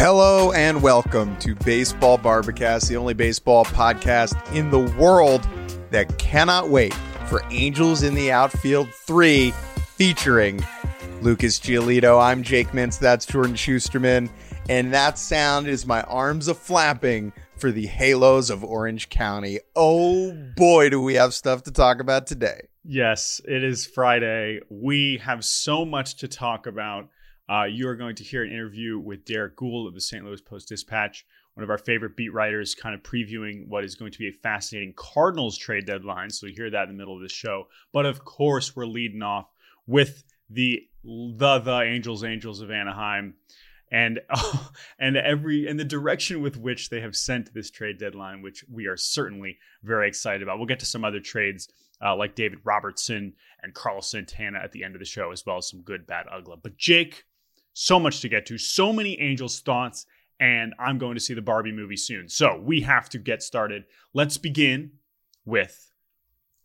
Hello 0.00 0.52
and 0.52 0.80
welcome 0.80 1.36
to 1.38 1.56
Baseball 1.56 2.18
Bar-B-Cast, 2.18 2.88
the 2.88 2.96
only 2.96 3.14
baseball 3.14 3.64
podcast 3.64 4.54
in 4.54 4.70
the 4.70 4.78
world 4.96 5.44
that 5.90 6.18
cannot 6.18 6.68
wait 6.68 6.94
for 7.26 7.42
Angels 7.50 8.04
in 8.04 8.14
the 8.14 8.30
Outfield 8.30 8.88
3 8.94 9.50
featuring 9.96 10.64
Lucas 11.20 11.58
Giolito. 11.58 12.22
I'm 12.22 12.44
Jake 12.44 12.68
Mintz, 12.68 12.96
that's 13.00 13.26
Jordan 13.26 13.56
Schusterman, 13.56 14.30
and 14.68 14.94
that 14.94 15.18
sound 15.18 15.66
is 15.66 15.84
my 15.84 16.02
arms 16.02 16.46
a 16.46 16.54
flapping 16.54 17.32
for 17.56 17.72
the 17.72 17.88
Halos 17.88 18.50
of 18.50 18.62
Orange 18.62 19.08
County. 19.08 19.58
Oh 19.74 20.32
boy, 20.54 20.90
do 20.90 21.02
we 21.02 21.14
have 21.14 21.34
stuff 21.34 21.64
to 21.64 21.72
talk 21.72 21.98
about 21.98 22.28
today. 22.28 22.68
Yes, 22.84 23.40
it 23.44 23.64
is 23.64 23.84
Friday. 23.84 24.60
We 24.70 25.20
have 25.24 25.44
so 25.44 25.84
much 25.84 26.18
to 26.18 26.28
talk 26.28 26.68
about. 26.68 27.08
Uh, 27.48 27.64
you 27.64 27.88
are 27.88 27.96
going 27.96 28.14
to 28.14 28.24
hear 28.24 28.42
an 28.42 28.52
interview 28.52 28.98
with 28.98 29.24
Derrick 29.24 29.56
Goold 29.56 29.88
of 29.88 29.94
the 29.94 30.00
St. 30.00 30.24
Louis 30.24 30.40
Post 30.40 30.68
Dispatch, 30.68 31.24
one 31.54 31.64
of 31.64 31.70
our 31.70 31.78
favorite 31.78 32.16
beat 32.16 32.32
writers, 32.32 32.74
kind 32.74 32.94
of 32.94 33.02
previewing 33.02 33.66
what 33.68 33.84
is 33.84 33.94
going 33.94 34.12
to 34.12 34.18
be 34.18 34.28
a 34.28 34.32
fascinating 34.32 34.92
Cardinals 34.96 35.56
trade 35.56 35.86
deadline. 35.86 36.30
So 36.30 36.46
you 36.46 36.54
hear 36.54 36.70
that 36.70 36.84
in 36.84 36.88
the 36.88 36.98
middle 36.98 37.16
of 37.16 37.22
the 37.22 37.28
show. 37.28 37.68
But 37.92 38.06
of 38.06 38.24
course, 38.24 38.76
we're 38.76 38.86
leading 38.86 39.22
off 39.22 39.48
with 39.86 40.24
the 40.50 40.82
the 41.04 41.58
the 41.58 41.80
Angels 41.82 42.22
Angels 42.22 42.60
of 42.60 42.70
Anaheim 42.70 43.34
and 43.90 44.20
oh, 44.30 44.70
and 44.98 45.16
every 45.16 45.66
and 45.66 45.78
the 45.78 45.84
direction 45.84 46.42
with 46.42 46.56
which 46.56 46.90
they 46.90 47.00
have 47.00 47.16
sent 47.16 47.52
this 47.54 47.70
trade 47.70 47.98
deadline, 47.98 48.42
which 48.42 48.64
we 48.70 48.86
are 48.86 48.96
certainly 48.96 49.58
very 49.82 50.08
excited 50.08 50.42
about. 50.42 50.58
We'll 50.58 50.66
get 50.66 50.80
to 50.80 50.86
some 50.86 51.04
other 51.04 51.20
trades 51.20 51.68
uh, 52.04 52.14
like 52.14 52.34
David 52.34 52.60
Robertson 52.64 53.34
and 53.62 53.74
Carlos 53.74 54.10
Santana 54.10 54.58
at 54.58 54.72
the 54.72 54.84
end 54.84 54.94
of 54.94 55.00
the 55.00 55.04
show, 55.04 55.32
as 55.32 55.44
well 55.44 55.58
as 55.58 55.68
some 55.68 55.80
good, 55.80 56.06
bad, 56.06 56.26
ugly. 56.30 56.56
But 56.62 56.76
Jake, 56.76 57.24
so 57.80 58.00
much 58.00 58.20
to 58.20 58.28
get 58.28 58.44
to, 58.44 58.58
so 58.58 58.92
many 58.92 59.20
Angels 59.20 59.60
thoughts, 59.60 60.04
and 60.40 60.74
I'm 60.80 60.98
going 60.98 61.14
to 61.14 61.20
see 61.20 61.32
the 61.32 61.40
Barbie 61.40 61.70
movie 61.70 61.96
soon. 61.96 62.28
So 62.28 62.60
we 62.60 62.80
have 62.80 63.08
to 63.10 63.18
get 63.18 63.40
started. 63.40 63.84
Let's 64.12 64.36
begin 64.36 64.90
with. 65.44 65.92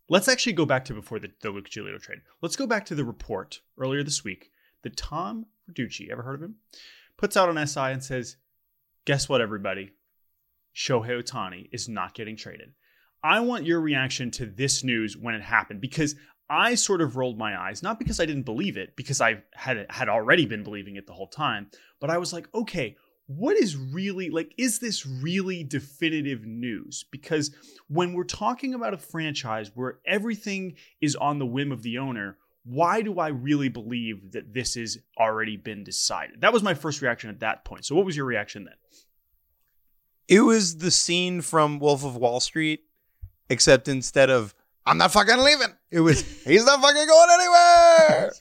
Let's 0.08 0.26
actually 0.26 0.54
go 0.54 0.66
back 0.66 0.84
to 0.86 0.92
before 0.92 1.20
the, 1.20 1.30
the 1.40 1.50
Luke 1.50 1.70
Giolito 1.70 2.02
trade. 2.02 2.18
Let's 2.42 2.56
go 2.56 2.66
back 2.66 2.84
to 2.86 2.96
the 2.96 3.04
report 3.04 3.60
earlier 3.78 4.02
this 4.02 4.24
week 4.24 4.50
that 4.82 4.96
Tom 4.96 5.46
Verducci, 5.70 6.10
ever 6.10 6.22
heard 6.22 6.34
of 6.34 6.42
him, 6.42 6.56
puts 7.16 7.36
out 7.36 7.48
on 7.48 7.64
SI 7.64 7.80
and 7.80 8.02
says, 8.02 8.36
"Guess 9.04 9.28
what, 9.28 9.40
everybody? 9.40 9.92
Shohei 10.74 11.22
Ohtani 11.22 11.68
is 11.70 11.88
not 11.88 12.14
getting 12.14 12.36
traded." 12.36 12.72
I 13.22 13.38
want 13.38 13.64
your 13.64 13.80
reaction 13.80 14.32
to 14.32 14.46
this 14.46 14.82
news 14.82 15.16
when 15.16 15.36
it 15.36 15.42
happened 15.42 15.80
because 15.80 16.16
I 16.48 16.74
sort 16.74 17.00
of 17.00 17.16
rolled 17.16 17.38
my 17.38 17.58
eyes, 17.58 17.82
not 17.82 17.98
because 17.98 18.20
I 18.20 18.26
didn't 18.26 18.42
believe 18.42 18.76
it, 18.76 18.96
because 18.96 19.20
I 19.20 19.42
had 19.54 19.86
had 19.90 20.08
already 20.08 20.46
been 20.46 20.62
believing 20.62 20.96
it 20.96 21.06
the 21.06 21.12
whole 21.12 21.28
time, 21.28 21.70
but 22.00 22.10
I 22.10 22.18
was 22.18 22.32
like, 22.32 22.48
okay, 22.54 22.96
what 23.26 23.56
is 23.56 23.76
really 23.76 24.28
like 24.28 24.52
is 24.58 24.78
this 24.78 25.06
really 25.06 25.64
definitive 25.64 26.44
news? 26.44 27.04
Because 27.10 27.54
when 27.88 28.12
we're 28.12 28.24
talking 28.24 28.74
about 28.74 28.94
a 28.94 28.98
franchise 28.98 29.70
where 29.74 29.98
everything 30.06 30.74
is 31.00 31.16
on 31.16 31.38
the 31.38 31.46
whim 31.46 31.72
of 31.72 31.82
the 31.82 31.98
owner, 31.98 32.36
why 32.64 33.02
do 33.02 33.18
I 33.18 33.28
really 33.28 33.68
believe 33.68 34.32
that 34.32 34.52
this 34.52 34.74
has 34.74 34.98
already 35.18 35.56
been 35.56 35.84
decided? 35.84 36.40
That 36.42 36.52
was 36.52 36.62
my 36.62 36.74
first 36.74 37.00
reaction 37.00 37.30
at 37.30 37.40
that 37.40 37.64
point. 37.64 37.86
So 37.86 37.94
what 37.94 38.04
was 38.04 38.16
your 38.16 38.26
reaction 38.26 38.64
then? 38.64 38.74
It 40.28 40.40
was 40.40 40.78
the 40.78 40.90
scene 40.90 41.42
from 41.42 41.78
Wolf 41.78 42.04
of 42.04 42.16
Wall 42.16 42.40
Street, 42.40 42.80
except 43.50 43.88
instead 43.88 44.30
of 44.30 44.54
I'm 44.86 44.98
not 44.98 45.12
fucking 45.12 45.38
leaving. 45.38 45.74
It 45.90 46.00
was 46.00 46.20
he's 46.44 46.64
not 46.64 46.80
fucking 46.80 47.06
going 47.06 47.28
anywhere. 47.32 48.32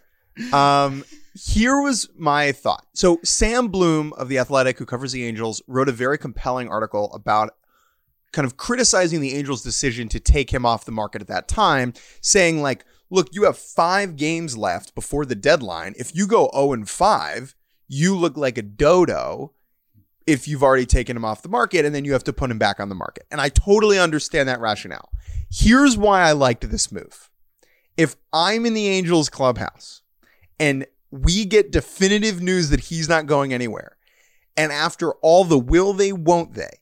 Um, 0.51 1.05
here 1.35 1.81
was 1.81 2.09
my 2.17 2.51
thought. 2.51 2.85
So 2.93 3.19
Sam 3.23 3.67
Blum 3.67 4.13
of 4.13 4.29
the 4.29 4.39
Athletic, 4.39 4.77
who 4.77 4.85
covers 4.85 5.11
the 5.11 5.25
Angels, 5.25 5.61
wrote 5.67 5.89
a 5.89 5.93
very 5.93 6.17
compelling 6.17 6.69
article 6.69 7.11
about 7.13 7.51
kind 8.31 8.45
of 8.45 8.57
criticizing 8.57 9.21
the 9.21 9.35
Angels' 9.35 9.63
decision 9.63 10.09
to 10.09 10.19
take 10.19 10.51
him 10.51 10.65
off 10.65 10.85
the 10.85 10.91
market 10.91 11.21
at 11.21 11.27
that 11.27 11.47
time, 11.47 11.93
saying 12.19 12.61
like, 12.61 12.83
look, 13.09 13.29
you 13.31 13.43
have 13.43 13.57
five 13.57 14.15
games 14.15 14.57
left 14.57 14.95
before 14.95 15.25
the 15.25 15.35
deadline. 15.35 15.93
If 15.97 16.15
you 16.15 16.27
go 16.27 16.49
0 16.53 16.73
and 16.73 16.89
5, 16.89 17.55
you 17.87 18.17
look 18.17 18.35
like 18.35 18.57
a 18.57 18.63
dodo 18.63 19.53
if 20.25 20.47
you've 20.47 20.63
already 20.63 20.85
taken 20.85 21.17
him 21.17 21.25
off 21.25 21.41
the 21.41 21.49
market 21.49 21.85
and 21.85 21.93
then 21.93 22.05
you 22.05 22.13
have 22.13 22.23
to 22.23 22.33
put 22.33 22.49
him 22.51 22.57
back 22.57 22.79
on 22.79 22.89
the 22.89 22.95
market. 22.95 23.25
And 23.31 23.41
I 23.41 23.49
totally 23.49 23.99
understand 23.99 24.49
that 24.49 24.59
rationale. 24.59 25.09
Here's 25.51 25.97
why 25.97 26.21
I 26.21 26.31
liked 26.31 26.69
this 26.69 26.91
move. 26.91 27.29
If 27.97 28.15
I'm 28.31 28.65
in 28.65 28.73
the 28.73 28.87
Angels 28.87 29.29
clubhouse 29.29 30.01
and 30.59 30.85
we 31.11 31.45
get 31.45 31.71
definitive 31.71 32.41
news 32.41 32.69
that 32.69 32.79
he's 32.79 33.07
not 33.07 33.27
going 33.27 33.53
anywhere, 33.53 33.97
and 34.57 34.71
after 34.71 35.13
all 35.15 35.43
the 35.43 35.59
will 35.59 35.93
they, 35.93 36.11
won't 36.11 36.53
they, 36.53 36.79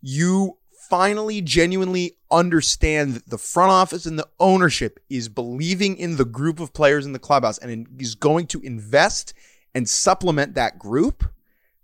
you 0.00 0.58
finally 0.88 1.40
genuinely 1.40 2.16
understand 2.30 3.14
that 3.14 3.28
the 3.28 3.38
front 3.38 3.70
office 3.70 4.06
and 4.06 4.18
the 4.18 4.28
ownership 4.38 5.00
is 5.10 5.28
believing 5.28 5.96
in 5.96 6.16
the 6.16 6.24
group 6.24 6.60
of 6.60 6.72
players 6.72 7.06
in 7.06 7.12
the 7.12 7.18
clubhouse 7.18 7.58
and 7.58 7.88
is 7.98 8.14
going 8.14 8.46
to 8.46 8.60
invest 8.60 9.34
and 9.74 9.88
supplement 9.88 10.54
that 10.54 10.78
group, 10.78 11.24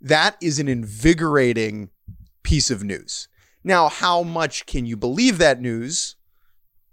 that 0.02 0.36
is 0.42 0.58
an 0.58 0.68
invigorating 0.68 1.90
piece 2.42 2.70
of 2.70 2.84
news. 2.84 3.28
Now, 3.64 3.88
how 3.88 4.22
much 4.22 4.66
can 4.66 4.84
you 4.84 4.96
believe 4.96 5.38
that 5.38 5.60
news, 5.60 6.16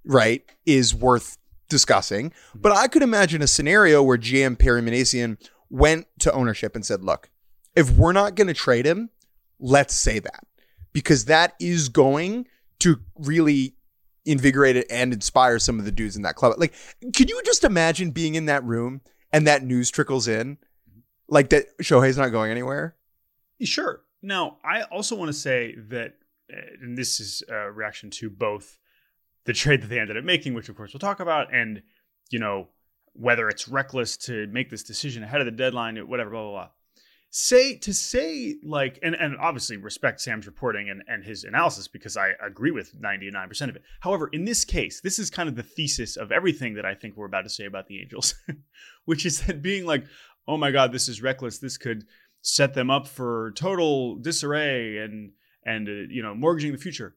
right, 0.06 0.44
is 0.66 0.96
worth 0.96 1.38
discussing. 1.69 2.34
But 2.53 2.74
I 2.74 2.88
could 2.88 3.03
imagine 3.03 3.42
a 3.42 3.48
scenario 3.48 4.03
where 4.03 4.18
GM 4.18 4.59
Perry 4.59 4.81
Minasian 4.81 5.38
went 5.69 6.08
to 6.19 6.34
ownership 6.34 6.75
and 6.75 6.86
said, 6.86 7.03
look, 7.03 7.30
if 7.75 7.92
we're 7.92 8.12
not 8.12 8.36
going 8.36 8.48
to 8.48 8.53
trade 8.53 8.86
him, 8.86 9.12
let's 9.59 9.94
say 9.94 10.19
that 10.19 10.44
because 10.92 11.25
that 11.25 11.53
is 11.59 11.88
going 11.88 12.48
to 12.80 13.00
really 13.16 13.75
invigorate 14.25 14.75
it 14.75 14.88
and 14.90 15.14
inspire 15.14 15.59
some 15.59 15.80
of 15.80 15.86
the 15.86 15.92
dudes 15.92 16.16
in 16.16 16.24
that 16.24 16.36
club. 16.36 16.56
Like, 16.58 16.74
can 17.14 17.28
you 17.28 17.42
just 17.46 17.64
imagine 17.64 18.12
being 18.12 18.36
in 18.36 18.46
that 18.48 18.64
room 18.64 19.02
and 19.31 19.48
that 19.48 19.64
news 19.64 19.92
trickles 19.92 20.28
in? 20.28 20.58
Like 21.28 21.50
that 21.50 21.66
Shohei's 21.81 22.18
not 22.18 22.30
going 22.30 22.52
anywhere? 22.52 22.96
Sure. 23.64 24.02
Now, 24.22 24.58
I 24.64 24.84
also 24.84 25.16
want 25.16 25.30
to 25.30 25.34
say 25.34 25.75
that 25.90 26.16
uh, 26.52 26.58
and 26.81 26.97
this 26.97 27.20
is 27.20 27.44
a 27.50 27.72
reaction 27.72 28.09
to 28.09 28.30
both 28.30 28.78
the 29.46 29.53
trade 29.53 29.81
that 29.81 29.88
they 29.88 30.00
ended 30.00 30.18
up 30.18 30.24
making, 30.24 30.53
which 30.53 30.70
of 30.70 30.75
course 30.75 30.94
we'll 30.94 31.00
talk 31.00 31.20
about, 31.20 31.53
and 31.53 31.81
you 32.30 32.40
know 32.40 32.68
whether 33.14 33.50
it's 33.50 33.68
reckless 33.68 34.16
to 34.16 34.48
make 34.48 34.69
this 34.69 34.84
decision 34.84 35.24
ahead 35.24 35.42
of 35.42 35.46
the 35.46 35.52
deadline, 35.52 35.98
whatever, 36.08 36.30
blah 36.31 36.42
blah 36.42 36.52
blah. 36.52 36.69
Say 37.31 37.75
to 37.78 37.94
say 37.94 38.56
like, 38.64 38.98
and 39.03 39.16
and 39.16 39.38
obviously 39.38 39.78
respect 39.78 40.22
Sam's 40.22 40.48
reporting 40.48 40.90
and 40.90 41.03
and 41.08 41.24
his 41.24 41.44
analysis 41.44 41.88
because 41.88 42.18
I 42.18 42.31
agree 42.42 42.72
with 42.72 42.94
ninety 43.00 43.30
nine 43.30 43.48
percent 43.48 43.69
of 43.69 43.75
it. 43.75 43.84
However, 44.00 44.30
in 44.34 44.46
this 44.46 44.66
case, 44.66 45.02
this 45.02 45.19
is 45.19 45.30
kind 45.30 45.48
of 45.48 45.56
the 45.56 45.64
thesis 45.64 46.18
of 46.18 46.31
everything 46.31 46.74
that 46.75 46.86
I 46.86 46.96
think 46.96 47.16
we're 47.16 47.25
about 47.25 47.44
to 47.44 47.50
say 47.50 47.66
about 47.66 47.88
the 47.88 48.02
Angels, 48.02 48.34
which 49.06 49.25
is 49.25 49.42
that 49.42 49.62
being 49.62 49.86
like, 49.86 50.06
oh 50.48 50.58
my 50.58 50.72
God, 50.72 50.92
this 50.92 51.08
is 51.08 51.22
reckless. 51.22 51.60
This 51.60 51.78
could 51.78 52.06
set 52.41 52.74
them 52.74 52.89
up 52.89 53.07
for 53.07 53.51
total 53.56 54.15
disarray 54.15 54.97
and 54.97 55.31
and 55.65 55.88
uh, 55.88 55.91
you 56.09 56.21
know 56.21 56.33
mortgaging 56.33 56.71
the 56.71 56.77
future. 56.77 57.15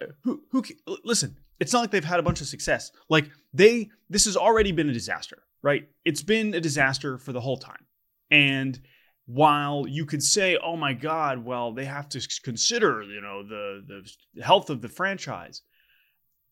Uh, 0.00 0.06
who 0.22 0.42
who 0.50 0.64
listen? 1.04 1.36
It's 1.60 1.72
not 1.72 1.80
like 1.80 1.90
they've 1.90 2.04
had 2.04 2.20
a 2.20 2.22
bunch 2.22 2.40
of 2.40 2.46
success. 2.46 2.90
Like 3.08 3.30
they 3.52 3.90
this 4.08 4.24
has 4.26 4.36
already 4.36 4.72
been 4.72 4.88
a 4.88 4.92
disaster, 4.92 5.42
right? 5.62 5.88
It's 6.04 6.22
been 6.22 6.54
a 6.54 6.60
disaster 6.60 7.18
for 7.18 7.32
the 7.32 7.40
whole 7.40 7.58
time. 7.58 7.86
And 8.30 8.80
while 9.26 9.86
you 9.88 10.06
could 10.06 10.22
say, 10.22 10.56
"Oh 10.56 10.76
my 10.76 10.94
God," 10.94 11.44
well, 11.44 11.72
they 11.72 11.84
have 11.84 12.08
to 12.10 12.28
consider, 12.42 13.02
you 13.02 13.20
know, 13.20 13.42
the 13.42 13.84
the 14.34 14.42
health 14.42 14.70
of 14.70 14.80
the 14.80 14.88
franchise. 14.88 15.62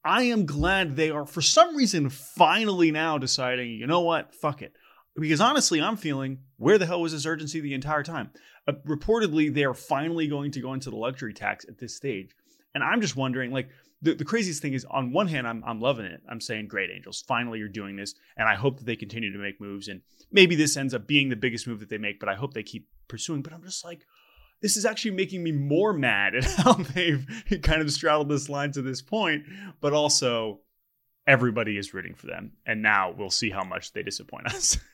I 0.04 0.22
am 0.24 0.46
glad 0.46 0.94
they 0.94 1.10
are, 1.10 1.26
for 1.26 1.42
some 1.42 1.74
reason, 1.74 2.10
finally 2.10 2.92
now 2.92 3.18
deciding, 3.18 3.72
you 3.72 3.88
know 3.88 4.02
what, 4.02 4.32
fuck 4.32 4.62
it. 4.62 4.72
Because 5.18 5.40
honestly, 5.40 5.80
I'm 5.80 5.96
feeling 5.96 6.40
where 6.58 6.78
the 6.78 6.86
hell 6.86 7.00
was 7.00 7.12
this 7.12 7.26
urgency 7.26 7.60
the 7.60 7.74
entire 7.74 8.02
time? 8.02 8.30
Uh, 8.68 8.72
reportedly, 8.86 9.52
they 9.52 9.64
are 9.64 9.74
finally 9.74 10.26
going 10.26 10.50
to 10.52 10.60
go 10.60 10.72
into 10.72 10.90
the 10.90 10.96
luxury 10.96 11.32
tax 11.32 11.64
at 11.68 11.78
this 11.78 11.96
stage. 11.96 12.30
And 12.74 12.84
I'm 12.84 13.00
just 13.00 13.16
wondering, 13.16 13.50
like, 13.50 13.70
the, 14.02 14.14
the 14.14 14.24
craziest 14.24 14.60
thing 14.60 14.74
is 14.74 14.84
on 14.90 15.12
one 15.12 15.28
hand, 15.28 15.48
I'm, 15.48 15.64
I'm 15.64 15.80
loving 15.80 16.04
it. 16.04 16.20
I'm 16.28 16.40
saying, 16.40 16.68
great, 16.68 16.90
Angels, 16.94 17.24
finally 17.26 17.58
you're 17.58 17.68
doing 17.68 17.96
this. 17.96 18.14
And 18.36 18.46
I 18.46 18.54
hope 18.54 18.78
that 18.78 18.84
they 18.84 18.96
continue 18.96 19.32
to 19.32 19.38
make 19.38 19.60
moves. 19.60 19.88
And 19.88 20.02
maybe 20.30 20.54
this 20.54 20.76
ends 20.76 20.92
up 20.92 21.06
being 21.06 21.30
the 21.30 21.36
biggest 21.36 21.66
move 21.66 21.80
that 21.80 21.88
they 21.88 21.98
make, 21.98 22.20
but 22.20 22.28
I 22.28 22.34
hope 22.34 22.52
they 22.52 22.62
keep 22.62 22.88
pursuing. 23.08 23.40
But 23.40 23.54
I'm 23.54 23.62
just 23.62 23.84
like, 23.84 24.06
this 24.60 24.76
is 24.76 24.84
actually 24.84 25.12
making 25.12 25.42
me 25.42 25.52
more 25.52 25.92
mad 25.92 26.34
at 26.34 26.44
how 26.56 26.74
they've 26.74 27.26
kind 27.62 27.80
of 27.80 27.90
straddled 27.90 28.28
this 28.28 28.48
line 28.48 28.72
to 28.72 28.82
this 28.82 29.00
point, 29.00 29.44
but 29.80 29.94
also 29.94 30.60
everybody 31.26 31.78
is 31.78 31.94
rooting 31.94 32.14
for 32.14 32.26
them. 32.26 32.52
And 32.66 32.82
now 32.82 33.14
we'll 33.16 33.30
see 33.30 33.50
how 33.50 33.64
much 33.64 33.92
they 33.92 34.02
disappoint 34.02 34.46
us. 34.46 34.78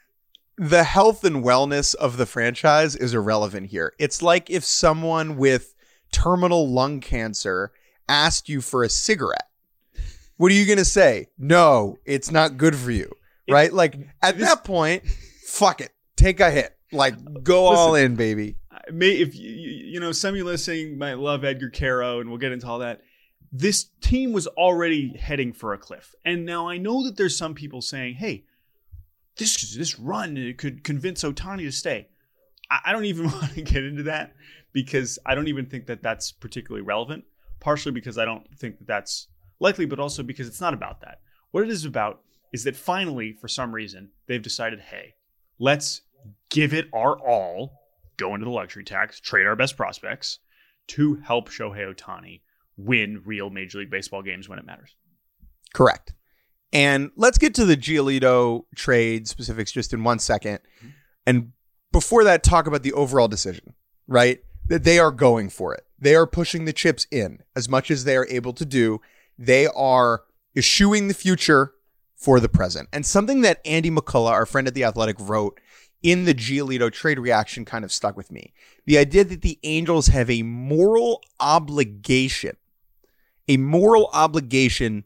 the 0.56 0.84
health 0.84 1.24
and 1.24 1.44
wellness 1.44 1.94
of 1.94 2.16
the 2.16 2.26
franchise 2.26 2.94
is 2.96 3.14
irrelevant 3.14 3.68
here. 3.68 3.94
It's 3.98 4.22
like 4.22 4.50
if 4.50 4.64
someone 4.64 5.36
with 5.36 5.74
terminal 6.12 6.68
lung 6.68 7.00
cancer 7.00 7.72
asked 8.08 8.48
you 8.48 8.60
for 8.60 8.84
a 8.84 8.88
cigarette. 8.88 9.48
What 10.36 10.50
are 10.50 10.54
you 10.54 10.66
going 10.66 10.78
to 10.78 10.84
say? 10.84 11.28
No, 11.38 11.98
it's 12.04 12.30
not 12.30 12.56
good 12.56 12.76
for 12.76 12.90
you. 12.90 13.10
Right? 13.48 13.72
Like 13.72 13.96
at 14.22 14.38
this- 14.38 14.48
that 14.48 14.64
point, 14.64 15.06
fuck 15.46 15.80
it. 15.80 15.90
Take 16.16 16.40
a 16.40 16.50
hit. 16.50 16.76
Like 16.92 17.42
go 17.42 17.66
all 17.66 17.94
in, 17.94 18.16
baby. 18.16 18.56
may 18.92 19.12
if 19.12 19.34
you 19.34 19.50
you 19.50 19.98
know 19.98 20.12
some 20.12 20.30
of 20.30 20.36
you 20.36 20.44
listening 20.44 20.98
might 20.98 21.14
love 21.14 21.42
Edgar 21.42 21.70
Quero 21.70 22.20
and 22.20 22.28
we'll 22.28 22.38
get 22.38 22.52
into 22.52 22.66
all 22.66 22.80
that. 22.80 23.00
This 23.50 23.86
team 24.02 24.32
was 24.32 24.46
already 24.46 25.16
heading 25.16 25.52
for 25.54 25.72
a 25.72 25.78
cliff, 25.78 26.14
and 26.24 26.44
now 26.44 26.68
I 26.68 26.76
know 26.76 27.02
that 27.04 27.16
there's 27.16 27.36
some 27.36 27.54
people 27.54 27.80
saying, 27.80 28.16
"Hey, 28.16 28.44
this 29.36 29.74
this 29.74 29.98
run 29.98 30.54
could 30.58 30.84
convince 30.84 31.22
Ohtani 31.22 31.62
to 31.62 31.72
stay." 31.72 32.08
I, 32.70 32.80
I 32.86 32.92
don't 32.92 33.04
even 33.04 33.26
want 33.30 33.54
to 33.54 33.62
get 33.62 33.84
into 33.84 34.04
that 34.04 34.34
because 34.72 35.18
I 35.26 35.34
don't 35.34 35.48
even 35.48 35.66
think 35.66 35.86
that 35.86 36.02
that's 36.02 36.32
particularly 36.32 36.82
relevant. 36.82 37.24
Partially 37.60 37.92
because 37.92 38.18
I 38.18 38.24
don't 38.24 38.46
think 38.58 38.78
that 38.78 38.86
that's 38.86 39.28
likely, 39.60 39.86
but 39.86 40.00
also 40.00 40.22
because 40.22 40.48
it's 40.48 40.60
not 40.60 40.74
about 40.74 41.00
that. 41.02 41.20
What 41.52 41.62
it 41.62 41.70
is 41.70 41.84
about 41.84 42.22
is 42.52 42.64
that 42.64 42.74
finally, 42.74 43.32
for 43.32 43.46
some 43.46 43.72
reason, 43.72 44.10
they've 44.26 44.42
decided, 44.42 44.80
"Hey, 44.80 45.14
let's 45.58 46.02
give 46.50 46.74
it 46.74 46.88
our 46.92 47.18
all." 47.18 47.82
go 48.22 48.34
into 48.34 48.44
the 48.44 48.50
luxury 48.50 48.84
tax, 48.84 49.20
trade 49.20 49.46
our 49.46 49.56
best 49.56 49.76
prospects 49.76 50.38
to 50.88 51.16
help 51.16 51.48
Shohei 51.48 51.92
Ohtani 51.92 52.40
win 52.76 53.22
real 53.24 53.50
Major 53.50 53.78
League 53.78 53.90
Baseball 53.90 54.22
games 54.22 54.48
when 54.48 54.58
it 54.58 54.66
matters. 54.66 54.94
Correct. 55.74 56.14
And 56.72 57.10
let's 57.16 57.38
get 57.38 57.54
to 57.56 57.64
the 57.64 57.76
Giolito 57.76 58.64
trade 58.74 59.28
specifics 59.28 59.72
just 59.72 59.92
in 59.92 60.04
one 60.04 60.18
second. 60.18 60.60
Mm-hmm. 60.78 60.88
And 61.26 61.52
before 61.92 62.24
that, 62.24 62.42
talk 62.42 62.66
about 62.66 62.82
the 62.82 62.94
overall 62.94 63.28
decision, 63.28 63.74
right? 64.08 64.40
That 64.68 64.84
they 64.84 64.98
are 64.98 65.10
going 65.10 65.50
for 65.50 65.74
it. 65.74 65.84
They 65.98 66.14
are 66.14 66.26
pushing 66.26 66.64
the 66.64 66.72
chips 66.72 67.06
in 67.10 67.42
as 67.54 67.68
much 67.68 67.90
as 67.90 68.04
they 68.04 68.16
are 68.16 68.26
able 68.28 68.54
to 68.54 68.64
do. 68.64 69.00
They 69.38 69.66
are 69.66 70.22
eschewing 70.56 71.08
the 71.08 71.14
future 71.14 71.74
for 72.16 72.40
the 72.40 72.48
present. 72.48 72.88
And 72.92 73.04
something 73.04 73.42
that 73.42 73.60
Andy 73.64 73.90
McCullough, 73.90 74.30
our 74.30 74.46
friend 74.46 74.66
at 74.66 74.74
The 74.74 74.84
Athletic, 74.84 75.16
wrote 75.18 75.60
in 76.02 76.24
the 76.24 76.34
Giolito 76.34 76.90
trade 76.90 77.18
reaction 77.18 77.64
kind 77.64 77.84
of 77.84 77.92
stuck 77.92 78.16
with 78.16 78.32
me. 78.32 78.52
The 78.86 78.98
idea 78.98 79.24
that 79.24 79.42
the 79.42 79.58
Angels 79.62 80.08
have 80.08 80.30
a 80.30 80.42
moral 80.42 81.22
obligation, 81.38 82.56
a 83.46 83.56
moral 83.56 84.08
obligation 84.12 85.04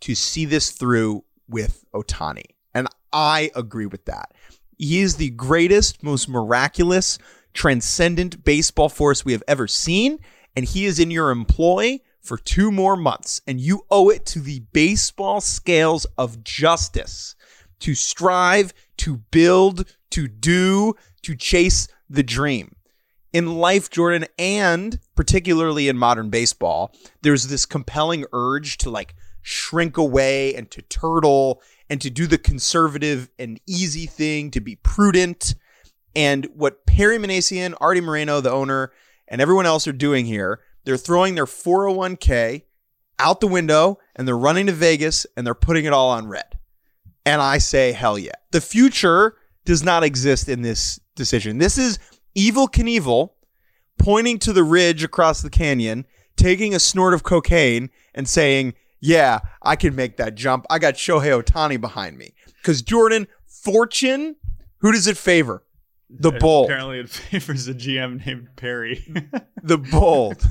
to 0.00 0.14
see 0.14 0.44
this 0.44 0.70
through 0.70 1.24
with 1.48 1.84
Ohtani. 1.94 2.44
And 2.74 2.88
I 3.12 3.50
agree 3.54 3.86
with 3.86 4.04
that. 4.06 4.32
He 4.78 5.00
is 5.00 5.16
the 5.16 5.30
greatest, 5.30 6.02
most 6.02 6.28
miraculous, 6.28 7.18
transcendent 7.54 8.44
baseball 8.44 8.88
force 8.88 9.24
we 9.24 9.32
have 9.32 9.42
ever 9.48 9.66
seen. 9.66 10.18
And 10.54 10.64
he 10.64 10.84
is 10.84 10.98
in 10.98 11.10
your 11.10 11.30
employ 11.30 12.00
for 12.20 12.36
two 12.36 12.70
more 12.70 12.96
months. 12.96 13.40
And 13.46 13.60
you 13.60 13.86
owe 13.90 14.10
it 14.10 14.26
to 14.26 14.40
the 14.40 14.60
baseball 14.72 15.40
scales 15.40 16.06
of 16.18 16.44
justice 16.44 17.34
to 17.80 17.94
strive, 17.94 18.72
to 18.98 19.18
build, 19.30 19.94
to 20.10 20.28
do, 20.28 20.94
to 21.22 21.34
chase 21.34 21.88
the 22.08 22.22
dream. 22.22 22.76
In 23.32 23.56
life, 23.56 23.90
Jordan, 23.90 24.26
and 24.38 24.98
particularly 25.14 25.88
in 25.88 25.98
modern 25.98 26.30
baseball, 26.30 26.94
there's 27.22 27.48
this 27.48 27.66
compelling 27.66 28.24
urge 28.32 28.78
to 28.78 28.90
like 28.90 29.14
shrink 29.46 29.96
away 29.96 30.52
and 30.56 30.68
to 30.72 30.82
turtle 30.82 31.62
and 31.88 32.00
to 32.00 32.10
do 32.10 32.26
the 32.26 32.36
conservative 32.36 33.30
and 33.38 33.60
easy 33.64 34.04
thing, 34.04 34.50
to 34.50 34.60
be 34.60 34.74
prudent. 34.74 35.54
And 36.16 36.48
what 36.56 36.84
Perry 36.84 37.16
Minasian, 37.16 37.74
Artie 37.80 38.00
Moreno, 38.00 38.40
the 38.40 38.50
owner, 38.50 38.92
and 39.28 39.40
everyone 39.40 39.64
else 39.64 39.86
are 39.86 39.92
doing 39.92 40.26
here, 40.26 40.60
they're 40.84 40.96
throwing 40.96 41.36
their 41.36 41.46
401k 41.46 42.62
out 43.20 43.38
the 43.38 43.46
window 43.46 44.00
and 44.16 44.26
they're 44.26 44.36
running 44.36 44.66
to 44.66 44.72
Vegas 44.72 45.26
and 45.36 45.46
they're 45.46 45.54
putting 45.54 45.84
it 45.84 45.92
all 45.92 46.10
on 46.10 46.26
red. 46.26 46.58
And 47.24 47.40
I 47.40 47.58
say, 47.58 47.92
hell 47.92 48.18
yeah. 48.18 48.32
The 48.50 48.60
future 48.60 49.36
does 49.64 49.84
not 49.84 50.02
exist 50.02 50.48
in 50.48 50.62
this 50.62 50.98
decision. 51.14 51.58
This 51.58 51.78
is 51.78 52.00
Evel 52.36 52.68
Knievel 52.68 53.30
pointing 53.96 54.40
to 54.40 54.52
the 54.52 54.64
ridge 54.64 55.04
across 55.04 55.40
the 55.40 55.50
canyon, 55.50 56.04
taking 56.34 56.74
a 56.74 56.80
snort 56.80 57.14
of 57.14 57.22
cocaine, 57.22 57.90
and 58.12 58.28
saying, 58.28 58.74
yeah, 59.00 59.40
I 59.62 59.76
can 59.76 59.94
make 59.94 60.16
that 60.16 60.34
jump. 60.34 60.66
I 60.70 60.78
got 60.78 60.94
Shohei 60.94 61.42
Ohtani 61.42 61.80
behind 61.80 62.18
me. 62.18 62.34
Because 62.46 62.82
Jordan, 62.82 63.26
fortune, 63.46 64.36
who 64.78 64.92
does 64.92 65.06
it 65.06 65.16
favor? 65.16 65.62
The 66.08 66.32
bold. 66.32 66.70
Apparently, 66.70 67.00
it 67.00 67.08
favors 67.10 67.66
a 67.68 67.74
GM 67.74 68.24
named 68.24 68.48
Perry. 68.56 69.04
The 69.62 69.78
bold. 69.78 70.46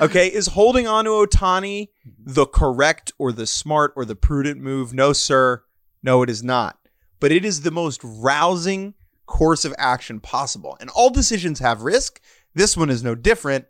Okay. 0.00 0.28
Is 0.28 0.48
holding 0.48 0.86
on 0.86 1.04
to 1.04 1.10
Ohtani 1.10 1.88
the 2.18 2.46
correct 2.46 3.12
or 3.18 3.32
the 3.32 3.46
smart 3.46 3.92
or 3.96 4.04
the 4.04 4.16
prudent 4.16 4.60
move? 4.60 4.94
No, 4.94 5.12
sir. 5.12 5.62
No, 6.02 6.22
it 6.22 6.30
is 6.30 6.42
not. 6.42 6.78
But 7.20 7.32
it 7.32 7.44
is 7.44 7.62
the 7.62 7.70
most 7.70 8.00
rousing 8.02 8.94
course 9.26 9.64
of 9.64 9.74
action 9.78 10.20
possible. 10.20 10.76
And 10.80 10.90
all 10.90 11.10
decisions 11.10 11.58
have 11.58 11.82
risk. 11.82 12.20
This 12.54 12.76
one 12.76 12.90
is 12.90 13.02
no 13.02 13.14
different, 13.14 13.66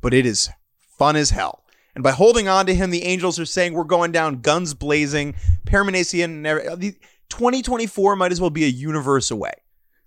but 0.00 0.12
it 0.12 0.26
is 0.26 0.50
fun 0.98 1.16
as 1.16 1.30
hell. 1.30 1.64
And 1.96 2.02
by 2.02 2.10
holding 2.10 2.46
on 2.46 2.66
to 2.66 2.74
him, 2.74 2.90
the 2.90 3.04
Angels 3.04 3.40
are 3.40 3.46
saying 3.46 3.72
we're 3.72 3.84
going 3.84 4.12
down 4.12 4.42
guns 4.42 4.74
blazing. 4.74 5.34
Perry 5.64 5.86
Minasian 5.86 6.24
and 6.24 6.46
uh, 6.46 6.76
2024 7.30 8.16
might 8.16 8.32
as 8.32 8.40
well 8.40 8.50
be 8.50 8.64
a 8.64 8.68
universe 8.68 9.30
away. 9.30 9.52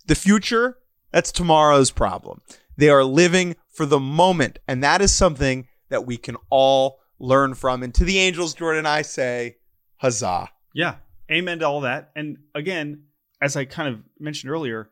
The 0.05 0.13
future, 0.13 0.77
that's 1.11 1.31
tomorrow's 1.31 1.89
problem. 1.89 2.41
They 2.77 2.89
are 2.89 3.03
living 3.03 3.55
for 3.71 3.87
the 3.87 3.99
moment. 3.99 4.59
And 4.67 4.83
that 4.83 5.01
is 5.01 5.13
something 5.15 5.67
that 5.89 6.05
we 6.05 6.15
can 6.15 6.37
all 6.51 6.99
learn 7.17 7.55
from. 7.55 7.81
And 7.81 7.91
to 7.95 8.03
the 8.05 8.19
Angels, 8.19 8.53
Jordan, 8.53 8.85
I 8.85 9.01
say, 9.01 9.57
huzzah. 9.97 10.49
yeah, 10.75 10.97
amen 11.31 11.57
to 11.59 11.67
all 11.67 11.81
that. 11.81 12.11
And 12.15 12.37
again, 12.53 13.05
as 13.41 13.57
I 13.57 13.65
kind 13.65 13.91
of 13.91 14.03
mentioned 14.19 14.51
earlier, 14.51 14.91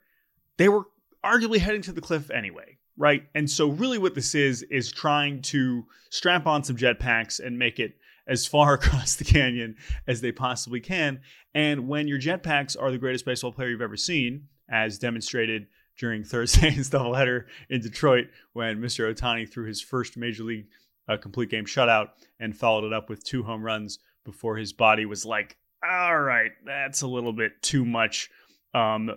they 0.58 0.68
were 0.68 0.86
arguably 1.24 1.60
heading 1.60 1.84
to 1.84 1.92
the 1.92 2.02
cliff 2.02 2.32
anyway, 2.32 2.77
right? 2.98 3.24
And 3.36 3.50
so, 3.50 3.70
really, 3.70 3.98
what 3.98 4.16
this 4.16 4.36
is 4.36 4.64
is 4.64 4.92
trying 4.92 5.42
to 5.44 5.86
strap 6.10 6.48
on 6.48 6.64
some 6.64 6.76
jetpacks 6.76 7.40
and 7.40 7.58
make 7.58 7.80
it 7.80 7.94
as 8.28 8.46
far 8.46 8.74
across 8.76 9.16
the 9.16 9.24
canyon 9.24 9.76
as 10.08 10.22
they 10.22 10.32
possibly 10.32 10.80
can. 10.80 11.22
And 11.54 11.88
when 11.88 12.08
your 12.08 12.20
jetpacks 12.20 12.76
are 12.80 12.92
the 12.92 12.98
greatest 12.98 13.26
baseball 13.26 13.52
player 13.52 13.70
you've 13.70 13.82
ever 13.82 13.98
seen, 13.98 14.48
as 14.70 15.00
demonstrated 15.00 15.68
during 15.98 16.24
Thursday's 16.26 16.90
doubleheader 16.90 17.46
in 17.70 17.82
Detroit, 17.82 18.28
when 18.54 18.82
Mr. 18.82 19.14
Ohtani 19.14 19.50
threw 19.50 19.66
his 19.66 19.82
first 19.82 20.18
major 20.18 20.44
league 20.44 20.68
uh, 21.08 21.18
complete 21.18 21.50
game 21.50 21.66
shutout 21.66 22.10
and 22.40 22.56
followed 22.56 22.86
it 22.86 22.94
up 22.94 23.10
with 23.10 23.24
two 23.24 23.44
home 23.44 23.64
runs 23.64 24.00
before 24.26 24.58
his 24.58 24.74
body 24.74 25.06
was 25.06 25.26
like, 25.26 25.56
all 25.88 26.20
right, 26.20 26.52
that's 26.66 27.02
a 27.02 27.08
little 27.08 27.32
bit 27.32 27.62
too 27.62 27.86
much 27.86 28.30
um, 28.74 29.12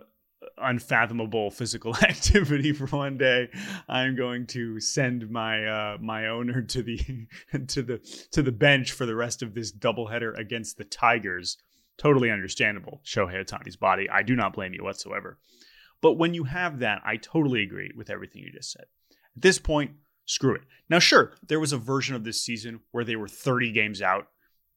unfathomable 0.59 1.51
physical 1.51 1.95
activity 2.03 2.73
for 2.73 2.87
one 2.87 3.19
day. 3.19 3.49
I'm 3.89 4.17
going 4.17 4.47
to 4.49 4.81
send 4.81 5.31
my 5.31 5.67
uh, 5.67 5.99
my 6.01 6.29
owner 6.29 6.63
to 6.63 6.83
the 6.83 6.99
to 7.69 7.83
the 7.83 7.99
to 8.33 8.43
the 8.43 8.53
bench 8.53 8.93
for 8.93 9.07
the 9.07 9.17
rest 9.17 9.43
of 9.43 9.55
this 9.55 9.73
doubleheader 9.73 10.39
against 10.39 10.79
the 10.79 10.85
Tigers. 10.85 11.59
Totally 11.99 12.31
understandable. 12.31 13.03
Shohei 13.05 13.45
Ohtani's 13.45 13.77
body. 13.77 14.09
I 14.09 14.23
do 14.23 14.35
not 14.35 14.55
blame 14.55 14.73
you 14.73 14.83
whatsoever. 14.83 15.39
But 16.01 16.13
when 16.13 16.33
you 16.33 16.45
have 16.45 16.79
that, 16.79 17.03
I 17.05 17.17
totally 17.17 17.63
agree 17.63 17.93
with 17.95 18.09
everything 18.09 18.43
you 18.43 18.51
just 18.51 18.73
said. 18.73 18.85
At 19.37 19.43
this 19.43 19.59
point, 19.59 19.93
screw 20.25 20.55
it. 20.55 20.63
Now, 20.89 20.99
sure, 20.99 21.33
there 21.47 21.61
was 21.61 21.75
a 21.75 21.79
version 21.79 22.17
of 22.17 22.25
this 22.25 22.41
season 22.41 22.81
where 22.93 23.05
they 23.05 23.17
were 23.17 23.29
30 23.29 23.73
games 23.73 24.01
out 24.01 24.29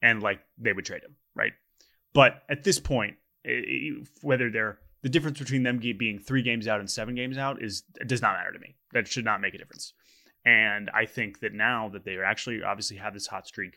and 0.01 0.21
like 0.21 0.41
they 0.57 0.73
would 0.73 0.83
trade 0.83 1.03
him, 1.03 1.15
right? 1.33 1.53
But 2.13 2.43
at 2.49 2.65
this 2.65 2.77
point, 2.77 3.15
whether 4.21 4.49
they're 4.49 4.79
the 5.03 5.09
difference 5.09 5.37
between 5.37 5.63
them 5.63 5.77
being 5.77 6.17
three 6.17 6.41
games 6.41 6.67
out 6.67 6.79
and 6.79 6.89
seven 6.89 7.13
games 7.13 7.37
out 7.37 7.61
is 7.61 7.83
does 8.07 8.21
not 8.21 8.33
matter 8.33 8.53
to 8.53 8.59
me. 8.59 8.75
That 8.93 9.07
should 9.07 9.25
not 9.25 9.41
make 9.41 9.53
a 9.53 9.57
difference. 9.57 9.93
And 10.45 10.89
I 10.93 11.05
think 11.05 11.41
that 11.41 11.53
now 11.53 11.89
that 11.89 12.03
they 12.05 12.17
actually 12.17 12.63
obviously 12.63 12.97
have 12.97 13.13
this 13.13 13.27
hot 13.27 13.47
streak, 13.47 13.75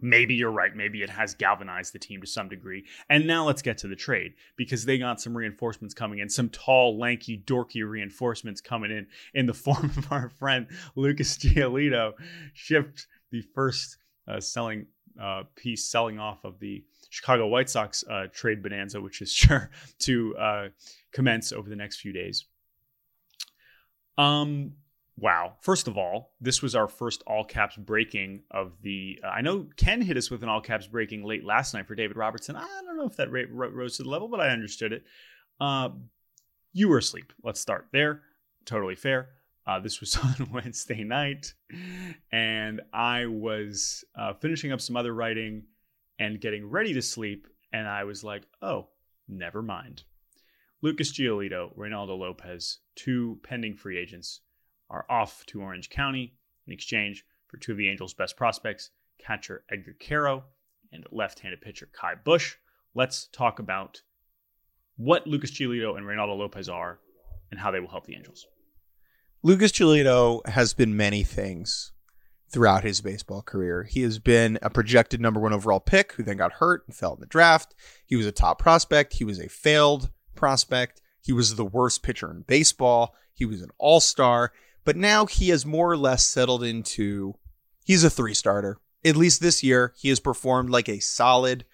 maybe 0.00 0.34
you're 0.34 0.50
right. 0.50 0.74
Maybe 0.74 1.02
it 1.02 1.10
has 1.10 1.34
galvanized 1.34 1.92
the 1.92 1.98
team 1.98 2.20
to 2.20 2.26
some 2.26 2.48
degree. 2.48 2.84
And 3.08 3.26
now 3.26 3.46
let's 3.46 3.62
get 3.62 3.78
to 3.78 3.88
the 3.88 3.96
trade 3.96 4.34
because 4.56 4.84
they 4.84 4.98
got 4.98 5.20
some 5.20 5.36
reinforcements 5.36 5.94
coming 5.94 6.18
in, 6.18 6.28
some 6.28 6.48
tall, 6.48 6.98
lanky, 6.98 7.42
dorky 7.44 7.88
reinforcements 7.88 8.60
coming 8.60 8.90
in 8.90 9.06
in 9.34 9.46
the 9.46 9.54
form 9.54 9.92
of 9.96 10.10
our 10.10 10.28
friend 10.28 10.66
Lucas 10.96 11.38
Giolito, 11.38 12.12
shipped 12.54 13.06
the 13.30 13.42
first 13.54 13.98
uh, 14.26 14.40
selling 14.40 14.86
uh, 15.20 15.42
piece 15.56 15.86
selling 15.86 16.18
off 16.18 16.44
of 16.44 16.58
the 16.60 16.84
Chicago 17.10 17.48
White 17.48 17.68
Sox 17.68 18.02
uh, 18.08 18.26
trade 18.32 18.62
bonanza, 18.62 19.00
which 19.00 19.20
is 19.20 19.32
sure 19.32 19.70
to 20.00 20.36
uh, 20.36 20.68
commence 21.12 21.52
over 21.52 21.68
the 21.68 21.76
next 21.76 22.00
few 22.00 22.12
days. 22.12 22.46
Um, 24.16 24.72
wow. 25.16 25.54
First 25.60 25.88
of 25.88 25.98
all, 25.98 26.34
this 26.40 26.62
was 26.62 26.74
our 26.74 26.88
first 26.88 27.22
all 27.26 27.44
caps 27.44 27.76
breaking 27.76 28.44
of 28.50 28.72
the. 28.82 29.20
Uh, 29.22 29.28
I 29.28 29.40
know 29.42 29.66
Ken 29.76 30.00
hit 30.00 30.16
us 30.16 30.30
with 30.30 30.42
an 30.42 30.48
all 30.48 30.60
caps 30.60 30.86
breaking 30.86 31.24
late 31.24 31.44
last 31.44 31.74
night 31.74 31.86
for 31.86 31.94
David 31.94 32.16
Robertson. 32.16 32.56
I 32.56 32.66
don't 32.84 32.96
know 32.96 33.06
if 33.06 33.16
that 33.16 33.30
rate 33.30 33.52
rose 33.52 33.96
to 33.96 34.04
the 34.04 34.08
level, 34.08 34.28
but 34.28 34.40
I 34.40 34.48
understood 34.48 34.92
it. 34.92 35.04
Uh, 35.60 35.90
you 36.72 36.88
were 36.88 36.98
asleep. 36.98 37.32
Let's 37.42 37.60
start 37.60 37.88
there. 37.92 38.22
Totally 38.64 38.94
fair. 38.94 39.30
Uh, 39.66 39.80
this 39.80 40.00
was 40.00 40.16
on 40.22 40.50
Wednesday 40.52 41.02
night, 41.02 41.54
and 42.30 42.80
I 42.92 43.26
was 43.26 44.04
uh, 44.16 44.34
finishing 44.34 44.70
up 44.70 44.80
some 44.80 44.96
other 44.96 45.12
writing 45.12 45.64
and 46.20 46.40
getting 46.40 46.68
ready 46.68 46.92
to 46.92 47.02
sleep, 47.02 47.48
and 47.72 47.88
I 47.88 48.04
was 48.04 48.22
like, 48.22 48.46
oh, 48.62 48.88
never 49.26 49.62
mind. 49.62 50.04
Lucas 50.82 51.12
Giolito, 51.12 51.76
Reynaldo 51.76 52.16
Lopez, 52.16 52.78
two 52.94 53.40
pending 53.42 53.74
free 53.74 53.98
agents, 53.98 54.40
are 54.90 55.06
off 55.08 55.44
to 55.46 55.62
Orange 55.62 55.88
County 55.88 56.34
in 56.66 56.72
exchange 56.72 57.24
for 57.48 57.56
two 57.56 57.72
of 57.72 57.78
the 57.78 57.88
Angels' 57.88 58.14
best 58.14 58.36
prospects, 58.36 58.90
catcher 59.18 59.64
Edgar 59.70 59.96
Quero 59.98 60.44
and 60.92 61.04
left 61.10 61.40
handed 61.40 61.60
pitcher 61.60 61.88
Ky 61.98 62.14
Bush. 62.22 62.56
Let's 62.94 63.26
talk 63.28 63.58
about 63.58 64.02
what 64.96 65.26
Lucas 65.26 65.50
Giolito 65.50 65.96
and 65.96 66.06
Reynaldo 66.06 66.36
Lopez 66.36 66.68
are 66.68 66.98
and 67.50 67.58
how 67.58 67.70
they 67.70 67.80
will 67.80 67.88
help 67.88 68.06
the 68.06 68.14
Angels. 68.14 68.46
Lucas 69.42 69.72
Giolito 69.72 70.46
has 70.46 70.74
been 70.74 70.96
many 70.96 71.22
things 71.22 71.92
throughout 72.50 72.84
his 72.84 73.00
baseball 73.00 73.42
career. 73.42 73.84
He 73.84 74.02
has 74.02 74.18
been 74.18 74.58
a 74.60 74.70
projected 74.70 75.20
number 75.20 75.40
one 75.40 75.52
overall 75.52 75.80
pick 75.80 76.12
who 76.12 76.22
then 76.22 76.36
got 76.36 76.54
hurt 76.54 76.82
and 76.86 76.94
fell 76.94 77.14
in 77.14 77.20
the 77.20 77.26
draft. 77.26 77.74
He 78.04 78.16
was 78.16 78.26
a 78.26 78.32
top 78.32 78.58
prospect. 78.58 79.14
He 79.14 79.24
was 79.24 79.38
a 79.38 79.48
failed 79.48 80.10
prospect. 80.34 81.00
He 81.22 81.32
was 81.32 81.54
the 81.54 81.64
worst 81.64 82.02
pitcher 82.02 82.30
in 82.30 82.42
baseball. 82.42 83.14
He 83.32 83.44
was 83.44 83.62
an 83.62 83.70
all 83.78 84.00
star. 84.00 84.52
But 84.84 84.96
now 84.96 85.26
he 85.26 85.50
has 85.50 85.64
more 85.64 85.90
or 85.90 85.96
less 85.96 86.26
settled 86.26 86.64
into 86.64 87.34
he's 87.84 88.02
a 88.02 88.10
three 88.10 88.34
starter. 88.34 88.78
At 89.04 89.16
least 89.16 89.40
this 89.40 89.62
year, 89.62 89.94
he 89.96 90.08
has 90.08 90.20
performed 90.20 90.70
like 90.70 90.88
a 90.88 90.98
solid, 90.98 91.64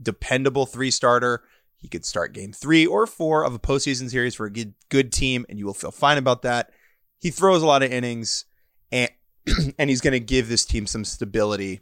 dependable 0.00 0.66
three 0.66 0.90
starter. 0.90 1.42
He 1.78 1.88
could 1.88 2.04
start 2.04 2.34
game 2.34 2.52
three 2.52 2.86
or 2.86 3.06
four 3.06 3.44
of 3.44 3.54
a 3.54 3.58
postseason 3.58 4.10
series 4.10 4.34
for 4.34 4.46
a 4.46 4.52
good, 4.52 4.74
good 4.88 5.10
team, 5.10 5.46
and 5.48 5.58
you 5.58 5.66
will 5.66 5.74
feel 5.74 5.90
fine 5.90 6.18
about 6.18 6.42
that. 6.42 6.70
He 7.18 7.30
throws 7.30 7.62
a 7.62 7.66
lot 7.66 7.82
of 7.82 7.90
innings, 7.90 8.44
and 9.78 9.90
he's 9.90 10.00
going 10.00 10.12
to 10.12 10.20
give 10.20 10.48
this 10.48 10.64
team 10.64 10.86
some 10.86 11.04
stability 11.04 11.80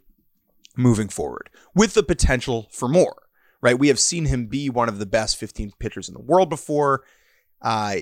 moving 0.77 1.09
forward 1.09 1.49
with 1.75 1.93
the 1.93 2.03
potential 2.03 2.67
for 2.71 2.87
more, 2.87 3.23
right? 3.61 3.77
We 3.77 3.89
have 3.89 3.99
seen 3.99 4.25
him 4.25 4.45
be 4.45 4.69
one 4.69 4.89
of 4.89 4.99
the 4.99 5.05
best 5.05 5.37
15 5.37 5.73
pitchers 5.79 6.07
in 6.07 6.13
the 6.13 6.21
world 6.21 6.49
before. 6.49 7.03
Uh, 7.61 7.97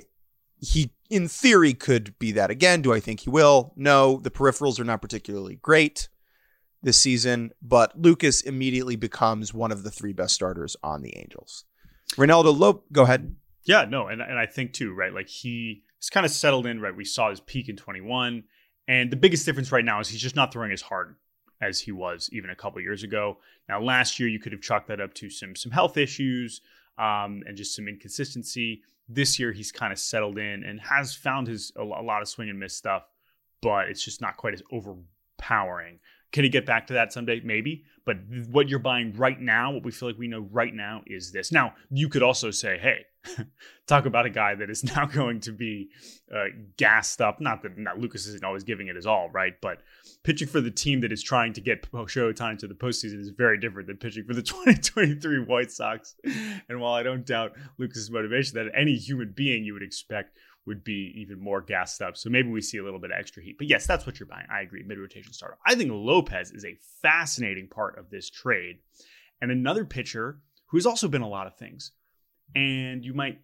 he, 0.61 0.91
in 1.09 1.27
theory, 1.27 1.73
could 1.73 2.17
be 2.19 2.31
that 2.33 2.51
again. 2.51 2.81
Do 2.81 2.93
I 2.93 2.99
think 2.99 3.21
he 3.21 3.29
will? 3.29 3.73
No, 3.75 4.19
the 4.21 4.31
peripherals 4.31 4.79
are 4.79 4.83
not 4.83 5.01
particularly 5.01 5.55
great 5.55 6.09
this 6.81 6.97
season, 6.97 7.51
but 7.61 7.99
Lucas 7.99 8.41
immediately 8.41 8.95
becomes 8.95 9.53
one 9.53 9.71
of 9.71 9.83
the 9.83 9.91
three 9.91 10.13
best 10.13 10.33
starters 10.33 10.75
on 10.83 11.01
the 11.01 11.17
Angels. 11.17 11.65
Reynaldo 12.15 12.57
Lope, 12.57 12.85
go 12.91 13.03
ahead. 13.03 13.35
Yeah, 13.63 13.85
no, 13.85 14.07
and, 14.07 14.21
and 14.21 14.39
I 14.39 14.45
think 14.45 14.73
too, 14.73 14.93
right? 14.93 15.13
Like 15.13 15.27
he 15.27 15.83
kind 16.11 16.25
of 16.25 16.31
settled 16.31 16.65
in, 16.65 16.79
right? 16.79 16.95
We 16.95 17.05
saw 17.05 17.29
his 17.29 17.39
peak 17.39 17.69
in 17.69 17.75
21. 17.75 18.43
And 18.89 19.11
the 19.11 19.15
biggest 19.15 19.45
difference 19.45 19.71
right 19.71 19.85
now 19.85 19.99
is 19.99 20.09
he's 20.09 20.19
just 20.19 20.35
not 20.35 20.51
throwing 20.51 20.71
as 20.71 20.81
hard 20.81 21.15
as 21.61 21.79
he 21.79 21.91
was 21.91 22.27
even 22.33 22.49
a 22.49 22.55
couple 22.55 22.81
years 22.81 23.03
ago. 23.03 23.37
Now, 23.69 23.79
last 23.79 24.19
year 24.19 24.27
you 24.27 24.39
could 24.39 24.51
have 24.51 24.61
chalked 24.61 24.87
that 24.87 24.99
up 24.99 25.13
to 25.15 25.29
some 25.29 25.55
some 25.55 25.71
health 25.71 25.95
issues 25.95 26.61
um, 26.97 27.43
and 27.45 27.55
just 27.55 27.75
some 27.75 27.87
inconsistency. 27.87 28.81
This 29.07 29.37
year 29.39 29.51
he's 29.51 29.71
kind 29.71 29.93
of 29.93 29.99
settled 29.99 30.39
in 30.39 30.63
and 30.63 30.81
has 30.81 31.13
found 31.13 31.47
his 31.47 31.71
a, 31.75 31.83
lot 31.83 32.23
of 32.23 32.27
swing 32.27 32.49
and 32.49 32.59
miss 32.59 32.75
stuff, 32.75 33.03
but 33.61 33.89
it's 33.89 34.03
just 34.03 34.21
not 34.21 34.37
quite 34.37 34.55
as 34.55 34.63
overpowering. 34.71 35.99
Can 36.31 36.43
he 36.43 36.49
get 36.49 36.65
back 36.65 36.87
to 36.87 36.93
that 36.93 37.11
someday? 37.11 37.41
Maybe. 37.43 37.85
But 38.05 38.17
what 38.49 38.69
you're 38.69 38.79
buying 38.79 39.13
right 39.13 39.39
now, 39.39 39.71
what 39.71 39.83
we 39.83 39.91
feel 39.91 40.09
like 40.09 40.17
we 40.17 40.27
know 40.27 40.47
right 40.51 40.73
now, 40.73 41.03
is 41.05 41.31
this. 41.31 41.51
Now, 41.51 41.73
you 41.89 42.09
could 42.09 42.23
also 42.23 42.51
say, 42.51 42.77
hey, 42.77 43.05
talk 43.87 44.05
about 44.05 44.25
a 44.25 44.29
guy 44.29 44.55
that 44.55 44.69
is 44.69 44.83
now 44.95 45.05
going 45.05 45.39
to 45.41 45.51
be 45.51 45.89
uh, 46.33 46.45
gassed 46.77 47.21
up. 47.21 47.41
Not 47.41 47.61
that 47.63 47.77
not 47.77 47.99
Lucas 47.99 48.27
isn't 48.27 48.43
always 48.43 48.63
giving 48.63 48.87
it 48.87 48.95
his 48.95 49.05
all, 49.05 49.29
right? 49.29 49.53
But 49.61 49.81
pitching 50.23 50.47
for 50.47 50.61
the 50.61 50.71
team 50.71 51.01
that 51.01 51.11
is 51.11 51.23
trying 51.23 51.53
to 51.53 51.61
get 51.61 51.89
Showtime 51.91 52.57
to 52.59 52.67
the 52.67 52.73
postseason 52.73 53.19
is 53.19 53.29
very 53.29 53.59
different 53.59 53.87
than 53.87 53.97
pitching 53.97 54.25
for 54.25 54.33
the 54.33 54.41
2023 54.41 55.43
White 55.43 55.71
Sox. 55.71 56.15
And 56.67 56.79
while 56.79 56.93
I 56.93 57.03
don't 57.03 57.25
doubt 57.25 57.53
Lucas's 57.77 58.09
motivation, 58.11 58.55
that 58.55 58.71
any 58.75 58.95
human 58.95 59.33
being 59.35 59.63
you 59.63 59.73
would 59.73 59.83
expect 59.83 60.37
would 60.65 60.83
be 60.83 61.13
even 61.15 61.39
more 61.39 61.61
gassed 61.61 62.01
up. 62.01 62.15
So 62.17 62.29
maybe 62.29 62.49
we 62.49 62.61
see 62.61 62.77
a 62.77 62.83
little 62.83 62.99
bit 62.99 63.11
of 63.11 63.17
extra 63.17 63.41
heat. 63.41 63.57
But 63.57 63.67
yes, 63.67 63.87
that's 63.87 64.05
what 64.05 64.19
you're 64.19 64.27
buying. 64.27 64.45
I 64.51 64.61
agree. 64.61 64.83
Mid 64.85 64.99
rotation 64.99 65.33
starter. 65.33 65.57
I 65.65 65.75
think 65.75 65.91
Lopez 65.93 66.51
is 66.51 66.65
a 66.65 66.77
fascinating 67.01 67.67
part 67.67 67.97
of 67.97 68.09
this 68.09 68.29
trade. 68.29 68.79
And 69.41 69.51
another 69.51 69.85
pitcher 69.85 70.39
who's 70.67 70.85
also 70.85 71.07
been 71.07 71.21
a 71.21 71.29
lot 71.29 71.47
of 71.47 71.55
things 71.55 71.91
and 72.55 73.05
you 73.05 73.13
might 73.13 73.39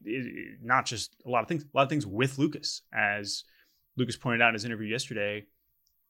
not 0.61 0.85
just 0.85 1.15
a 1.25 1.29
lot 1.29 1.43
of 1.43 1.47
things, 1.47 1.63
a 1.63 1.77
lot 1.77 1.83
of 1.83 1.89
things 1.89 2.07
with 2.07 2.37
Lucas. 2.37 2.81
As 2.93 3.43
Lucas 3.97 4.17
pointed 4.17 4.41
out 4.41 4.49
in 4.49 4.53
his 4.55 4.65
interview 4.65 4.87
yesterday, 4.87 5.45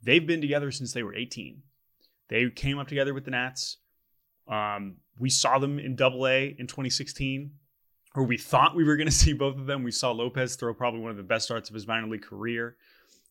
they've 0.01 0.25
been 0.25 0.41
together 0.41 0.71
since 0.71 0.93
they 0.93 1.03
were 1.03 1.15
18. 1.15 1.61
They 2.29 2.49
came 2.49 2.79
up 2.79 2.87
together 2.87 3.13
with 3.13 3.25
the 3.25 3.31
Nats. 3.31 3.77
Um, 4.47 4.97
we 5.19 5.29
saw 5.29 5.59
them 5.59 5.79
in 5.79 5.95
Double 5.95 6.27
A 6.27 6.55
in 6.57 6.67
2016, 6.67 7.51
or 8.15 8.23
we 8.23 8.37
thought 8.37 8.75
we 8.75 8.83
were 8.83 8.97
going 8.97 9.07
to 9.09 9.11
see 9.11 9.33
both 9.33 9.57
of 9.57 9.65
them. 9.65 9.83
We 9.83 9.91
saw 9.91 10.11
Lopez 10.11 10.55
throw 10.55 10.73
probably 10.73 11.01
one 11.01 11.11
of 11.11 11.17
the 11.17 11.23
best 11.23 11.45
starts 11.45 11.69
of 11.69 11.75
his 11.75 11.87
minor 11.87 12.07
league 12.07 12.23
career 12.23 12.77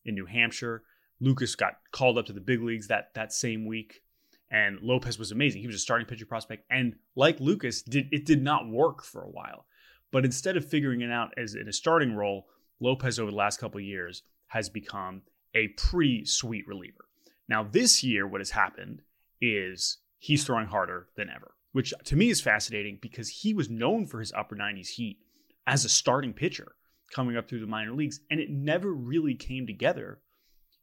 in 0.05 0.14
New 0.14 0.26
Hampshire. 0.26 0.83
Lucas 1.21 1.55
got 1.55 1.79
called 1.91 2.19
up 2.19 2.26
to 2.26 2.33
the 2.33 2.41
big 2.41 2.62
leagues 2.62 2.88
that 2.88 3.14
that 3.14 3.33
same 3.33 3.67
week. 3.67 4.03
And 4.50 4.79
Lopez 4.81 5.19
was 5.19 5.33
amazing. 5.33 5.62
He 5.62 5.67
was 5.67 5.76
a 5.76 5.81
starting 5.81 6.07
pitcher 6.07 6.26
prospect. 6.26 6.64
And 6.71 6.95
like 7.17 7.41
Lucas, 7.41 7.83
did 7.83 8.09
it 8.12 8.25
did 8.25 8.43
not 8.43 8.69
work 8.69 9.03
for 9.03 9.23
a 9.23 9.31
while. 9.31 9.67
But 10.12 10.25
instead 10.25 10.57
of 10.57 10.69
figuring 10.69 11.00
it 11.00 11.11
out 11.11 11.33
as 11.37 11.55
in 11.55 11.69
a 11.69 11.73
starting 11.73 12.14
role, 12.14 12.47
Lopez 12.79 13.19
over 13.19 13.31
the 13.31 13.37
last 13.37 13.59
couple 13.59 13.81
years 13.81 14.23
has 14.49 14.69
become 14.69 15.23
a 15.55 15.69
pretty 15.69 16.25
sweet 16.25 16.67
reliever. 16.69 17.07
Now, 17.49 17.64
this 17.64 18.03
year, 18.05 18.26
what 18.26 18.41
has 18.41 18.50
happened 18.50 19.03
is 19.41 19.99
he's 20.19 20.45
throwing 20.45 20.67
harder 20.67 21.09
than 21.17 21.29
ever, 21.29 21.55
which 21.75 21.93
to 22.04 22.14
me 22.14 22.31
is 22.31 22.40
fascinating 22.40 23.00
because 23.02 23.28
he 23.28 23.52
was 23.52 23.69
known 23.69 24.07
for 24.07 24.21
his 24.21 24.33
upper 24.33 24.54
90s 24.54 24.90
heat 24.90 25.19
as 25.66 25.85
a 25.85 25.88
starting 25.88 26.33
pitcher 26.33 26.76
coming 27.12 27.37
up 27.37 27.49
through 27.49 27.59
the 27.59 27.66
minor 27.66 27.93
leagues, 27.93 28.21
and 28.31 28.38
it 28.38 28.49
never 28.49 28.93
really 28.93 29.35
came 29.35 29.66
together 29.66 30.21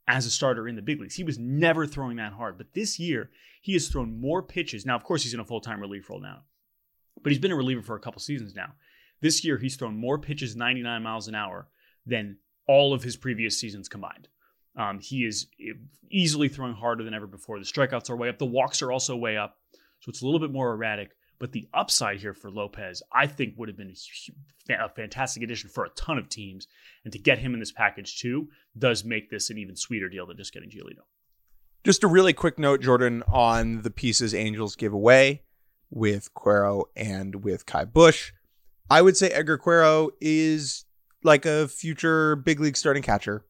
as 0.06 0.26
a 0.26 0.30
starter 0.30 0.68
in 0.68 0.76
the 0.76 0.82
big 0.82 1.00
leagues. 1.00 1.16
He 1.16 1.24
was 1.24 1.40
never 1.40 1.88
throwing 1.88 2.18
that 2.18 2.34
hard. 2.34 2.58
But 2.58 2.74
this 2.74 3.00
year, 3.00 3.30
he 3.62 3.72
has 3.72 3.88
thrown 3.88 4.20
more 4.20 4.44
pitches. 4.44 4.86
Now, 4.86 4.98
of 4.98 5.06
course, 5.06 5.24
he's 5.24 5.34
in 5.34 5.40
a 5.40 5.46
full 5.46 5.62
time 5.62 5.80
relief 5.80 6.10
role 6.10 6.20
now, 6.20 6.42
but 7.24 7.32
he's 7.32 7.40
been 7.40 7.54
a 7.54 7.56
reliever 7.56 7.82
for 7.82 7.96
a 7.96 8.02
couple 8.02 8.20
seasons 8.20 8.54
now. 8.54 8.74
This 9.22 9.46
year, 9.46 9.58
he's 9.58 9.78
thrown 9.78 9.96
more 9.96 10.20
pitches 10.20 10.58
99 10.58 11.02
miles 11.02 11.30
an 11.30 11.36
hour 11.36 11.70
than 12.06 12.36
all 12.68 12.94
of 12.94 13.04
his 13.04 13.16
previous 13.16 13.58
seasons 13.58 13.88
combined. 13.88 14.28
Um, 14.76 15.00
he 15.00 15.24
is 15.24 15.48
easily 16.10 16.50
throwing 16.50 16.74
harder 16.74 17.06
than 17.06 17.14
ever 17.14 17.28
before. 17.28 17.60
The 17.60 17.66
strikeouts 17.66 18.10
are 18.10 18.18
way 18.18 18.28
up. 18.28 18.40
The 18.40 18.46
walks 18.46 18.82
are 18.82 18.92
also 18.92 19.16
way 19.16 19.38
up. 19.38 19.58
So 20.02 20.10
it's 20.10 20.22
a 20.22 20.26
little 20.26 20.40
bit 20.40 20.52
more 20.52 20.72
erratic. 20.74 21.12
But 21.40 21.54
the 21.54 21.68
upside 21.74 22.20
here 22.20 22.36
for 22.36 22.52
Lopez, 22.52 23.02
I 23.12 23.26
think, 23.26 23.56
would 23.58 23.68
have 23.68 23.78
been 23.78 23.96
a 24.70 24.90
fantastic 24.90 25.42
addition 25.42 25.72
for 25.72 25.86
a 25.86 25.90
ton 25.92 26.20
of 26.20 26.30
teams. 26.30 26.68
And 27.04 27.12
to 27.14 27.18
get 27.18 27.40
him 27.40 27.56
in 27.56 27.60
this 27.60 27.72
package 27.72 28.20
too 28.20 28.50
does 28.78 29.04
make 29.04 29.32
this 29.32 29.50
an 29.50 29.58
even 29.58 29.76
sweeter 29.76 30.08
deal 30.08 30.28
than 30.28 30.38
just 30.38 30.54
getting 30.54 30.70
Giolito. 30.70 31.02
Just 31.84 32.04
a 32.04 32.08
really 32.08 32.34
quick 32.34 32.60
note, 32.60 32.82
Jordan, 32.82 33.24
on 33.28 33.82
the 33.82 33.90
pieces 33.90 34.36
Angels 34.36 34.76
give 34.76 34.94
away 34.94 35.42
with 35.90 36.32
Quero 36.36 36.86
and 36.96 37.44
with 37.44 37.66
Ky 37.66 37.86
Bush. 37.86 38.34
I 38.88 39.02
would 39.02 39.18
say 39.18 39.30
Edgar 39.30 39.58
Quero 39.58 40.12
is 40.22 40.86
like 41.24 41.48
a 41.48 41.68
future 41.68 42.36
big 42.36 42.60
league 42.60 42.78
starting 42.78 43.02
catcher. 43.02 43.46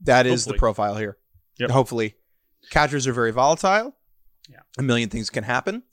That 0.00 0.26
is 0.26 0.46
Hopefully. 0.46 0.56
the 0.56 0.58
profile 0.58 0.96
here. 0.96 1.16
Yep. 1.60 1.70
Hopefully. 1.70 2.16
Catchers 2.70 3.06
are 3.06 3.12
very 3.12 3.30
volatile. 3.30 3.94
Yeah. 4.50 4.60
A 4.78 4.82
million 4.82 5.08
things 5.08 5.30
can 5.30 5.44
happen 5.44 5.84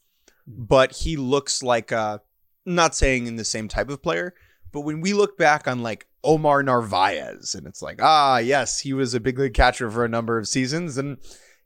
but 0.47 0.93
he 0.93 1.17
looks 1.17 1.61
like 1.61 1.91
a 1.91 2.21
not 2.65 2.95
saying 2.95 3.27
in 3.27 3.35
the 3.35 3.45
same 3.45 3.67
type 3.67 3.89
of 3.89 4.01
player, 4.01 4.33
but 4.71 4.81
when 4.81 5.01
we 5.01 5.13
look 5.13 5.37
back 5.37 5.67
on 5.67 5.83
like 5.83 6.07
Omar 6.23 6.63
Narvaez, 6.63 7.53
and 7.53 7.67
it's 7.67 7.81
like, 7.81 7.99
ah, 8.01 8.37
yes, 8.37 8.79
he 8.79 8.93
was 8.93 9.13
a 9.13 9.19
big 9.19 9.37
league 9.37 9.53
catcher 9.53 9.91
for 9.91 10.05
a 10.05 10.09
number 10.09 10.37
of 10.37 10.47
seasons, 10.47 10.97
and 10.97 11.17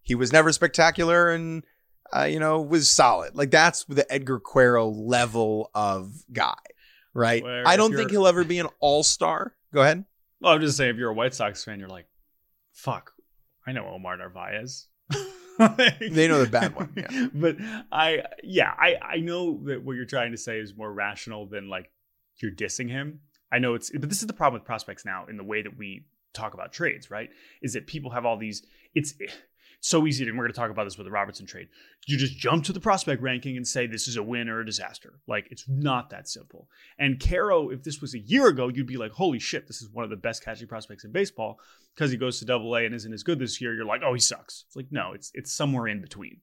he 0.02 0.16
was 0.16 0.34
never 0.34 0.52
spectacular, 0.52 1.30
and 1.30 1.64
uh, 2.16 2.24
you 2.24 2.40
know 2.40 2.60
was 2.62 2.90
solid. 2.90 3.36
Like 3.36 3.52
that's 3.52 3.86
the 3.86 4.12
Edgar 4.12 4.40
Quero 4.40 4.90
level 4.90 5.70
of 5.76 6.12
guy, 6.34 6.56
right? 7.14 7.44
Where 7.44 7.68
I 7.68 7.78
don't 7.78 7.94
think 7.94 8.10
he'll 8.12 8.28
ever 8.28 8.44
be 8.44 8.60
an 8.60 8.68
all 8.80 9.04
star. 9.04 9.56
Go 9.74 9.82
ahead. 9.82 10.06
Well, 10.40 10.54
I'm 10.54 10.62
just 10.62 10.76
saying, 10.76 10.90
if 10.90 10.98
you're 10.98 11.12
a 11.12 11.14
White 11.14 11.36
Sox 11.36 11.64
fan, 11.64 11.80
you're 11.80 11.88
like, 11.88 12.08
fuck, 12.74 13.12
I 13.66 13.74
know 13.74 13.86
Omar 13.86 14.18
Narvaez. 14.18 14.88
They 16.00 16.28
know 16.28 16.44
the 16.44 16.50
bad 16.50 16.76
one, 16.76 16.94
yeah. 16.96 17.28
But 17.34 17.58
I, 17.92 18.24
yeah, 18.44 18.74
I, 18.78 18.96
I 19.02 19.18
know 19.18 19.60
that 19.66 19.84
what 19.84 19.96
you're 19.96 20.06
trying 20.06 20.32
to 20.32 20.38
say 20.38 20.60
is 20.60 20.76
more 20.76 20.92
rational 20.92 21.46
than 21.46 21.70
like 21.70 21.92
you're 22.38 22.52
dissing 22.52 22.90
him. 22.90 23.22
I 23.52 23.60
know 23.60 23.74
it's, 23.76 23.90
but 23.92 24.10
this 24.10 24.22
is 24.22 24.28
the 24.28 24.34
problem 24.34 24.62
with 24.62 24.66
prospects 24.66 25.06
now 25.06 25.26
in 25.30 25.38
the 25.38 25.44
way 25.44 25.62
that 25.62 25.78
we 25.78 26.06
talk 26.34 26.54
about 26.54 26.72
trades, 26.72 27.12
right? 27.12 27.30
Is 27.62 27.74
that 27.74 27.88
people 27.88 28.12
have 28.12 28.26
all 28.26 28.38
these, 28.38 28.64
it's 28.96 29.14
so 29.82 30.06
easy 30.06 30.24
to, 30.24 30.30
and 30.30 30.38
we're 30.38 30.46
going 30.46 30.54
to 30.54 30.60
talk 30.60 30.70
about 30.70 30.84
this 30.84 30.98
with 30.98 31.06
the 31.06 31.12
Robertson 31.12 31.48
trade. 31.48 31.68
You 32.06 32.16
just 32.16 32.38
jump 32.38 32.64
to 32.66 32.74
the 32.74 32.80
prospect 32.80 33.22
ranking 33.22 33.58
and 33.58 33.68
say 33.68 33.88
this 33.88 34.08
is 34.08 34.16
a 34.16 34.24
win 34.24 34.48
or 34.48 34.62
a 34.62 34.66
disaster. 34.66 35.16
Like 35.28 35.48
it's 35.50 35.68
not 35.68 36.12
that 36.12 36.30
simple. 36.30 36.70
And 37.00 37.20
Quero, 37.20 37.70
if 37.70 37.84
this 37.84 38.00
was 38.00 38.14
a 38.14 38.20
year 38.20 38.48
ago, 38.48 38.68
you'd 38.68 38.86
be 38.86 38.98
like, 38.98 39.12
holy 39.12 39.40
shit, 39.40 39.68
this 39.68 39.82
is 39.82 39.90
one 39.90 40.04
of 40.04 40.12
the 40.12 40.16
best 40.16 40.46
catching 40.46 40.68
prospects 40.68 41.04
in 41.04 41.12
baseball 41.12 41.60
because 41.96 42.12
he 42.12 42.18
goes 42.18 42.38
to 42.40 42.46
double 42.46 42.76
A 42.76 42.86
and 42.86 42.94
isn't 42.94 43.12
as 43.12 43.24
good 43.24 43.40
this 43.40 43.60
year. 43.60 43.74
You're 43.74 43.86
like, 43.86 44.02
oh, 44.06 44.14
he 44.14 44.20
sucks. 44.20 44.66
It's 44.68 44.76
like, 44.76 44.92
no, 44.92 45.14
it's, 45.14 45.32
it's 45.34 45.52
somewhere 45.52 45.88
in 45.88 46.00
between. 46.00 46.42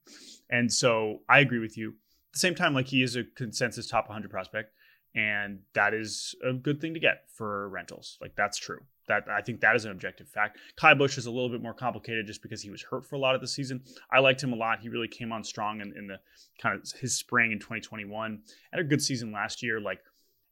And 0.50 0.70
so 0.72 1.20
I 1.28 1.38
agree 1.38 1.60
with 1.60 1.78
you. 1.78 1.90
At 1.90 2.32
the 2.34 2.40
same 2.40 2.56
time, 2.56 2.74
like 2.74 2.88
he 2.88 3.02
is 3.02 3.14
a 3.14 3.22
consensus 3.36 3.88
top 3.88 4.08
100 4.08 4.30
prospect 4.30 4.72
and 5.18 5.58
that 5.74 5.94
is 5.94 6.36
a 6.48 6.52
good 6.52 6.80
thing 6.80 6.94
to 6.94 7.00
get 7.00 7.24
for 7.34 7.68
rentals. 7.70 8.18
Like 8.20 8.36
that's 8.36 8.56
true. 8.56 8.78
That 9.08 9.24
I 9.28 9.40
think 9.40 9.60
that 9.62 9.74
is 9.74 9.84
an 9.84 9.90
objective 9.90 10.28
fact. 10.28 10.58
Ky 10.80 10.94
Bush 10.94 11.18
is 11.18 11.26
a 11.26 11.30
little 11.30 11.48
bit 11.48 11.60
more 11.60 11.74
complicated 11.74 12.26
just 12.26 12.40
because 12.40 12.62
he 12.62 12.70
was 12.70 12.82
hurt 12.82 13.04
for 13.04 13.16
a 13.16 13.18
lot 13.18 13.34
of 13.34 13.40
the 13.40 13.48
season. 13.48 13.82
I 14.12 14.20
liked 14.20 14.42
him 14.42 14.52
a 14.52 14.56
lot. 14.56 14.78
He 14.78 14.88
really 14.88 15.08
came 15.08 15.32
on 15.32 15.42
strong 15.42 15.80
in, 15.80 15.92
in 15.96 16.06
the 16.06 16.20
kind 16.62 16.78
of 16.78 16.88
his 17.00 17.16
spring 17.16 17.50
in 17.50 17.58
2021. 17.58 18.42
Had 18.70 18.80
a 18.80 18.84
good 18.84 19.02
season 19.02 19.32
last 19.32 19.60
year. 19.60 19.80
Like 19.80 19.98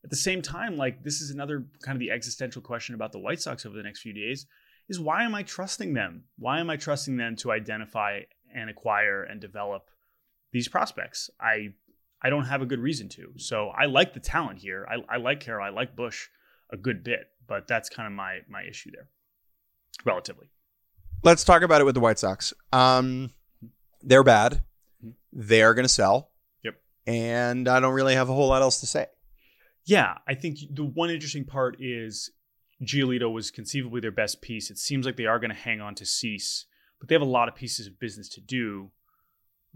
at 0.03 0.11
the 0.11 0.17
same 0.17 0.43
time, 0.43 0.77
like 0.77 1.05
this 1.05 1.21
is 1.21 1.31
another 1.31 1.67
kind 1.83 1.95
of 1.95 2.01
the 2.01 2.11
existential 2.11 2.61
question 2.61 2.97
about 2.97 3.13
the 3.13 3.21
White 3.21 3.41
Sox 3.41 3.65
over 3.65 3.77
the 3.77 3.85
next 3.85 4.01
few 4.01 4.13
days 4.13 4.47
is 4.89 4.99
why 4.99 5.23
am 5.23 5.35
I 5.35 5.45
trusting 5.45 5.95
them? 5.95 6.25
Why 6.39 6.59
am 6.59 6.71
I 6.71 6.77
trusting 6.77 7.17
them 7.17 7.37
to 7.37 7.53
identify 7.53 8.23
and 8.53 8.69
acquire 8.69 9.23
and 9.23 9.41
develop 9.41 9.91
these 10.53 10.67
prospects? 10.67 11.31
I 11.41 11.75
I 12.23 12.31
don't 12.31 12.45
have 12.47 12.63
a 12.63 12.67
good 12.67 12.81
reason 12.81 13.09
to. 13.11 13.33
So 13.37 13.69
I 13.69 13.87
like 13.87 14.15
the 14.15 14.21
talent 14.21 14.59
here. 14.59 14.87
I, 14.91 15.15
I 15.15 15.19
like 15.19 15.41
Quero. 15.41 15.63
I 15.63 15.69
like 15.71 15.95
Bush 15.95 16.29
a 16.71 16.77
good 16.77 17.05
bit, 17.05 17.29
but 17.47 17.69
that's 17.69 17.89
kind 17.89 18.07
of 18.07 18.13
my 18.13 18.41
my 18.49 18.63
issue 18.63 18.91
there, 18.93 19.09
relatively. 20.05 20.49
Let's 21.23 21.45
talk 21.45 21.63
about 21.63 21.81
it 21.81 21.85
with 21.85 21.95
the 21.95 22.01
White 22.01 22.19
Sox. 22.19 22.53
Um, 22.73 23.31
they're 24.03 24.23
bad. 24.23 24.63
Mhm. 25.05 25.15
They're 25.33 25.75
going 25.75 25.85
to 25.85 25.93
sell. 25.93 26.31
Yep. 26.63 26.75
And 27.07 27.69
I 27.69 27.81
don't 27.81 27.95
really 27.95 28.15
have 28.15 28.29
a 28.29 28.35
whole 28.35 28.49
lot 28.49 28.63
else 28.63 28.81
to 28.81 28.87
say. 28.87 29.07
Yeah, 29.85 30.19
I 30.27 30.35
think 30.35 30.59
the 30.71 30.85
one 30.85 31.11
interesting 31.11 31.45
part 31.45 31.77
is 31.81 32.31
Giolito 32.83 33.33
was 33.33 33.51
conceivably 33.51 34.01
their 34.01 34.11
best 34.11 34.43
piece. 34.43 34.71
It 34.71 34.79
seems 34.79 35.07
like 35.07 35.17
they 35.17 35.27
are 35.27 35.39
going 35.39 35.51
to 35.51 35.57
hang 35.57 35.81
on 35.81 35.95
to 35.97 36.05
Cease, 36.07 36.67
but 36.99 37.09
they 37.09 37.15
have 37.15 37.23
a 37.23 37.25
lot 37.25 37.49
of 37.49 37.55
pieces 37.55 37.87
of 37.87 37.99
business 38.01 38.29
to 38.31 38.41
do. 38.41 38.91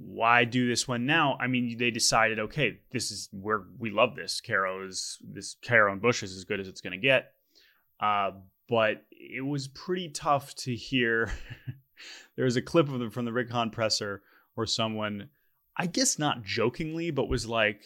Why 0.03 0.45
do 0.45 0.67
this 0.67 0.89
one 0.89 1.05
now? 1.05 1.37
I 1.39 1.47
mean, 1.47 1.77
they 1.77 1.91
decided, 1.91 2.39
okay, 2.39 2.79
this 2.91 3.11
is 3.11 3.29
where 3.33 3.65
we 3.79 3.91
love 3.91 4.17
this. 4.17 4.41
Quero 4.41 4.87
is 4.87 5.19
this 5.23 5.57
Quero 5.61 5.93
and 5.93 6.01
Bush 6.01 6.23
is 6.23 6.35
as 6.35 6.45
good 6.45 6.59
as 6.59 6.69
it's 6.69 6.81
going 6.81 6.93
to 6.93 6.97
get. 6.99 7.33
Uh, 8.01 8.31
but 8.67 9.05
it 9.11 9.45
was 9.45 9.69
pretty 9.69 10.09
tough 10.09 10.55
to 10.55 10.75
hear. 10.75 11.31
there 12.37 12.47
was 12.47 12.57
a 12.57 12.63
clip 12.63 12.89
of 12.89 12.99
them 12.99 13.11
from 13.11 13.27
the 13.27 13.33
Rick 13.33 13.51
presser 13.73 14.23
where 14.55 14.67
someone, 14.67 15.29
I 15.77 15.87
guess 15.87 16.19
not 16.19 16.45
jokingly, 16.45 17.11
but 17.11 17.29
was 17.29 17.47
like, 17.47 17.83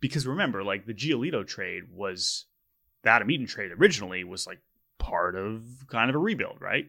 because 0.00 0.26
remember, 0.26 0.64
like 0.64 0.86
the 0.86 0.94
Giolito 0.94 1.46
trade 1.46 1.84
was 1.92 2.46
the 3.02 3.10
Adam 3.10 3.30
Eaton 3.30 3.46
trade 3.46 3.72
originally 3.72 4.24
was 4.24 4.46
like 4.46 4.60
part 4.98 5.36
of 5.36 5.62
kind 5.88 6.08
of 6.08 6.16
a 6.16 6.18
rebuild, 6.18 6.60
right? 6.60 6.86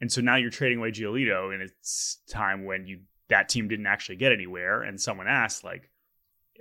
And 0.00 0.10
so 0.10 0.20
now 0.20 0.36
you're 0.36 0.50
trading 0.50 0.78
away 0.78 0.90
Giolito, 0.90 1.52
and 1.52 1.62
it's 1.62 2.18
time 2.28 2.64
when 2.64 2.86
you 2.86 3.00
that 3.28 3.48
team 3.48 3.68
didn't 3.68 3.86
actually 3.86 4.16
get 4.16 4.32
anywhere. 4.32 4.82
And 4.82 5.00
someone 5.00 5.28
asked, 5.28 5.64
like, 5.64 5.90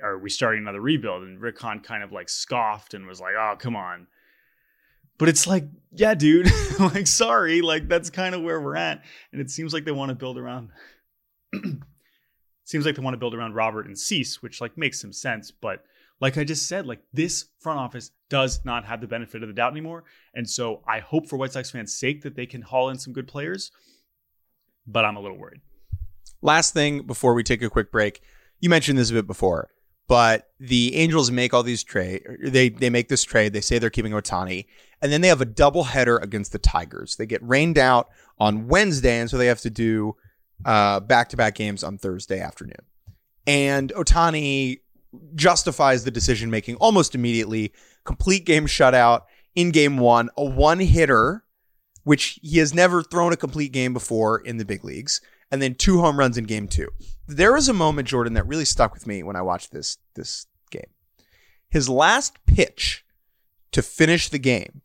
are 0.01 0.18
we 0.18 0.30
starting 0.30 0.62
another 0.62 0.82
rebuild? 0.82 1.24
And 1.24 1.39
Rick 1.39 1.60
Hahn 1.60 1.80
kind 1.80 2.03
of 2.03 2.12
like 2.12 2.30
scoffed 2.30 2.94
and 2.94 3.06
was 3.06 3.20
like, 3.20 3.34
oh, 3.38 3.56
come 3.58 3.75
on. 3.75 4.08
But 5.18 5.30
it's 5.30 5.46
like, 5.46 5.65
yeah, 5.91 6.15
dude, 6.15 6.50
like, 6.80 7.08
sorry, 7.08 7.62
like 7.62 7.88
that's 7.88 8.10
kind 8.10 8.34
of 8.34 8.41
where 8.41 8.60
we're 8.60 8.75
at. 8.75 9.04
And 9.32 9.41
it 9.41 9.52
seems 9.52 9.74
like 9.74 9.86
they 9.86 9.91
want 9.91 10.10
to 10.10 10.15
build 10.15 10.38
around 10.38 10.69
seems 12.63 12.86
like 12.86 12.95
they 12.95 13.02
want 13.02 13.13
to 13.13 13.19
build 13.19 13.36
around 13.36 13.54
Robert 13.54 13.86
and 13.86 13.97
Cease, 13.97 14.41
which 14.41 14.62
like 14.62 14.78
makes 14.78 15.00
some 15.00 15.13
sense. 15.13 15.52
But 15.52 15.84
like 16.19 16.38
I 16.38 16.43
just 16.43 16.67
said, 16.67 16.86
like 16.86 17.02
this 17.13 17.45
front 17.60 17.80
office 17.80 18.12
does 18.30 18.63
not 18.63 18.86
have 18.86 19.02
the 19.02 19.08
benefit 19.08 19.43
of 19.43 19.50
the 19.50 19.54
doubt 19.54 19.71
anymore. 19.71 20.06
And 20.34 20.50
so 20.50 20.82
I 20.88 21.00
hope 21.00 21.28
for 21.28 21.38
White 21.38 21.52
Sox 21.52 21.71
fans' 21.71 21.95
sake 21.95 22.21
that 22.21 22.36
they 22.36 22.45
can 22.45 22.62
haul 22.62 22.89
in 22.89 22.97
some 22.97 23.13
good 23.13 23.28
players. 23.28 23.71
But 24.88 25.06
I'm 25.06 25.17
a 25.17 25.21
little 25.21 25.38
worried. 25.38 25.62
Last 26.41 26.73
thing 26.73 27.04
before 27.04 27.34
we 27.34 27.43
take 27.43 27.62
a 27.62 27.69
quick 27.69 27.91
break, 27.91 28.21
you 28.60 28.69
mentioned 28.69 28.97
this 28.97 29.12
a 29.12 29.13
bit 29.13 29.27
before, 29.27 29.69
but 30.08 30.49
the 30.60 30.95
Angels 30.95 31.32
make 31.32 31.54
all 31.54 31.63
these 31.63 31.84
trade. 31.84 32.23
They 32.43 32.69
they 32.69 32.89
make 32.89 33.10
this 33.10 33.23
trade. 33.23 33.54
They 33.54 33.62
say 33.62 33.80
they're 33.80 33.89
keeping 33.89 34.13
Ohtani, 34.13 34.65
and 35.01 35.12
then 35.12 35.21
they 35.21 35.27
have 35.27 35.41
a 35.41 35.45
double 35.45 35.86
header 35.86 36.17
against 36.17 36.51
the 36.51 36.60
Tigers. 36.60 37.15
They 37.15 37.25
get 37.25 37.41
rained 37.43 37.77
out 37.77 38.10
on 38.39 38.67
Wednesday, 38.67 39.19
and 39.19 39.30
so 39.30 39.38
they 39.38 39.47
have 39.47 39.62
to 39.62 39.69
do 39.69 40.15
back 40.63 41.30
to 41.30 41.38
back 41.38 41.56
games 41.56 41.84
on 41.84 41.97
Thursday 41.97 42.39
afternoon. 42.39 42.86
And 43.47 43.91
Ohtani 43.95 44.82
justifies 45.36 46.04
the 46.04 46.12
decision 46.12 46.49
making 46.49 46.75
almost 46.77 47.15
immediately. 47.15 47.73
Complete 48.04 48.45
game 48.45 48.65
shutout 48.65 49.21
in 49.56 49.71
game 49.71 49.97
one, 49.97 50.30
a 50.38 50.45
one 50.45 50.80
hitter, 50.80 51.43
which 52.04 52.39
he 52.41 52.58
has 52.58 52.73
never 52.73 53.04
thrown 53.04 53.34
a 53.34 53.38
complete 53.38 53.71
game 53.71 53.93
before 53.93 54.39
in 54.39 54.58
the 54.58 54.65
big 54.65 54.84
leagues, 54.84 55.21
and 55.51 55.61
then 55.61 55.75
two 55.75 55.99
home 55.99 56.17
runs 56.17 56.37
in 56.37 56.45
game 56.45 56.67
two. 56.67 56.89
There 57.27 57.53
was 57.53 57.69
a 57.69 57.73
moment, 57.73 58.07
Jordan, 58.07 58.33
that 58.33 58.47
really 58.47 58.65
stuck 58.65 58.93
with 58.93 59.05
me 59.05 59.23
when 59.23 59.35
I 59.35 59.41
watched 59.41 59.71
this 59.71 59.97
this 60.15 60.47
game. 60.69 60.89
His 61.69 61.89
last 61.89 62.37
pitch 62.45 63.05
to 63.71 63.81
finish 63.81 64.29
the 64.29 64.39
game 64.39 64.81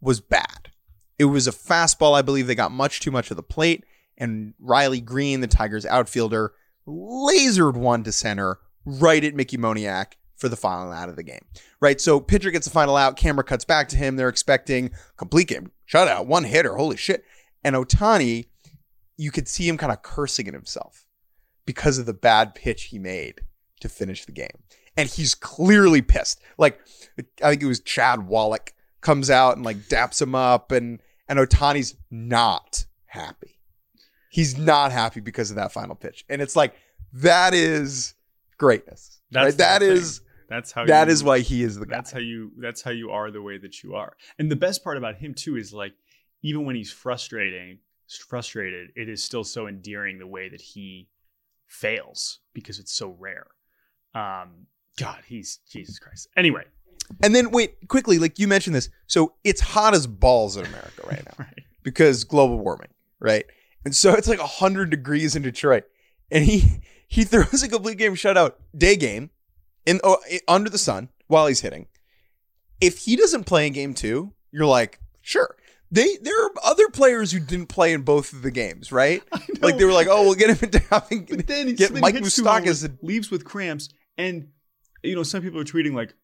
was 0.00 0.20
bad. 0.20 0.70
It 1.18 1.26
was 1.26 1.46
a 1.46 1.52
fastball. 1.52 2.16
I 2.16 2.22
believe 2.22 2.46
they 2.46 2.54
got 2.54 2.72
much 2.72 3.00
too 3.00 3.10
much 3.10 3.30
of 3.30 3.36
the 3.36 3.42
plate, 3.42 3.84
and 4.16 4.54
Riley 4.58 5.00
Greene, 5.00 5.40
the 5.40 5.46
Tigers 5.46 5.84
outfielder, 5.84 6.52
lasered 6.86 7.76
one 7.76 8.02
to 8.04 8.12
center 8.12 8.58
right 8.84 9.22
at 9.22 9.34
Mickey 9.34 9.58
Moniak 9.58 10.12
for 10.36 10.48
the 10.48 10.56
final 10.56 10.90
out 10.90 11.10
of 11.10 11.16
the 11.16 11.22
game. 11.22 11.44
Right. 11.80 12.00
So 12.00 12.18
pitcher 12.18 12.50
gets 12.50 12.66
the 12.66 12.72
final 12.72 12.96
out. 12.96 13.16
Camera 13.16 13.44
cuts 13.44 13.64
back 13.64 13.88
to 13.90 13.96
him. 13.96 14.16
They're 14.16 14.28
expecting 14.28 14.90
complete 15.16 15.48
game 15.48 15.70
shutout, 15.86 16.26
one 16.26 16.44
hitter. 16.44 16.76
Holy 16.76 16.96
shit. 16.96 17.24
And 17.62 17.76
Ohtani, 17.76 18.46
you 19.20 19.30
could 19.30 19.46
see 19.46 19.68
him 19.68 19.76
kind 19.76 19.92
of 19.92 20.00
cursing 20.02 20.48
at 20.48 20.54
himself 20.54 21.04
because 21.66 21.98
of 21.98 22.06
the 22.06 22.14
bad 22.14 22.54
pitch 22.54 22.84
he 22.84 22.98
made 22.98 23.42
to 23.80 23.88
finish 23.88 24.24
the 24.24 24.32
game. 24.32 24.64
And 24.96 25.10
he's 25.10 25.34
clearly 25.34 26.00
pissed. 26.00 26.40
Like, 26.56 26.80
I 27.44 27.50
think 27.50 27.62
it 27.62 27.66
was 27.66 27.80
Chad 27.80 28.26
Wallach 28.26 28.72
comes 29.02 29.28
out 29.28 29.56
and 29.56 29.64
like 29.64 29.76
daps 29.88 30.22
him 30.22 30.34
up, 30.34 30.72
and 30.72 31.00
and 31.28 31.38
Ohtani's 31.38 31.96
not 32.10 32.86
happy. 33.04 33.58
He's 34.30 34.56
not 34.56 34.90
happy 34.90 35.20
because 35.20 35.50
of 35.50 35.56
that 35.56 35.70
final 35.70 35.94
pitch. 35.94 36.24
And 36.30 36.40
it's 36.40 36.56
like, 36.56 36.74
that 37.12 37.52
is 37.52 38.14
greatness. 38.56 39.20
That's 39.30 39.44
right? 39.44 39.58
That 39.58 39.82
is 39.82 40.22
That's 40.48 40.72
how 40.72 40.86
that 40.86 41.08
you, 41.08 41.12
is 41.12 41.22
why 41.22 41.40
he 41.40 41.62
is 41.62 41.78
the 41.78 41.84
guy. 41.86 41.96
that's 41.96 42.10
how 42.10 42.20
you 42.20 42.52
that's 42.58 42.80
how 42.82 42.90
you 42.90 43.10
are 43.10 43.30
the 43.30 43.42
way 43.42 43.58
that 43.58 43.82
you 43.82 43.94
are. 43.96 44.14
And 44.38 44.50
the 44.50 44.56
best 44.56 44.82
part 44.82 44.96
about 44.96 45.16
him 45.16 45.34
too 45.34 45.56
is 45.56 45.74
like 45.74 45.92
even 46.42 46.64
when 46.64 46.74
he's 46.74 46.90
frustrating 46.92 47.80
frustrated, 48.16 48.90
it 48.96 49.08
is 49.08 49.22
still 49.22 49.44
so 49.44 49.66
endearing 49.66 50.18
the 50.18 50.26
way 50.26 50.48
that 50.48 50.60
he 50.60 51.08
fails 51.66 52.40
because 52.52 52.78
it's 52.78 52.92
so 52.92 53.16
rare. 53.18 53.46
Um 54.14 54.66
God, 54.98 55.20
he's 55.26 55.60
Jesus 55.70 55.98
Christ. 55.98 56.28
Anyway, 56.36 56.64
And 57.22 57.34
then 57.34 57.50
wait, 57.50 57.88
quickly, 57.88 58.18
like 58.18 58.38
you 58.38 58.46
mentioned 58.48 58.74
this. 58.76 58.88
So 59.06 59.34
it's 59.44 59.60
hot 59.60 59.94
as 59.94 60.06
balls 60.06 60.56
in 60.56 60.66
America 60.66 61.02
right 61.06 61.24
now 61.24 61.34
right. 61.38 61.60
because 61.82 62.24
global 62.24 62.58
warming, 62.58 62.88
right? 63.18 63.46
And 63.84 63.94
so 63.94 64.12
it's 64.12 64.28
like 64.28 64.38
100 64.38 64.90
degrees 64.90 65.36
in 65.36 65.42
Detroit. 65.42 65.84
And 66.30 66.44
he 66.44 66.82
he 67.08 67.24
throws 67.24 67.62
a 67.62 67.68
complete 67.68 67.98
game 67.98 68.14
shutout 68.14 68.54
day 68.76 68.96
game 68.96 69.30
in 69.86 70.00
oh, 70.04 70.18
under 70.46 70.70
the 70.70 70.78
sun 70.78 71.08
while 71.26 71.46
he's 71.46 71.60
hitting. 71.60 71.86
If 72.80 72.98
he 72.98 73.16
doesn't 73.16 73.44
play 73.44 73.66
in 73.66 73.72
game 73.72 73.94
2, 73.94 74.32
you're 74.52 74.66
like, 74.66 75.00
sure. 75.20 75.56
They 75.92 76.16
there 76.22 76.44
are 76.44 76.50
other 76.64 76.88
players 76.88 77.32
who 77.32 77.40
didn't 77.40 77.66
play 77.66 77.92
in 77.92 78.02
both 78.02 78.32
of 78.32 78.42
the 78.42 78.50
games, 78.50 78.92
right? 78.92 79.22
Like 79.60 79.76
they 79.76 79.84
were 79.84 79.92
like, 79.92 80.06
"Oh, 80.08 80.22
we'll 80.22 80.36
get 80.36 80.48
him 80.48 80.58
into 80.62 80.78
having 80.90 81.26
But 81.26 81.46
then 81.46 81.66
he 81.66 81.74
get 81.74 81.92
Mike 81.92 82.14
home 82.14 82.24
Moustakas 82.24 82.96
leaves 83.02 83.30
with 83.30 83.44
cramps, 83.44 83.90
and 84.16 84.48
you 85.02 85.14
know 85.14 85.22
some 85.22 85.42
people 85.42 85.60
are 85.60 85.64
tweeting 85.64 85.92
like, 85.92 86.14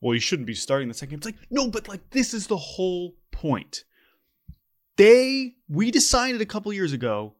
"Well, 0.00 0.12
he 0.12 0.20
shouldn't 0.20 0.46
be 0.46 0.54
starting 0.54 0.86
the 0.86 0.94
second 0.94 1.10
game." 1.10 1.16
It's 1.18 1.26
like, 1.26 1.50
no, 1.50 1.68
but 1.68 1.88
like 1.88 2.10
this 2.10 2.32
is 2.32 2.46
the 2.46 2.56
whole 2.56 3.16
point. 3.32 3.82
They 4.96 5.56
we 5.68 5.90
decided 5.90 6.40
a 6.40 6.46
couple 6.46 6.72
years 6.72 6.92
ago 6.92 7.34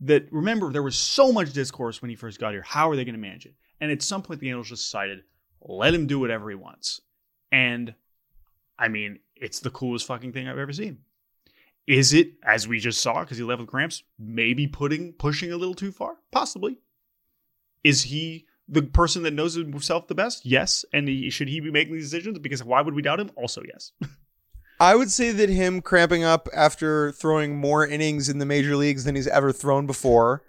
that 0.00 0.32
remember 0.32 0.70
there 0.70 0.82
was 0.82 0.96
so 0.96 1.32
much 1.32 1.52
discourse 1.52 2.00
when 2.00 2.08
he 2.08 2.14
first 2.14 2.38
got 2.38 2.52
here. 2.52 2.62
How 2.62 2.88
are 2.90 2.94
they 2.94 3.04
going 3.04 3.16
to 3.16 3.20
manage 3.20 3.46
it? 3.46 3.54
And 3.80 3.90
at 3.90 4.02
some 4.02 4.22
point, 4.22 4.38
the 4.38 4.48
Angels 4.48 4.68
just 4.68 4.84
decided 4.84 5.22
let 5.60 5.94
him 5.94 6.06
do 6.06 6.20
whatever 6.20 6.48
he 6.48 6.56
wants. 6.56 7.00
And 7.50 7.94
I 8.78 8.88
mean, 8.88 9.18
it's 9.40 9.60
the 9.60 9.70
coolest 9.70 10.06
fucking 10.06 10.32
thing 10.32 10.48
I've 10.48 10.58
ever 10.58 10.72
seen. 10.72 10.98
Is 11.86 12.12
it 12.12 12.32
as 12.44 12.68
we 12.68 12.78
just 12.80 13.00
saw 13.00 13.20
because 13.20 13.38
he 13.38 13.44
left 13.44 13.60
with 13.60 13.70
cramps? 13.70 14.02
Maybe 14.18 14.66
putting 14.66 15.12
pushing 15.14 15.52
a 15.52 15.56
little 15.56 15.74
too 15.74 15.90
far, 15.90 16.16
possibly. 16.30 16.78
Is 17.82 18.02
he 18.02 18.46
the 18.68 18.82
person 18.82 19.22
that 19.22 19.32
knows 19.32 19.54
himself 19.54 20.06
the 20.06 20.14
best? 20.14 20.44
Yes. 20.44 20.84
And 20.92 21.08
he, 21.08 21.30
should 21.30 21.48
he 21.48 21.60
be 21.60 21.70
making 21.70 21.94
these 21.94 22.10
decisions? 22.10 22.38
Because 22.38 22.62
why 22.62 22.82
would 22.82 22.94
we 22.94 23.02
doubt 23.02 23.20
him? 23.20 23.30
Also, 23.36 23.62
yes. 23.66 23.92
I 24.80 24.94
would 24.94 25.10
say 25.10 25.32
that 25.32 25.48
him 25.48 25.80
cramping 25.80 26.22
up 26.22 26.48
after 26.54 27.10
throwing 27.12 27.56
more 27.56 27.86
innings 27.86 28.28
in 28.28 28.38
the 28.38 28.46
major 28.46 28.76
leagues 28.76 29.04
than 29.04 29.16
he's 29.16 29.26
ever 29.26 29.50
thrown 29.50 29.86
before 29.86 30.44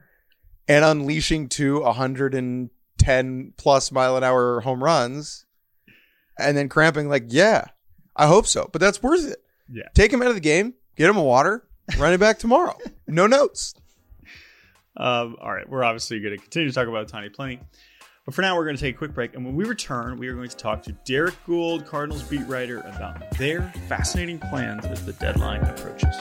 and 0.67 0.86
unleashing 0.86 1.49
two 1.49 1.82
110 1.82 3.54
plus 3.58 3.91
mile 3.91 4.17
an 4.17 4.23
hour 4.23 4.60
home 4.62 4.84
runs 4.84 5.45
and 6.38 6.56
then 6.56 6.69
cramping, 6.69 7.10
like, 7.10 7.25
yeah, 7.28 7.65
I 8.20 8.28
hope 8.28 8.46
so. 8.46 8.70
But 8.72 8.82
that's 8.82 9.02
worth 9.02 9.26
it. 9.26 9.42
Yeah. 9.72 9.84
Take 9.96 10.12
him 10.14 10.22
out 10.22 10.28
of 10.28 10.36
the 10.36 10.42
game, 10.42 10.74
get 10.96 11.10
him 11.10 11.18
a 11.18 11.24
water, 11.24 11.66
run 11.98 12.14
it 12.14 12.20
back 12.20 12.38
tomorrow. 12.38 12.78
No 13.08 13.26
notes. 13.26 13.74
Um, 14.96 15.36
all 15.42 15.52
right. 15.52 15.68
We're 15.68 15.84
obviously 15.84 16.20
going 16.20 16.36
to 16.36 16.40
continue 16.40 16.70
to 16.70 16.76
talk 16.76 16.88
about 16.88 17.08
Tiny 17.08 17.30
Plenty. 17.30 17.60
But 18.24 18.36
for 18.36 18.44
now, 18.44 18.56
we're 18.56 18.66
going 18.66 18.76
to 18.76 18.82
take 18.82 18.94
a 18.94 18.98
quick 19.00 19.16
break. 19.16 19.34
And 19.34 19.44
when 19.44 19.56
we 19.56 19.66
return, 19.66 20.18
we 20.18 20.28
are 20.28 20.36
going 20.36 20.50
to 20.50 20.56
talk 20.56 20.84
to 20.84 20.92
Derrick 21.06 21.34
Goold, 21.48 21.88
Cardinals 21.88 22.22
beat 22.22 22.46
writer, 22.46 22.82
about 22.82 23.32
their 23.40 23.64
fascinating 23.88 24.38
plans 24.38 24.86
as 24.86 25.04
the 25.04 25.14
deadline 25.14 25.62
approaches. 25.62 26.16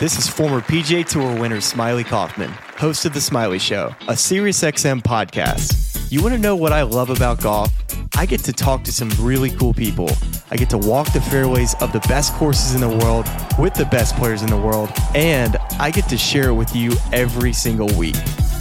This 0.00 0.18
is 0.18 0.26
former 0.26 0.60
PGA 0.60 1.06
Tour 1.06 1.38
winner 1.38 1.58
Smylie 1.58 2.04
Kaufman, 2.04 2.50
host 2.76 3.04
of 3.04 3.14
The 3.14 3.20
Smylie 3.20 3.60
Show, 3.60 3.94
a 4.08 4.14
SiriusXM 4.14 5.02
podcast. 5.02 5.89
You 6.10 6.20
want 6.22 6.34
to 6.34 6.40
know 6.40 6.56
what 6.56 6.72
I 6.72 6.82
love 6.82 7.08
about 7.08 7.40
golf? 7.40 7.72
I 8.16 8.26
get 8.26 8.40
to 8.40 8.52
talk 8.52 8.82
to 8.82 8.92
some 8.92 9.10
really 9.20 9.48
cool 9.48 9.72
people. 9.72 10.10
I 10.50 10.56
get 10.56 10.68
to 10.70 10.78
walk 10.78 11.12
the 11.12 11.20
fairways 11.20 11.76
of 11.80 11.92
the 11.92 12.00
best 12.00 12.32
courses 12.34 12.74
in 12.74 12.80
the 12.80 12.88
world 12.88 13.28
with 13.60 13.74
the 13.74 13.84
best 13.84 14.16
players 14.16 14.42
in 14.42 14.48
the 14.48 14.56
world, 14.56 14.90
and 15.14 15.56
I 15.78 15.92
get 15.92 16.08
to 16.08 16.18
share 16.18 16.48
it 16.48 16.54
with 16.54 16.74
you 16.74 16.94
every 17.12 17.52
single 17.52 17.86
week. 17.96 18.16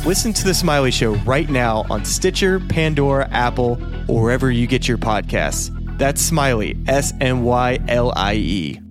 Listen 0.05 0.31
to 0.31 0.43
The 0.43 0.51
Smylie 0.51 0.93
Show 0.93 1.15
right 1.25 1.49
now 1.49 1.87
on 1.89 2.05
Stitcher, 2.05 2.59
Pandora, 2.59 3.27
Apple, 3.31 3.81
or 4.07 4.21
wherever 4.21 4.51
you 4.51 4.67
get 4.67 4.87
your 4.87 4.99
podcasts. 4.99 5.75
That's 5.97 6.29
Smylie, 6.29 6.87
S 6.87 7.15
M 7.19 7.41
Y 7.41 7.79
L 7.87 8.13
I 8.15 8.35
E. 8.35 8.88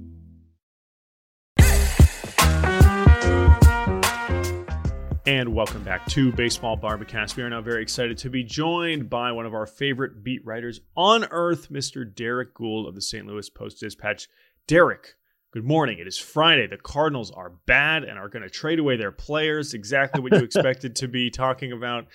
And 5.28 5.54
welcome 5.54 5.84
back 5.84 6.06
to 6.06 6.32
Baseball 6.32 6.74
Bar-B-Cast. 6.74 7.36
We 7.36 7.42
are 7.42 7.50
now 7.50 7.60
very 7.60 7.82
excited 7.82 8.16
to 8.16 8.30
be 8.30 8.42
joined 8.42 9.10
by 9.10 9.30
one 9.30 9.44
of 9.44 9.52
our 9.52 9.66
favorite 9.66 10.24
beat 10.24 10.42
writers 10.42 10.80
on 10.96 11.26
earth, 11.30 11.70
Mr. 11.70 12.10
Derrick 12.10 12.54
Goold 12.54 12.88
of 12.88 12.94
the 12.94 13.02
St. 13.02 13.26
Louis 13.26 13.50
Post 13.50 13.78
Dispatch. 13.78 14.26
Derrick, 14.66 15.16
good 15.52 15.64
morning. 15.64 15.98
It 15.98 16.06
is 16.06 16.16
Friday. 16.16 16.66
The 16.66 16.78
Cardinals 16.78 17.30
are 17.30 17.50
bad 17.66 18.04
and 18.04 18.18
are 18.18 18.30
going 18.30 18.42
to 18.42 18.48
trade 18.48 18.78
away 18.78 18.96
their 18.96 19.12
players. 19.12 19.74
Exactly 19.74 20.22
what 20.22 20.32
you 20.32 20.38
expected 20.44 20.96
to 20.96 21.08
be 21.08 21.28
talking 21.28 21.72
about 21.72 22.06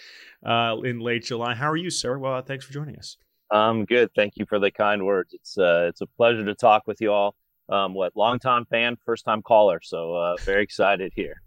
uh, 0.44 0.78
in 0.84 1.00
late 1.00 1.24
July. 1.24 1.54
How 1.54 1.70
are 1.70 1.78
you, 1.78 1.92
sir? 1.92 2.18
Well, 2.18 2.42
thanks 2.42 2.66
for 2.66 2.74
joining 2.74 2.96
us. 2.96 3.18
I'm 3.52 3.86
good. 3.86 4.10
Thank 4.16 4.38
you 4.38 4.48
for 4.48 4.58
the 4.58 4.72
kind 4.72 5.06
words. 5.06 5.36
It's 5.36 5.56
uh, 5.56 5.86
it's 5.88 6.02
a 6.02 6.08
pleasure 6.08 6.46
to 6.46 6.56
talk 6.56 6.88
with 6.88 7.00
you 7.00 7.12
all. 7.12 7.36
Um, 7.70 7.94
what 7.94 8.16
longtime 8.16 8.66
fan, 8.66 8.98
first 9.06 9.24
time 9.24 9.44
caller. 9.44 9.82
So 9.84 10.16
uh, 10.16 10.36
very 10.44 10.64
excited 10.64 11.14
here 11.16 11.43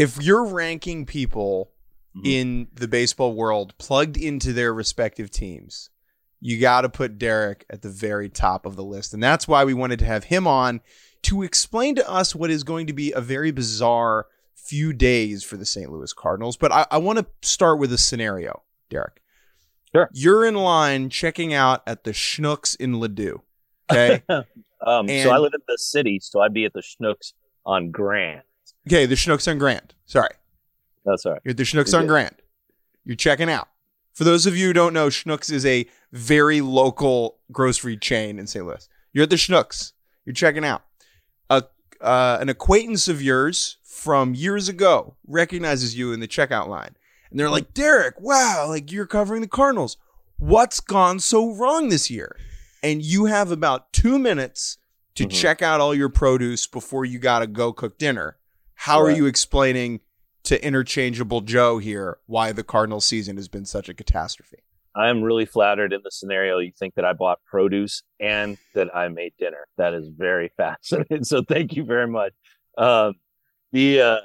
if 0.00 0.16
you're 0.22 0.46
ranking 0.46 1.04
people 1.04 1.72
mm-hmm. 2.16 2.26
in 2.26 2.68
the 2.72 2.88
baseball 2.88 3.34
world 3.34 3.74
plugged 3.76 4.16
into 4.16 4.54
their 4.54 4.72
respective 4.72 5.30
teams, 5.30 5.90
you 6.40 6.58
got 6.58 6.80
to 6.80 6.88
put 6.88 7.18
Derrick 7.18 7.66
at 7.68 7.82
the 7.82 7.90
very 7.90 8.30
top 8.30 8.64
of 8.64 8.76
the 8.76 8.82
list. 8.82 9.12
And 9.12 9.22
that's 9.22 9.46
why 9.46 9.62
we 9.64 9.74
wanted 9.74 9.98
to 9.98 10.06
have 10.06 10.24
him 10.24 10.46
on 10.46 10.80
to 11.24 11.42
explain 11.42 11.96
to 11.96 12.10
us 12.10 12.34
what 12.34 12.50
is 12.50 12.64
going 12.64 12.86
to 12.86 12.94
be 12.94 13.12
a 13.12 13.20
very 13.20 13.50
bizarre 13.50 14.26
few 14.54 14.94
days 14.94 15.44
for 15.44 15.58
the 15.58 15.66
St. 15.66 15.92
Louis 15.92 16.14
Cardinals. 16.14 16.56
But 16.56 16.72
I, 16.72 16.86
I 16.90 16.96
want 16.96 17.18
to 17.18 17.26
start 17.46 17.78
with 17.78 17.92
a 17.92 17.98
scenario, 17.98 18.62
Derrick. 18.88 19.20
Sure. 19.94 20.08
You're 20.14 20.46
in 20.46 20.54
line 20.54 21.10
checking 21.10 21.52
out 21.52 21.82
at 21.86 22.04
the 22.04 22.12
Schnucks 22.12 22.74
in 22.80 22.94
Ladue. 22.94 23.40
Okay. 23.92 24.22
um, 24.30 25.08
so 25.08 25.30
I 25.30 25.36
live 25.36 25.52
in 25.52 25.60
the 25.68 25.76
city, 25.76 26.20
so 26.22 26.40
I'd 26.40 26.54
be 26.54 26.64
at 26.64 26.72
the 26.72 26.80
Schnucks 26.80 27.34
on 27.66 27.90
Grand. 27.90 28.40
Okay, 28.86 29.06
the 29.06 29.14
Schnucks 29.14 29.50
on 29.50 29.58
Grand. 29.58 29.94
Sorry. 30.06 30.30
That's 31.04 31.26
all 31.26 31.32
right. 31.32 31.40
You're 31.44 31.50
at 31.50 31.56
the 31.56 31.64
Schnucks 31.64 31.96
on 31.96 32.06
Grand. 32.06 32.34
You're 33.04 33.16
checking 33.16 33.50
out. 33.50 33.68
For 34.12 34.24
those 34.24 34.46
of 34.46 34.56
you 34.56 34.68
who 34.68 34.72
don't 34.72 34.92
know, 34.92 35.08
Schnucks 35.08 35.50
is 35.50 35.64
a 35.64 35.86
very 36.12 36.60
local 36.60 37.38
grocery 37.52 37.96
chain 37.96 38.38
in 38.38 38.46
St. 38.46 38.64
Louis. 38.64 38.88
You're 39.12 39.24
at 39.24 39.30
the 39.30 39.36
Schnucks. 39.36 39.92
You're 40.24 40.34
checking 40.34 40.64
out. 40.64 40.82
A, 41.48 41.64
uh, 42.00 42.38
an 42.40 42.48
acquaintance 42.48 43.08
of 43.08 43.22
yours 43.22 43.78
from 43.82 44.34
years 44.34 44.68
ago 44.68 45.16
recognizes 45.26 45.96
you 45.96 46.12
in 46.12 46.20
the 46.20 46.28
checkout 46.28 46.68
line. 46.68 46.96
And 47.30 47.38
they're 47.38 47.50
like, 47.50 47.74
Derrick, 47.74 48.20
wow, 48.20 48.66
like 48.68 48.90
you're 48.90 49.06
covering 49.06 49.40
the 49.40 49.48
Cardinals. 49.48 49.96
What's 50.38 50.80
gone 50.80 51.20
so 51.20 51.54
wrong 51.54 51.88
this 51.88 52.10
year? 52.10 52.36
And 52.82 53.02
you 53.02 53.26
have 53.26 53.50
about 53.50 53.92
two 53.92 54.18
minutes 54.18 54.78
to 55.14 55.24
mm-hmm. 55.24 55.30
check 55.30 55.62
out 55.62 55.80
all 55.80 55.94
your 55.94 56.08
produce 56.08 56.66
before 56.66 57.04
you 57.04 57.18
got 57.18 57.40
to 57.40 57.46
go 57.46 57.72
cook 57.72 57.98
dinner. 57.98 58.36
How 58.80 59.02
right. 59.02 59.12
are 59.12 59.16
you 59.16 59.26
explaining 59.26 60.00
to 60.44 60.64
interchangeable 60.64 61.42
Joe 61.42 61.76
here 61.76 62.16
why 62.24 62.52
the 62.52 62.64
Cardinal 62.64 63.02
season 63.02 63.36
has 63.36 63.46
been 63.46 63.66
such 63.66 63.90
a 63.90 63.94
catastrophe? 63.94 64.64
I 64.96 65.10
am 65.10 65.22
really 65.22 65.44
flattered 65.44 65.92
in 65.92 66.00
the 66.02 66.10
scenario. 66.10 66.60
You 66.60 66.72
think 66.78 66.94
that 66.94 67.04
I 67.04 67.12
bought 67.12 67.40
produce 67.44 68.02
and 68.20 68.56
that 68.74 68.88
I 68.96 69.08
made 69.08 69.34
dinner. 69.38 69.66
That 69.76 69.92
is 69.92 70.08
very 70.08 70.50
fascinating. 70.56 71.24
So 71.24 71.42
thank 71.46 71.76
you 71.76 71.84
very 71.84 72.06
much. 72.06 72.32
Um, 72.78 73.16
the 73.70 74.00
uh, 74.00 74.16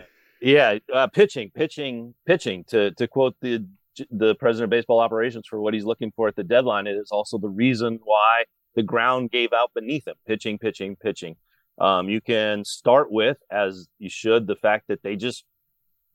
yeah, 0.41 0.77
uh, 0.93 1.07
pitching, 1.07 1.51
pitching, 1.53 2.13
pitching. 2.25 2.63
To 2.69 2.91
to 2.91 3.09
quote 3.09 3.35
the 3.41 3.67
the 4.09 4.35
president 4.35 4.65
of 4.65 4.69
baseball 4.69 5.01
operations 5.01 5.47
for 5.49 5.59
what 5.59 5.73
he's 5.73 5.83
looking 5.83 6.13
for 6.15 6.29
at 6.29 6.37
the 6.37 6.45
deadline, 6.45 6.87
it 6.87 6.95
is 6.95 7.11
also 7.11 7.37
the 7.37 7.49
reason 7.49 7.99
why 8.05 8.45
the 8.73 8.83
ground 8.83 9.31
gave 9.31 9.51
out 9.51 9.71
beneath 9.75 10.07
him. 10.07 10.15
Pitching, 10.25 10.57
pitching, 10.59 10.95
pitching. 10.95 11.35
Um, 11.77 12.09
you 12.09 12.21
can 12.21 12.63
start 12.63 13.11
with, 13.11 13.37
as 13.51 13.87
you 13.99 14.09
should, 14.09 14.47
the 14.47 14.55
fact 14.55 14.85
that 14.87 15.03
they 15.03 15.15
just 15.15 15.43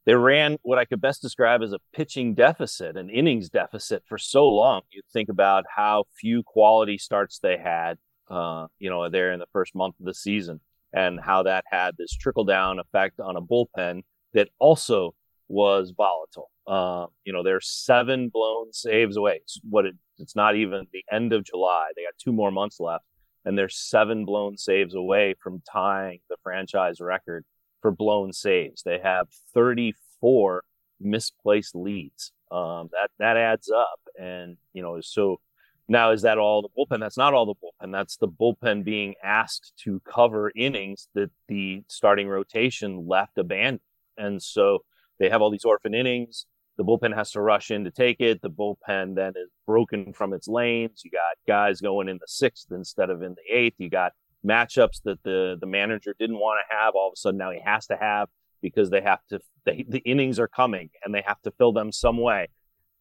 they 0.06 0.14
ran 0.14 0.56
what 0.62 0.78
I 0.78 0.86
could 0.86 1.00
best 1.00 1.20
describe 1.20 1.62
as 1.62 1.72
a 1.72 1.78
pitching 1.92 2.34
deficit, 2.34 2.96
an 2.96 3.10
innings 3.10 3.50
deficit 3.50 4.02
for 4.08 4.16
so 4.16 4.48
long. 4.48 4.80
You 4.90 5.02
think 5.12 5.28
about 5.28 5.64
how 5.74 6.04
few 6.18 6.42
quality 6.42 6.96
starts 6.96 7.38
they 7.38 7.58
had, 7.58 7.98
uh, 8.30 8.68
you 8.78 8.88
know, 8.88 9.10
there 9.10 9.32
in 9.32 9.38
the 9.38 9.46
first 9.52 9.74
month 9.74 9.96
of 10.00 10.06
the 10.06 10.14
season, 10.14 10.60
and 10.92 11.20
how 11.20 11.42
that 11.42 11.64
had 11.70 11.96
this 11.98 12.12
trickle 12.12 12.44
down 12.44 12.78
effect 12.78 13.20
on 13.20 13.36
a 13.36 13.42
bullpen 13.42 14.02
that 14.32 14.48
also 14.58 15.14
was 15.48 15.92
volatile. 15.94 16.50
Uh, 16.66 17.06
you 17.24 17.32
know, 17.32 17.42
they're 17.42 17.60
seven 17.60 18.30
blown 18.30 18.72
saves 18.72 19.16
away. 19.16 19.40
It's 19.42 19.60
what 19.68 19.84
it, 19.84 19.96
it's 20.18 20.36
not 20.36 20.56
even 20.56 20.86
the 20.92 21.04
end 21.12 21.32
of 21.34 21.44
July. 21.44 21.90
They 21.94 22.04
got 22.04 22.14
two 22.18 22.32
more 22.32 22.50
months 22.50 22.80
left 22.80 23.04
and 23.44 23.56
they're 23.56 23.68
seven 23.68 24.24
blown 24.24 24.56
saves 24.56 24.94
away 24.94 25.34
from 25.40 25.62
tying 25.70 26.20
the 26.28 26.36
franchise 26.42 27.00
record 27.00 27.44
for 27.80 27.90
blown 27.90 28.32
saves. 28.32 28.82
They 28.82 28.98
have 28.98 29.28
34 29.54 30.64
misplaced 31.00 31.74
leads. 31.74 32.32
Um, 32.50 32.90
that 32.92 33.10
that 33.18 33.36
adds 33.36 33.70
up, 33.70 34.00
and 34.18 34.56
you 34.72 34.82
know, 34.82 35.00
so 35.00 35.40
now 35.88 36.10
is 36.10 36.22
that 36.22 36.38
all 36.38 36.62
the 36.62 36.68
bullpen? 36.68 37.00
That's 37.00 37.16
not 37.16 37.32
all 37.32 37.46
the 37.46 37.54
bullpen. 37.54 37.92
That's 37.92 38.16
the 38.16 38.28
bullpen 38.28 38.84
being 38.84 39.14
asked 39.22 39.72
to 39.84 40.00
cover 40.00 40.50
innings 40.56 41.08
that 41.14 41.30
the 41.46 41.84
starting 41.88 42.28
rotation 42.28 43.06
left 43.06 43.38
abandoned, 43.38 43.80
and 44.18 44.42
so 44.42 44.80
they 45.20 45.28
have 45.28 45.42
all 45.42 45.50
these 45.50 45.64
orphan 45.64 45.94
innings. 45.94 46.46
The 46.80 46.86
bullpen 46.86 47.14
has 47.14 47.30
to 47.32 47.42
rush 47.42 47.70
in 47.70 47.84
to 47.84 47.90
take 47.90 48.20
it. 48.20 48.40
The 48.40 48.48
bullpen 48.48 49.14
then 49.14 49.34
is 49.36 49.50
broken 49.66 50.14
from 50.14 50.32
its 50.32 50.48
lanes. 50.48 51.02
You 51.04 51.10
got 51.10 51.36
guys 51.46 51.82
going 51.82 52.08
in 52.08 52.16
the 52.16 52.26
sixth 52.26 52.68
instead 52.70 53.10
of 53.10 53.20
in 53.20 53.34
the 53.34 53.54
eighth. 53.54 53.74
You 53.76 53.90
got 53.90 54.12
matchups 54.42 55.02
that 55.04 55.22
the 55.22 55.58
the 55.60 55.66
manager 55.66 56.14
didn't 56.18 56.38
want 56.38 56.58
to 56.58 56.74
have. 56.74 56.94
All 56.94 57.08
of 57.08 57.12
a 57.12 57.20
sudden 57.20 57.36
now 57.36 57.50
he 57.50 57.60
has 57.62 57.86
to 57.88 57.98
have 58.00 58.30
because 58.62 58.88
they 58.88 59.02
have 59.02 59.18
to. 59.28 59.40
The, 59.66 59.84
the 59.86 59.98
innings 59.98 60.38
are 60.38 60.48
coming 60.48 60.88
and 61.04 61.14
they 61.14 61.22
have 61.26 61.38
to 61.42 61.50
fill 61.50 61.74
them 61.74 61.92
some 61.92 62.16
way. 62.16 62.48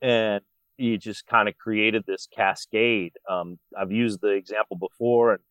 And 0.02 0.42
you 0.76 0.98
just 0.98 1.26
kind 1.26 1.48
of 1.48 1.58
created 1.58 2.04
this 2.06 2.28
cascade. 2.36 3.13
Um, 3.30 3.60
I've 3.80 3.94
used 3.94 4.20
the 4.20 4.32
example 4.32 4.76
before, 4.76 5.36
and 5.36 5.42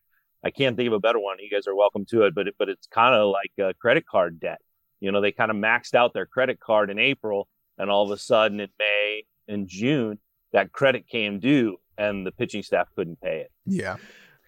I 0.44 0.50
can't 0.50 0.76
think 0.76 0.88
of 0.88 0.92
a 0.92 1.00
better 1.00 1.18
one. 1.18 1.38
You 1.38 1.48
guys 1.48 1.66
are 1.66 1.74
welcome 1.74 2.04
to 2.10 2.24
it, 2.24 2.34
but 2.34 2.48
it, 2.48 2.56
but 2.58 2.68
it's 2.68 2.88
kind 2.88 3.14
of 3.14 3.32
like 3.32 3.78
credit 3.78 4.04
card 4.04 4.38
debt. 4.38 4.60
You 5.00 5.12
know, 5.12 5.22
they 5.22 5.32
kind 5.32 5.50
of 5.50 5.56
maxed 5.56 5.94
out 5.94 6.12
their 6.12 6.26
credit 6.26 6.60
card 6.60 6.90
in 6.90 6.98
April 6.98 7.48
and 7.78 7.90
all 7.90 8.04
of 8.04 8.10
a 8.10 8.18
sudden 8.18 8.60
in 8.60 8.68
May 8.78 9.24
and 9.46 9.68
June 9.68 10.18
that 10.52 10.72
credit 10.72 11.08
came 11.08 11.38
due 11.40 11.76
and 11.96 12.26
the 12.26 12.32
pitching 12.32 12.62
staff 12.62 12.88
couldn't 12.94 13.20
pay 13.20 13.40
it. 13.40 13.52
Yeah. 13.66 13.96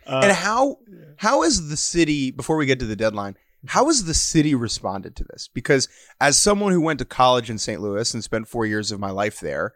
Uh, 0.07 0.21
and 0.25 0.33
how 0.33 0.79
how 1.19 1.43
has 1.43 1.69
the 1.69 1.77
city 1.77 2.31
before 2.31 2.57
we 2.57 2.67
get 2.67 2.79
to 2.81 2.87
the 2.87 2.97
deadline, 2.97 3.37
how 3.67 3.87
has 3.87 4.05
the 4.05 4.15
city 4.15 4.55
responded 4.55 5.15
to 5.17 5.25
this? 5.25 5.49
Because 5.53 5.89
as 6.21 6.39
someone 6.39 6.73
who 6.73 6.81
went 6.81 6.99
to 7.01 7.05
college 7.05 7.51
in 7.51 7.59
St. 7.59 7.81
Louis 7.81 8.15
and 8.15 8.25
spent 8.25 8.49
4 8.49 8.67
years 8.67 8.91
of 8.91 8.99
my 9.01 9.11
life 9.11 9.41
there, 9.41 9.75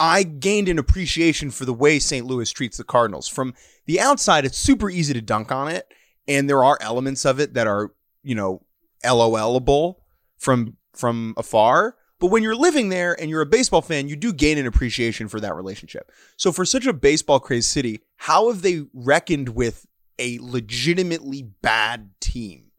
I 0.00 0.22
gained 0.22 0.68
an 0.68 0.78
appreciation 0.78 1.50
for 1.50 1.64
the 1.64 1.74
way 1.74 1.98
St. 1.98 2.26
Louis 2.26 2.50
treats 2.50 2.78
the 2.78 2.84
Cardinals. 2.84 3.28
From 3.28 3.54
the 3.86 4.00
outside, 4.00 4.44
it's 4.44 4.58
super 4.58 4.90
easy 4.90 5.12
to 5.14 5.20
dunk 5.20 5.52
on 5.52 5.68
it, 5.68 5.86
and 6.26 6.48
there 6.48 6.64
are 6.64 6.78
elements 6.80 7.24
of 7.24 7.38
it 7.38 7.54
that 7.54 7.66
are, 7.66 7.92
you 8.22 8.34
know, 8.34 8.62
LOLable 9.04 9.96
from 10.38 10.76
from 10.94 11.34
afar. 11.36 11.96
But 12.20 12.28
when 12.28 12.42
you're 12.42 12.56
living 12.56 12.88
there 12.88 13.18
and 13.20 13.28
you're 13.28 13.42
a 13.42 13.46
baseball 13.46 13.82
fan, 13.82 14.08
you 14.08 14.16
do 14.16 14.32
gain 14.32 14.56
an 14.58 14.66
appreciation 14.66 15.28
for 15.28 15.40
that 15.40 15.54
relationship. 15.54 16.10
So 16.36 16.52
for 16.52 16.64
such 16.64 16.86
a 16.86 16.92
baseball 16.92 17.40
crazed 17.40 17.68
city, 17.68 18.00
how 18.16 18.50
have 18.50 18.62
they 18.62 18.84
reckoned 18.92 19.50
with 19.50 19.86
a 20.18 20.38
legitimately 20.40 21.42
bad 21.60 22.10
team? 22.20 22.70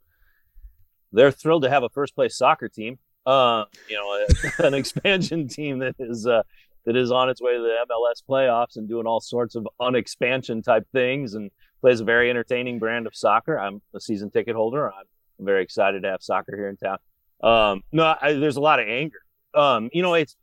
They're 1.11 1.31
thrilled 1.31 1.63
to 1.63 1.69
have 1.69 1.83
a 1.83 1.89
first 1.89 2.15
place 2.15 2.37
soccer 2.37 2.69
team. 2.69 2.97
Uh, 3.25 3.65
you 3.89 3.95
know, 3.95 4.25
an 4.65 4.73
expansion 4.73 5.47
team 5.47 5.79
that 5.79 5.95
is 5.99 6.27
uh, 6.27 6.43
that 6.85 6.95
is 6.95 7.11
on 7.11 7.29
its 7.29 7.41
way 7.41 7.53
to 7.53 7.59
the 7.59 7.85
MLS 7.89 8.21
playoffs 8.27 8.77
and 8.77 8.87
doing 8.87 9.07
all 9.07 9.19
sorts 9.19 9.55
of 9.55 9.67
unexpansion 9.81 10.63
type 10.63 10.87
things 10.91 11.33
and 11.33 11.51
plays 11.81 11.99
a 11.99 12.03
very 12.03 12.29
entertaining 12.29 12.79
brand 12.79 13.07
of 13.07 13.15
soccer. 13.15 13.59
I'm 13.59 13.81
a 13.93 13.99
season 13.99 14.29
ticket 14.29 14.55
holder. 14.55 14.91
I'm 14.91 15.05
very 15.39 15.63
excited 15.63 16.03
to 16.03 16.09
have 16.09 16.21
soccer 16.21 16.55
here 16.55 16.69
in 16.69 16.77
town. 16.77 16.97
Um, 17.43 17.83
no, 17.91 18.15
I, 18.21 18.33
there's 18.33 18.57
a 18.57 18.61
lot 18.61 18.79
of 18.79 18.87
anger. 18.87 19.19
Um, 19.55 19.89
you 19.93 20.01
know, 20.01 20.13
it's 20.13 20.35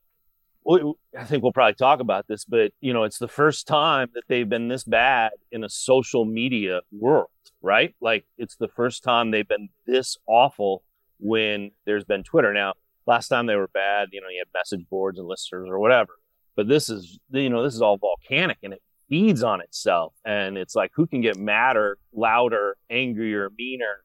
I 0.67 1.25
think 1.25 1.43
we'll 1.43 1.53
probably 1.53 1.75
talk 1.75 2.01
about 2.01 2.29
this, 2.29 2.45
but 2.45 2.73
you 2.81 2.93
know, 2.93 3.03
it's 3.03 3.19
the 3.19 3.29
first 3.29 3.67
time 3.67 4.09
that 4.15 4.25
they've 4.29 4.49
been 4.49 4.69
this 4.69 4.85
bad 4.85 5.33
in 5.51 5.65
a 5.65 5.69
social 5.69 6.25
media 6.25 6.83
world, 6.93 7.29
right? 7.61 7.95
Like 8.01 8.25
it's 8.39 8.57
the 8.57 8.69
first 8.69 9.03
time 9.03 9.31
they've 9.31 9.47
been 9.47 9.71
this 9.87 10.17
awful 10.27 10.83
when 11.19 11.73
there's 11.85 12.05
been 12.05 12.23
Twitter. 12.23 12.53
Now, 12.53 12.75
last 13.07 13.29
time 13.29 13.47
they 13.47 13.57
were 13.57 13.69
bad, 13.69 14.09
you 14.13 14.21
know, 14.21 14.29
you 14.29 14.39
had 14.39 14.49
message 14.55 14.87
boards 14.89 15.19
and 15.19 15.27
listers 15.27 15.69
or 15.69 15.79
whatever. 15.79 16.13
But 16.55 16.69
this 16.69 16.89
is, 16.89 17.19
you 17.31 17.51
know, 17.51 17.63
this 17.63 17.75
is 17.75 17.83
all 17.83 17.97
volcanic 17.97 18.59
and 18.63 18.73
it 18.73 18.83
feeds 19.09 19.43
on 19.43 19.61
itself. 19.61 20.15
And 20.25 20.57
it's 20.57 20.77
like, 20.77 20.93
who 20.95 21.07
can 21.07 21.21
get 21.21 21.37
madder, 21.37 21.99
louder, 22.13 22.77
angrier, 22.91 23.51
meaner 23.57 24.05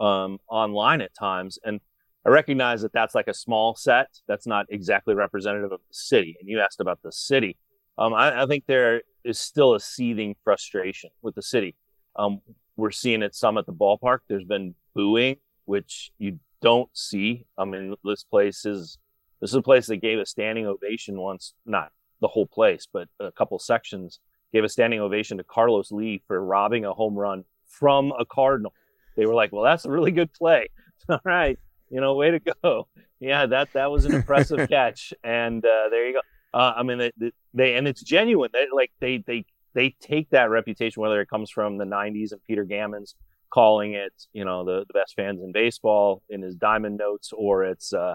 um, 0.00 0.38
online 0.48 1.00
at 1.00 1.14
times? 1.14 1.58
And 1.64 1.80
I 2.28 2.30
recognize 2.30 2.82
that 2.82 2.92
that's 2.92 3.14
like 3.14 3.28
a 3.28 3.32
small 3.32 3.74
set. 3.74 4.08
That's 4.26 4.46
not 4.46 4.66
exactly 4.68 5.14
representative 5.14 5.72
of 5.72 5.80
the 5.80 5.94
city. 5.94 6.36
And 6.38 6.46
you 6.46 6.60
asked 6.60 6.78
about 6.78 7.00
the 7.02 7.10
city. 7.10 7.56
Um, 7.96 8.12
I, 8.12 8.42
I, 8.42 8.46
think 8.46 8.64
there 8.66 9.00
is 9.24 9.40
still 9.40 9.74
a 9.74 9.80
seething 9.80 10.36
frustration 10.44 11.08
with 11.22 11.36
the 11.36 11.40
city. 11.40 11.74
Um, 12.16 12.42
we're 12.76 12.90
seeing 12.90 13.22
it 13.22 13.34
some 13.34 13.56
at 13.56 13.64
the 13.64 13.72
ballpark. 13.72 14.18
There's 14.28 14.44
been 14.44 14.74
booing, 14.94 15.36
which 15.64 16.12
you 16.18 16.38
don't 16.60 16.90
see. 16.92 17.46
I 17.56 17.64
mean, 17.64 17.94
this 18.04 18.24
place 18.24 18.66
is 18.66 18.98
this 19.40 19.48
is 19.48 19.56
a 19.56 19.62
place 19.62 19.86
that 19.86 19.96
gave 19.96 20.18
a 20.18 20.26
standing 20.26 20.66
ovation 20.66 21.18
once, 21.18 21.54
not 21.64 21.92
the 22.20 22.28
whole 22.28 22.46
place, 22.46 22.86
but 22.92 23.08
a 23.20 23.32
couple 23.32 23.58
sections 23.58 24.20
gave 24.52 24.64
a 24.64 24.68
standing 24.68 25.00
ovation 25.00 25.38
to 25.38 25.44
Carlos 25.44 25.90
Lee 25.90 26.22
for 26.26 26.44
robbing 26.44 26.84
a 26.84 26.92
home 26.92 27.14
run 27.14 27.44
from 27.66 28.12
a 28.18 28.26
Cardinal. 28.26 28.74
They 29.16 29.24
were 29.24 29.34
like, 29.34 29.50
"Well, 29.50 29.64
that's 29.64 29.86
a 29.86 29.90
really 29.90 30.12
good 30.12 30.30
play. 30.34 30.68
All 31.08 31.20
right, 31.24 31.58
you 31.90 32.00
know, 32.00 32.14
way 32.14 32.32
to 32.32 32.40
go. 32.62 32.88
Yeah, 33.20 33.46
that 33.46 33.72
that 33.72 33.90
was 33.90 34.04
an 34.04 34.14
impressive 34.14 34.68
catch." 34.70 35.12
And 35.24 35.64
uh, 35.64 35.88
there 35.90 36.06
you 36.06 36.12
go. 36.12 36.20
Uh, 36.56 36.74
I 36.76 36.84
mean, 36.84 36.98
they, 36.98 37.32
they 37.52 37.74
and 37.74 37.88
it's 37.88 38.00
genuine. 38.00 38.50
They 38.52 38.66
like 38.72 38.92
they 39.00 39.24
they 39.26 39.44
they 39.74 39.96
take 40.00 40.30
that 40.30 40.50
reputation, 40.50 41.02
whether 41.02 41.20
it 41.20 41.28
comes 41.28 41.50
from 41.50 41.78
the 41.78 41.84
'90s 41.84 42.30
and 42.30 42.40
Peter 42.46 42.64
Gammons 42.64 43.14
calling 43.50 43.94
it, 43.94 44.12
you 44.32 44.44
know, 44.44 44.64
the, 44.64 44.84
the 44.86 44.92
best 44.92 45.14
fans 45.16 45.40
in 45.42 45.52
baseball 45.52 46.22
in 46.28 46.42
his 46.42 46.54
diamond 46.54 46.96
notes, 46.96 47.32
or 47.36 47.64
it's 47.64 47.92
uh, 47.92 48.14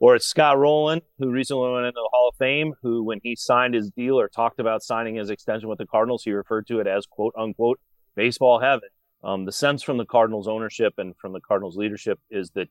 or 0.00 0.14
it's 0.14 0.26
Scott 0.26 0.58
Rolen, 0.58 1.00
who 1.18 1.30
recently 1.30 1.72
went 1.72 1.86
into 1.86 2.00
the 2.00 2.10
Hall 2.12 2.28
of 2.28 2.36
Fame, 2.36 2.74
who, 2.82 3.02
when 3.02 3.18
he 3.22 3.34
signed 3.34 3.74
his 3.74 3.90
deal 3.90 4.18
or 4.18 4.28
talked 4.28 4.60
about 4.60 4.82
signing 4.82 5.16
his 5.16 5.30
extension 5.30 5.68
with 5.68 5.78
the 5.78 5.86
Cardinals, 5.86 6.22
he 6.24 6.32
referred 6.32 6.66
to 6.68 6.80
it 6.80 6.86
as 6.86 7.06
quote 7.06 7.34
unquote 7.36 7.80
baseball 8.14 8.60
heaven. 8.60 8.88
Um, 9.24 9.44
the 9.44 9.52
sense 9.52 9.82
from 9.82 9.96
the 9.98 10.06
Cardinals 10.06 10.46
ownership 10.46 10.94
and 10.98 11.16
from 11.16 11.32
the 11.32 11.40
Cardinals 11.40 11.76
leadership 11.76 12.20
is 12.30 12.50
that 12.50 12.68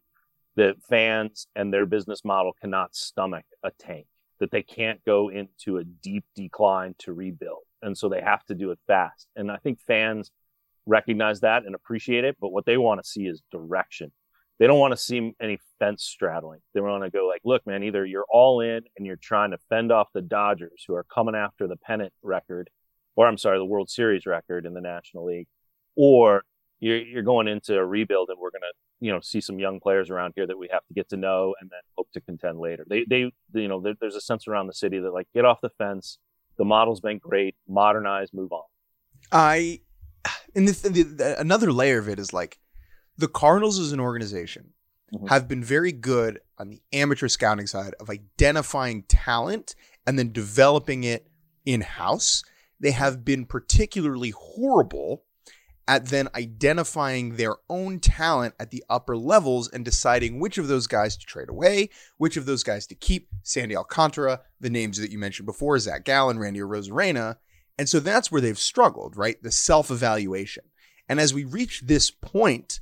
that 0.58 0.76
fans 0.90 1.48
and 1.56 1.74
their 1.74 1.86
business 1.86 2.26
model 2.26 2.54
cannot 2.60 2.96
stomach 2.96 3.46
a 3.64 3.72
tank, 3.80 4.08
that 4.40 4.52
they 4.52 4.64
can't 4.64 5.04
go 5.06 5.30
into 5.30 5.78
a 5.78 5.84
deep 5.84 6.26
decline 6.36 6.96
to 7.00 7.14
rebuild. 7.14 7.64
And 7.82 7.98
so 7.98 8.10
they 8.10 8.22
have 8.22 8.44
to 8.46 8.56
do 8.56 8.72
it 8.72 8.80
fast. 8.88 9.28
And 9.36 9.50
I 9.50 9.58
think 9.58 9.80
fans 9.88 10.32
recognize 10.86 11.40
that 11.42 11.66
and 11.66 11.76
appreciate 11.76 12.26
it. 12.26 12.38
But 12.42 12.52
what 12.52 12.66
they 12.66 12.78
want 12.78 13.02
to 13.02 13.10
see 13.10 13.28
is 13.28 13.42
direction 13.52 14.12
they 14.60 14.68
don't 14.68 14.80
want 14.80 14.92
to 14.92 14.98
see 14.98 15.34
any 15.40 15.60
fence 15.80 16.04
straddling. 16.04 16.62
They 16.74 16.82
want 16.82 17.04
to 17.04 17.12
go 17.12 17.28
like, 17.28 17.42
look, 17.46 17.66
man, 17.68 17.84
either 17.84 18.06
you're 18.06 18.26
all 18.30 18.62
in 18.62 18.82
and 18.98 19.06
you're 19.06 19.16
trying 19.16 19.52
to 19.52 19.58
fend 19.70 19.92
off 19.92 20.10
the 20.14 20.22
Dodgers 20.22 20.84
who 20.88 20.96
are 20.96 21.04
coming 21.04 21.36
after 21.36 21.68
the 21.68 21.78
pennant 21.78 22.12
record, 22.24 22.70
or 23.16 23.28
I'm 23.28 23.38
sorry, 23.38 23.60
the 23.60 23.66
World 23.66 23.90
Series 23.90 24.26
record 24.26 24.66
in 24.66 24.74
the 24.74 24.82
National 24.82 25.26
League, 25.26 25.48
or 25.96 26.44
you're, 26.80 26.98
you're 26.98 27.24
going 27.24 27.48
into 27.48 27.76
a 27.76 27.86
rebuild 27.86 28.30
and 28.30 28.38
we're 28.40 28.52
going 28.52 28.62
to, 28.62 28.74
you 29.00 29.12
know, 29.12 29.20
see 29.20 29.42
some 29.42 29.60
young 29.60 29.80
players 29.80 30.10
around 30.10 30.34
here 30.36 30.48
that 30.48 30.58
we 30.58 30.68
have 30.72 30.86
to 30.88 30.94
get 30.94 31.10
to 31.10 31.18
know 31.18 31.56
and 31.60 31.70
then 31.70 31.80
hope 31.98 32.10
to 32.14 32.22
contend 32.22 32.60
later. 32.60 32.86
They, 32.88 33.06
they, 33.10 33.32
you 33.54 33.68
know, 33.68 33.82
there, 33.82 33.96
there's 34.00 34.16
a 34.16 34.22
sense 34.22 34.48
around 34.48 34.68
the 34.68 34.74
city 34.74 35.00
that 35.00 35.12
like, 35.12 35.28
get 35.34 35.46
off 35.46 35.62
the 35.62 35.70
fence. 35.78 36.20
The 36.58 36.66
model's 36.66 37.00
been 37.00 37.18
great. 37.18 37.56
Modernize, 37.68 38.34
move 38.34 38.52
on. 38.52 38.64
I, 39.32 39.82
and 40.56 40.68
the, 40.68 40.90
the, 40.90 41.36
another 41.40 41.72
layer 41.72 42.00
of 42.00 42.10
it 42.10 42.20
is 42.20 42.34
like, 42.34 42.60
the 43.18 43.28
Cardinals 43.28 43.80
as 43.80 43.92
an 43.94 44.00
organization 44.00 44.74
mm-hmm. 45.14 45.26
have 45.28 45.48
been 45.48 45.64
very 45.64 45.92
good 45.92 46.40
on 46.60 46.70
the 46.70 46.82
amateur 46.94 47.28
scouting 47.28 47.66
side 47.66 47.96
of 48.00 48.12
identifying 48.12 49.04
talent 49.04 49.74
and 50.06 50.20
then 50.20 50.32
developing 50.32 51.04
it 51.04 51.28
in 51.66 51.82
house. 51.82 52.44
They 52.80 52.92
have 52.92 53.26
been 53.26 53.46
particularly 53.46 54.30
horrible 54.30 55.24
at 55.88 56.08
then 56.08 56.28
identifying 56.36 57.36
their 57.36 57.56
own 57.70 58.00
talent 58.00 58.54
at 58.60 58.72
the 58.72 58.84
upper 58.90 59.16
levels 59.16 59.70
and 59.70 59.86
deciding 59.86 60.40
which 60.40 60.58
of 60.58 60.68
those 60.68 60.86
guys 60.86 61.16
to 61.16 61.26
trade 61.26 61.50
away, 61.50 61.90
which 62.18 62.36
of 62.36 62.46
those 62.46 62.64
guys 62.64 62.86
to 62.88 62.96
keep. 62.96 63.30
Sandy 63.44 63.76
Alcantara, 63.76 64.42
the 64.60 64.70
names 64.70 64.98
that 65.00 65.12
you 65.12 65.18
mentioned 65.18 65.46
before, 65.46 65.80
Zach 65.80 66.04
Gallen, 66.04 66.40
Randy 66.40 66.60
Arozarena. 66.60 67.38
And 67.78 67.88
so 67.88 68.00
that's 68.00 68.32
where 68.32 68.42
they've 68.42 68.58
struggled, 68.58 69.16
right? 69.16 69.42
The 69.42 69.52
self 69.52 69.90
evaluation. 69.90 70.66
And 71.08 71.20
as 71.20 71.34
we 71.34 71.46
reach 71.46 71.82
this 71.82 72.12
point 72.12 72.82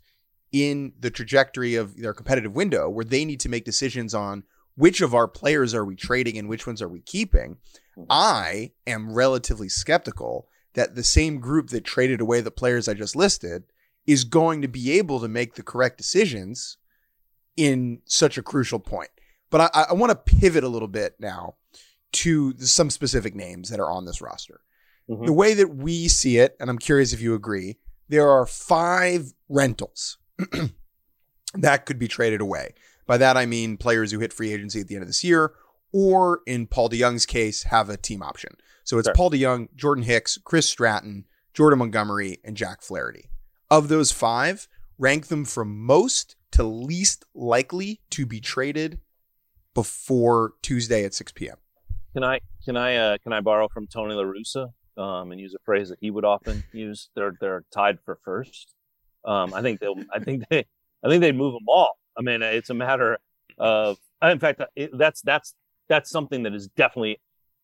in 0.52 0.94
the 1.00 1.12
trajectory 1.12 1.76
of 1.76 1.98
their 1.98 2.13
competitive 2.13 2.56
window 2.56 2.89
where 2.89 3.06
they 3.06 3.26
need 3.26 3.39
to 3.41 3.50
make 3.50 3.65
decisions 3.65 4.15
on 4.15 4.44
which 4.76 5.02
of 5.02 5.13
our 5.13 5.28
players 5.28 5.74
are 5.74 5.86
we 5.86 5.96
trading 5.96 6.38
and 6.38 6.50
which 6.50 6.65
ones 6.65 6.82
are 6.82 6.89
we 6.89 7.02
keeping, 7.02 7.58
mm-hmm. 7.98 8.04
I 8.10 8.72
am 8.88 9.13
relatively 9.13 9.70
skeptical 9.70 10.48
that 10.76 10.96
the 10.96 11.04
same 11.04 11.40
group 11.40 11.70
that 11.70 11.84
traded 11.84 12.22
away 12.22 12.42
the 12.42 12.52
players 12.52 12.88
I 12.88 12.94
just 12.94 13.16
listed 13.16 13.64
is 14.06 14.24
going 14.24 14.62
to 14.62 14.68
be 14.68 14.92
able 14.92 15.20
to 15.20 15.28
make 15.28 15.56
the 15.56 15.64
correct 15.64 15.98
decisions 15.98 16.78
in 17.58 18.02
such 18.06 18.38
a 18.38 18.44
crucial 18.44 18.80
point. 18.80 19.10
But 19.50 19.72
I, 19.74 19.86
I 19.90 19.94
want 19.94 20.12
to 20.12 20.36
pivot 20.36 20.64
a 20.64 20.70
little 20.70 20.88
bit 20.88 21.16
now 21.20 21.56
to 22.14 22.56
some 22.58 22.90
specific 22.90 23.36
names 23.36 23.70
that 23.70 23.80
are 23.80 23.92
on 23.92 24.06
this 24.06 24.22
roster. 24.22 24.62
Mm-hmm. 25.10 25.26
The 25.26 25.34
way 25.34 25.54
that 25.54 25.76
we 25.76 26.08
see 26.08 26.38
it, 26.38 26.56
and 26.60 26.70
I'm 26.70 26.78
curious 26.78 27.14
if 27.14 27.22
you 27.22 27.34
agree, 27.34 27.78
there 28.10 28.30
are 28.30 28.46
five 28.46 29.34
rentals 29.50 30.18
that 31.54 31.86
could 31.86 32.00
be 32.00 32.08
traded 32.08 32.42
away. 32.42 32.74
By 33.08 33.18
that, 33.18 33.38
I 33.38 33.46
mean 33.46 33.78
players 33.78 34.12
who 34.12 34.20
hit 34.20 34.34
free 34.34 34.52
agency 34.52 34.82
at 34.82 34.88
the 34.88 34.96
end 34.96 35.04
of 35.04 35.08
this 35.08 35.24
year, 35.24 35.54
or 35.97 36.41
in 36.45 36.67
Paul 36.67 36.89
DeJong's 36.89 37.25
case, 37.25 37.63
have 37.63 37.89
a 37.89 37.95
team 37.95 38.21
option. 38.21 38.58
So 38.84 38.97
it's 38.97 39.08
sure. 39.08 39.15
Paul 39.15 39.31
DeJong, 39.31 39.73
Jordan 39.77 40.03
Hicks, 40.03 40.38
Chris 40.43 40.67
Stratton, 40.67 41.23
Jordan 41.53 41.79
Montgomery, 41.79 42.39
and 42.43 42.58
Jack 42.58 42.81
Flaherty. 42.81 43.29
Of 43.71 43.88
those 43.88 44.12
five, 44.12 44.67
rank 44.97 45.27
them 45.27 45.45
from 45.45 45.86
most 45.86 46.36
to 46.51 46.63
least 46.63 47.23
likely 47.34 48.01
to 48.10 48.25
be 48.25 48.41
traded 48.41 48.99
before 49.73 50.55
Tuesday 50.62 51.05
at 51.05 51.13
6 51.13 51.31
p.m. 51.31 51.55
Can 52.12 52.25
I 52.25 52.41
can 52.65 52.75
I 52.75 52.95
uh, 52.97 53.17
can 53.23 53.31
I 53.31 53.39
borrow 53.39 53.69
from 53.69 53.88
Tony 53.88 54.15
La 54.15 54.23
Russa 54.23 54.73
um, 55.01 55.31
and 55.31 55.39
use 55.39 55.53
a 55.53 55.63
phrase 55.63 55.88
that 55.89 55.99
he 56.01 56.12
would 56.12 56.25
often 56.25 56.62
use? 56.73 57.10
They're 57.15 57.36
they're 57.39 57.63
tied 57.73 57.99
for 58.03 58.19
first. 58.25 58.73
Um, 59.23 59.53
I 59.53 59.62
think 59.62 59.79
they'll. 59.79 59.95
I 60.13 60.19
think 60.19 60.43
they. 60.49 60.65
I 61.05 61.10
think 61.10 61.21
they'd 61.21 61.36
move 61.36 61.53
them 61.53 61.65
all. 61.69 61.97
I 62.17 62.21
mean, 62.21 62.41
it's 62.41 62.69
a 62.69 62.73
matter 62.73 63.17
of. 63.58 63.97
In 64.21 64.39
fact, 64.39 64.62
it, 64.75 64.97
that's 64.97 65.21
that's 65.21 65.53
that's 65.88 66.10
something 66.10 66.43
that 66.43 66.54
is 66.54 66.67
definitely 66.69 67.19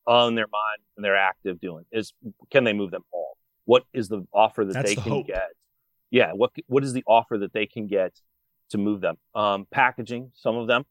on 0.08 0.36
their 0.36 0.48
mind 0.48 0.80
and 0.96 1.06
they're 1.06 1.18
active 1.18 1.60
doing 1.60 1.86
is 1.92 2.14
can 2.52 2.64
they 2.64 2.74
move 2.74 2.92
them 2.92 3.04
all? 3.12 3.38
What 3.66 3.84
is 3.94 4.10
the 4.10 4.26
offer 4.34 4.66
that 4.66 4.74
that's 4.74 4.90
they 4.90 4.96
the 4.96 5.02
can 5.02 5.12
hope. 5.12 5.28
get? 5.28 5.50
Yeah, 6.10 6.32
what 6.34 6.52
what 6.68 6.84
is 6.84 6.94
the 6.94 7.04
offer 7.08 7.38
that 7.38 7.54
they 7.54 7.66
can 7.66 7.88
get 7.88 8.20
to 8.72 8.78
move 8.78 9.02
them? 9.02 9.18
Um, 9.36 9.68
packaging 9.72 10.32
some 10.36 10.58
of 10.58 10.68
them. 10.68 10.86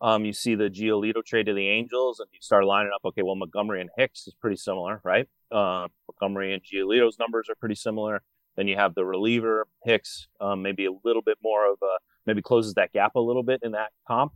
Um, 0.00 0.24
you 0.24 0.32
see 0.32 0.54
the 0.54 0.68
Giolito 0.68 1.24
trade 1.24 1.46
to 1.46 1.54
the 1.54 1.68
Angels, 1.68 2.20
and 2.20 2.28
you 2.32 2.38
start 2.42 2.64
lining 2.64 2.90
up. 2.94 3.02
Okay, 3.04 3.22
well 3.22 3.36
Montgomery 3.36 3.80
and 3.80 3.90
Hicks 3.96 4.26
is 4.26 4.34
pretty 4.34 4.56
similar, 4.56 5.00
right? 5.04 5.28
Uh, 5.52 5.88
Montgomery 6.08 6.52
and 6.52 6.62
Giolito's 6.62 7.18
numbers 7.18 7.48
are 7.48 7.54
pretty 7.54 7.76
similar. 7.76 8.22
Then 8.56 8.68
you 8.68 8.76
have 8.76 8.94
the 8.94 9.04
reliever 9.04 9.66
Hicks, 9.84 10.28
um, 10.40 10.62
maybe 10.62 10.86
a 10.86 10.92
little 11.04 11.22
bit 11.22 11.38
more 11.42 11.70
of 11.70 11.78
a 11.82 11.96
maybe 12.26 12.42
closes 12.42 12.74
that 12.74 12.92
gap 12.92 13.14
a 13.14 13.20
little 13.20 13.42
bit 13.42 13.60
in 13.62 13.72
that 13.72 13.90
comp. 14.08 14.32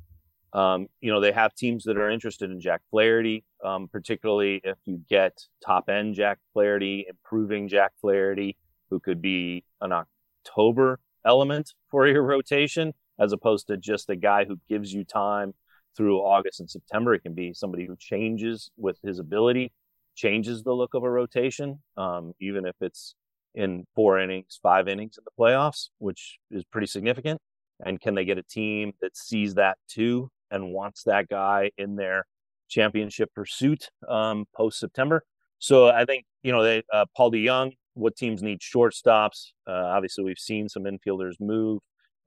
Um, 0.52 0.86
you 1.00 1.10
know, 1.10 1.20
they 1.20 1.32
have 1.32 1.54
teams 1.54 1.84
that 1.84 1.98
are 1.98 2.10
interested 2.10 2.50
in 2.50 2.60
Jack 2.60 2.80
Flaherty, 2.90 3.44
um, 3.64 3.88
particularly 3.88 4.60
if 4.64 4.78
you 4.86 5.00
get 5.08 5.38
top 5.64 5.88
end 5.88 6.14
Jack 6.14 6.38
Flaherty, 6.52 7.06
improving 7.08 7.68
Jack 7.68 7.92
Flaherty, 8.00 8.56
who 8.90 8.98
could 8.98 9.20
be 9.20 9.64
an 9.80 9.92
October 9.92 11.00
element 11.26 11.74
for 11.90 12.06
your 12.06 12.22
rotation, 12.22 12.94
as 13.18 13.32
opposed 13.32 13.66
to 13.66 13.76
just 13.76 14.08
a 14.08 14.16
guy 14.16 14.44
who 14.44 14.58
gives 14.68 14.92
you 14.92 15.04
time 15.04 15.52
through 15.96 16.18
August 16.18 16.60
and 16.60 16.70
September. 16.70 17.14
It 17.14 17.22
can 17.22 17.34
be 17.34 17.52
somebody 17.52 17.84
who 17.84 17.96
changes 17.98 18.70
with 18.78 18.98
his 19.02 19.18
ability, 19.18 19.72
changes 20.14 20.62
the 20.62 20.72
look 20.72 20.94
of 20.94 21.02
a 21.02 21.10
rotation, 21.10 21.80
um, 21.96 22.32
even 22.40 22.64
if 22.64 22.76
it's 22.80 23.14
in 23.54 23.86
four 23.94 24.18
innings, 24.18 24.58
five 24.62 24.88
innings 24.88 25.18
in 25.18 25.24
the 25.24 25.30
playoffs, 25.38 25.88
which 25.98 26.38
is 26.50 26.64
pretty 26.64 26.86
significant. 26.86 27.40
And 27.84 28.00
can 28.00 28.14
they 28.14 28.24
get 28.24 28.38
a 28.38 28.42
team 28.42 28.92
that 29.02 29.16
sees 29.16 29.54
that 29.54 29.78
too 29.88 30.30
and 30.50 30.72
wants 30.72 31.04
that 31.04 31.28
guy 31.28 31.70
in 31.78 31.96
their 31.96 32.24
championship 32.68 33.30
pursuit 33.34 33.90
um, 34.08 34.44
post 34.56 34.78
September? 34.78 35.22
So 35.58 35.88
I 35.88 36.04
think 36.04 36.24
you 36.42 36.52
know 36.52 36.62
they 36.62 36.82
uh, 36.92 37.06
Paul 37.16 37.32
DeJong. 37.32 37.72
What 37.94 38.16
teams 38.16 38.42
need 38.42 38.60
shortstops? 38.60 39.48
Uh, 39.66 39.72
obviously, 39.72 40.24
we've 40.24 40.38
seen 40.38 40.68
some 40.68 40.84
infielders 40.84 41.34
move. 41.40 41.80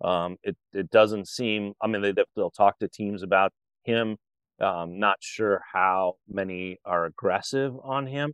Um, 0.03 0.37
it 0.43 0.57
it 0.73 0.89
doesn't 0.89 1.27
seem. 1.27 1.73
I 1.81 1.87
mean, 1.87 2.01
they 2.01 2.13
they'll 2.35 2.51
talk 2.51 2.79
to 2.79 2.87
teams 2.87 3.23
about 3.23 3.53
him. 3.83 4.17
Um, 4.59 4.99
not 4.99 5.17
sure 5.21 5.61
how 5.73 6.15
many 6.27 6.77
are 6.85 7.05
aggressive 7.05 7.73
on 7.83 8.07
him. 8.07 8.33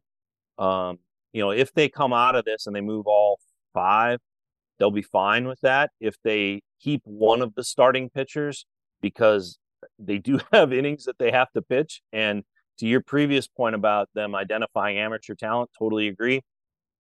Um, 0.58 0.97
you 1.32 1.41
know, 1.41 1.52
if 1.52 1.73
they 1.73 1.88
come 1.88 2.12
out 2.12 2.36
of 2.36 2.45
this 2.45 2.65
and 2.67 2.76
they 2.76 2.82
move 2.82 3.06
all 3.08 3.39
five, 3.73 4.19
they'll 4.78 4.91
be 4.91 5.02
fine 5.02 5.47
with 5.47 5.62
that. 5.62 5.91
If 6.00 6.15
they 6.23 6.62
keep 6.82 7.02
one 7.06 7.41
of 7.41 7.56
the 7.56 7.63
starting 7.63 8.10
pitchers 8.10 8.65
because 9.02 9.58
they 10.00 10.17
do 10.17 10.39
have 10.54 10.73
innings 10.73 11.06
that 11.06 11.17
they 11.17 11.32
have 11.32 11.52
to 11.54 11.62
pitch. 11.62 12.02
And 12.13 12.43
to 12.80 12.88
your 12.88 13.02
previous 13.02 13.47
point 13.47 13.76
about 13.76 14.10
them 14.13 14.36
identifying 14.36 14.97
amateur 14.97 15.36
talent, 15.36 15.71
totally 15.78 16.08
agree. 16.08 16.41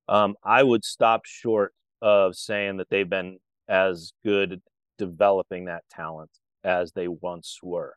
Um, 0.09 0.35
I 0.43 0.63
would 0.63 0.83
stop 0.85 1.25
short 1.25 1.73
of 2.01 2.35
saying 2.35 2.77
that 2.77 2.89
they've 2.89 3.09
been 3.09 3.39
as 3.67 4.13
good 4.23 4.61
developing 4.97 5.65
that 5.65 5.83
talent 5.91 6.31
as 6.63 6.91
they 6.93 7.07
once 7.07 7.59
were. 7.61 7.95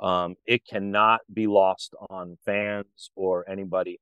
Um, 0.00 0.34
it 0.46 0.66
cannot 0.66 1.20
be 1.32 1.46
lost 1.46 1.94
on 2.10 2.36
fans 2.44 3.10
or 3.14 3.48
anybody 3.48 4.00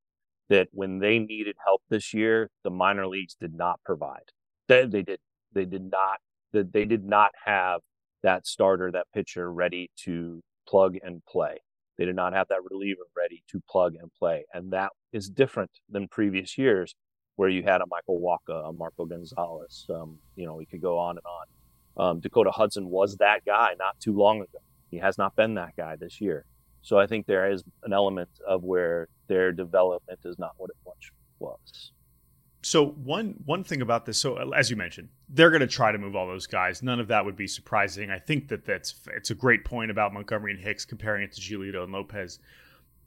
that 0.48 0.68
when 0.72 0.98
they 0.98 1.18
needed 1.18 1.57
help 1.64 1.83
this 1.90 2.14
year, 2.14 2.50
the 2.64 2.70
minor 2.70 3.07
leagues 3.07 3.37
did 3.40 3.55
not 3.55 3.81
provide. 3.85 4.24
They, 4.68 4.87
they 4.87 5.03
did. 5.03 5.20
They 5.53 5.64
did 5.64 5.90
not. 5.90 6.18
That 6.53 6.72
They 6.72 6.85
did 6.85 7.05
not 7.05 7.31
have 7.44 7.81
that 8.22 8.46
starter, 8.46 8.90
that 8.92 9.06
pitcher 9.14 9.52
ready 9.52 9.90
to 10.04 10.42
plug 10.68 10.96
and 11.02 11.24
play. 11.26 11.59
They 11.98 12.04
did 12.04 12.16
not 12.16 12.33
have 12.33 12.48
that 12.48 12.61
reliever 12.70 13.02
ready 13.16 13.42
to 13.50 13.61
plug 13.68 13.94
and 14.00 14.11
play, 14.18 14.44
and 14.54 14.72
that 14.72 14.90
is 15.12 15.28
different 15.28 15.70
than 15.88 16.09
previous 16.09 16.56
years 16.56 16.94
where 17.37 17.48
you 17.48 17.62
had 17.62 17.80
a 17.80 17.87
Michael 17.90 18.20
Wacha, 18.20 18.68
a 18.68 18.72
Marco 18.72 19.06
Gonzalez. 19.06 19.87
Um, 19.88 20.18
you 20.37 20.46
know, 20.46 20.54
we 20.54 20.66
could 20.66 20.83
go 20.83 20.98
on 20.98 21.16
and 21.16 21.26
on. 21.26 22.11
Um, 22.11 22.20
Dakota 22.20 22.50
Hudson 22.50 22.88
was 22.88 23.16
that 23.16 23.44
guy 23.44 23.72
not 23.78 23.98
too 24.00 24.16
long 24.16 24.40
ago. 24.40 24.59
He 24.90 24.98
has 24.98 25.18
not 25.18 25.37
been 25.37 25.54
that 25.54 25.76
guy 25.76 25.96
this 25.96 26.20
year. 26.20 26.44
So 26.83 26.98
I 26.98 27.06
think 27.06 27.26
there 27.26 27.50
is 27.50 27.62
an 27.85 27.92
element 27.92 28.30
of 28.46 28.62
where 28.62 29.09
their 29.28 29.52
development 29.52 30.20
is 30.24 30.38
not 30.38 30.52
what 30.56 30.70
it 30.70 30.76
once 30.85 31.11
was. 31.38 31.92
So 32.62 32.88
one 32.88 33.37
one 33.46 33.64
thing 33.64 33.81
about 33.81 34.05
this, 34.05 34.18
so 34.18 34.53
as 34.53 34.70
you 34.70 34.77
mentioned, 34.77 35.09
they're 35.29 35.51
going 35.51 35.61
to 35.61 35.66
try 35.66 35.92
to 35.92 35.99
move 35.99 36.14
all 36.14 36.27
those 36.27 36.46
guys. 36.46 36.83
None 36.83 37.01
of 37.01 37.09
that 37.09 37.25
would 37.25 37.37
be 37.37 37.46
surprising. 37.46 38.11
I 38.11 38.18
think 38.18 38.49
that 38.49 38.66
that's 38.66 38.94
it's 39.14 39.31
a 39.31 39.35
great 39.35 39.64
point 39.64 39.90
about 39.90 40.12
Montgomery 40.12 40.53
and 40.53 40.61
Hicks 40.61 40.85
comparing 40.85 41.23
it 41.23 41.33
to 41.33 41.40
Giolito 41.40 41.85
and 41.85 41.92
Lopez. 41.92 42.38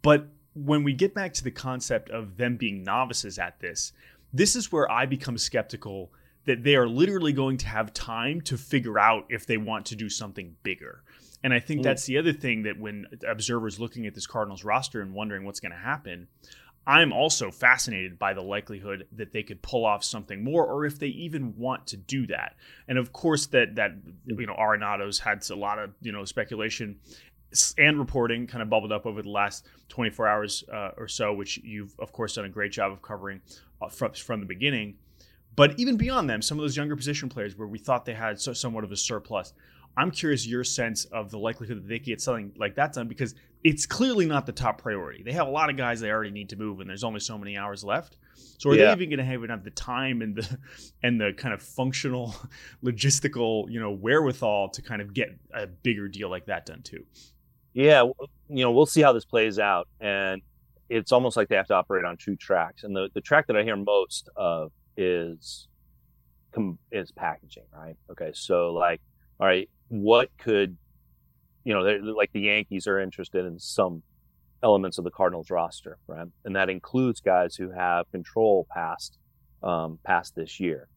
But 0.01 0.27
when 0.55 0.83
we 0.83 0.93
get 0.93 1.13
back 1.13 1.33
to 1.33 1.43
the 1.43 1.51
concept 1.51 2.09
of 2.09 2.37
them 2.37 2.57
being 2.57 2.83
novices 2.83 3.37
at 3.37 3.59
this, 3.59 3.93
this 4.33 4.55
is 4.55 4.71
where 4.71 4.91
I 4.91 5.05
become 5.05 5.37
skeptical 5.37 6.11
that 6.45 6.63
they 6.63 6.75
are 6.75 6.87
literally 6.87 7.31
going 7.31 7.57
to 7.57 7.67
have 7.67 7.93
time 7.93 8.41
to 8.41 8.57
figure 8.57 8.99
out 8.99 9.25
if 9.29 9.45
they 9.45 9.57
want 9.57 9.85
to 9.87 9.95
do 9.95 10.09
something 10.09 10.55
bigger. 10.63 11.03
And 11.43 11.53
I 11.53 11.59
think 11.59 11.81
mm. 11.81 11.83
that's 11.83 12.05
the 12.05 12.17
other 12.17 12.33
thing 12.33 12.63
that 12.63 12.79
when 12.79 13.05
observers 13.27 13.79
looking 13.79 14.07
at 14.07 14.15
this 14.15 14.27
Cardinals 14.27 14.63
roster 14.63 15.01
and 15.01 15.13
wondering 15.13 15.45
what's 15.45 15.59
going 15.59 15.71
to 15.71 15.77
happen, 15.77 16.27
I'm 16.85 17.13
also 17.13 17.49
fascinated 17.49 18.19
by 18.19 18.33
the 18.33 18.41
likelihood 18.41 19.07
that 19.13 19.31
they 19.31 19.43
could 19.43 19.61
pull 19.61 19.85
off 19.85 20.03
something 20.03 20.43
more, 20.43 20.65
or 20.65 20.85
if 20.85 20.99
they 20.99 21.07
even 21.07 21.57
want 21.57 21.87
to 21.87 21.97
do 21.97 22.27
that. 22.27 22.55
And 22.87 22.97
of 22.97 23.13
course, 23.13 23.45
that 23.47 23.75
that 23.75 23.91
you 24.25 24.45
know 24.45 24.55
Arenado's 24.55 25.19
had 25.19 25.49
a 25.49 25.55
lot 25.55 25.79
of 25.79 25.91
you 26.01 26.11
know 26.11 26.25
speculation 26.25 26.99
and 27.77 27.99
reporting 27.99 28.47
kind 28.47 28.61
of 28.61 28.69
bubbled 28.69 28.91
up 28.91 29.05
over 29.05 29.21
the 29.21 29.29
last 29.29 29.67
24 29.89 30.27
hours 30.27 30.63
uh, 30.73 30.91
or 30.97 31.07
so, 31.07 31.33
which 31.33 31.57
you've 31.59 31.95
of 31.99 32.11
course 32.11 32.35
done 32.35 32.45
a 32.45 32.49
great 32.49 32.71
job 32.71 32.91
of 32.91 33.01
covering 33.01 33.41
uh, 33.81 33.87
from 33.87 34.11
from 34.13 34.39
the 34.41 34.45
beginning. 34.45 34.95
But 35.55 35.79
even 35.79 35.97
beyond 35.97 36.29
them, 36.29 36.41
some 36.41 36.57
of 36.57 36.63
those 36.63 36.75
younger 36.75 36.95
position 36.95 37.29
players 37.29 37.57
where 37.57 37.67
we 37.67 37.77
thought 37.77 38.05
they 38.05 38.15
had 38.15 38.41
so, 38.41 38.53
somewhat 38.53 38.83
of 38.83 38.91
a 38.91 38.97
surplus, 38.97 39.53
I'm 39.95 40.11
curious 40.11 40.47
your 40.47 40.63
sense 40.63 41.05
of 41.05 41.29
the 41.29 41.37
likelihood 41.37 41.77
that 41.77 41.87
they 41.87 41.99
could 41.99 42.07
get 42.07 42.21
something 42.21 42.53
like 42.57 42.75
that 42.75 42.93
done 42.93 43.07
because 43.07 43.35
it's 43.63 43.85
clearly 43.85 44.25
not 44.25 44.45
the 44.45 44.51
top 44.51 44.81
priority. 44.81 45.23
They 45.23 45.31
have 45.31 45.47
a 45.47 45.51
lot 45.51 45.69
of 45.69 45.77
guys 45.77 46.01
they 46.01 46.11
already 46.11 46.31
need 46.31 46.49
to 46.49 46.57
move, 46.57 46.81
and 46.81 46.89
there's 46.89 47.03
only 47.03 47.21
so 47.21 47.37
many 47.37 47.57
hours 47.57 47.83
left. 47.83 48.17
So 48.57 48.69
are 48.69 48.75
yeah. 48.75 48.87
they 48.87 49.03
even 49.03 49.09
going 49.09 49.19
to 49.19 49.25
have 49.25 49.43
enough 49.43 49.63
the 49.63 49.71
time 49.71 50.21
and 50.21 50.35
the 50.35 50.57
and 51.03 51.19
the 51.19 51.33
kind 51.33 51.53
of 51.53 51.61
functional, 51.61 52.35
logistical, 52.83 53.69
you 53.69 53.79
know, 53.79 53.91
wherewithal 53.91 54.69
to 54.69 54.81
kind 54.81 55.01
of 55.01 55.13
get 55.13 55.29
a 55.53 55.67
bigger 55.67 56.07
deal 56.07 56.29
like 56.29 56.45
that 56.47 56.65
done 56.65 56.81
too? 56.81 57.05
Yeah, 57.73 58.03
you 58.49 58.63
know, 58.63 58.71
we'll 58.71 58.85
see 58.85 59.01
how 59.01 59.13
this 59.13 59.25
plays 59.25 59.57
out, 59.57 59.87
and 59.99 60.41
it's 60.89 61.11
almost 61.11 61.37
like 61.37 61.47
they 61.47 61.55
have 61.55 61.67
to 61.67 61.73
operate 61.73 62.05
on 62.05 62.17
two 62.17 62.35
tracks. 62.35 62.83
And 62.83 62.95
the 62.95 63.09
the 63.13 63.21
track 63.21 63.47
that 63.47 63.55
I 63.55 63.63
hear 63.63 63.77
most 63.77 64.29
of 64.35 64.71
is 64.97 65.67
is 66.91 67.11
packaging, 67.13 67.65
right? 67.73 67.95
Okay, 68.11 68.31
so 68.33 68.73
like, 68.73 69.01
all 69.39 69.47
right, 69.47 69.69
what 69.87 70.29
could 70.37 70.77
you 71.63 71.73
know, 71.73 71.81
like 71.81 72.31
the 72.33 72.41
Yankees 72.41 72.87
are 72.87 72.99
interested 72.99 73.45
in 73.45 73.59
some 73.59 74.03
elements 74.61 74.97
of 74.97 75.03
the 75.03 75.11
Cardinals 75.11 75.49
roster, 75.49 75.97
right? 76.07 76.27
And 76.45 76.55
that 76.55 76.69
includes 76.69 77.19
guys 77.19 77.55
who 77.55 77.69
have 77.71 78.09
control 78.11 78.65
past 78.73 79.17
um, 79.61 79.99
past 80.03 80.35
this 80.35 80.59
year. 80.59 80.87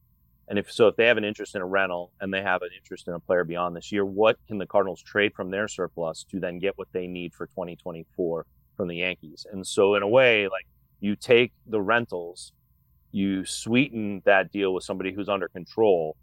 And 0.49 0.59
if 0.59 0.71
so, 0.71 0.87
if 0.87 0.97
they 0.97 1.07
have 1.07 1.17
an 1.17 1.25
interest 1.25 1.57
in 1.57 1.63
a 1.63 1.67
rental 1.67 2.13
and 2.21 2.33
they 2.33 2.43
have 2.43 2.63
an 2.63 2.69
interest 2.77 3.09
in 3.09 3.15
a 3.15 3.21
player 3.21 3.45
beyond 3.45 3.75
this 3.75 3.91
year, 3.91 4.05
what 4.05 4.39
can 4.47 4.59
the 4.59 4.67
Cardinals 4.67 5.03
trade 5.03 5.35
from 5.35 5.51
their 5.51 5.67
surplus 5.67 6.25
to 6.31 6.39
then 6.39 6.59
get 6.59 6.79
what 6.79 6.89
they 6.93 7.07
need 7.09 7.35
for 7.35 7.47
2024 7.47 8.47
from 8.77 8.89
the 8.89 8.97
Yankees? 8.97 9.47
And 9.51 9.67
so, 9.67 9.97
in 9.97 10.03
a 10.03 10.09
way, 10.09 10.47
like 10.47 10.67
you 11.01 11.17
take 11.17 11.53
the 11.67 11.81
rentals, 11.81 12.53
you 13.11 13.45
sweeten 13.45 14.23
that 14.25 14.53
deal 14.53 14.73
with 14.73 14.85
somebody 14.85 15.13
who's 15.13 15.29
under 15.29 15.49
control, 15.49 16.17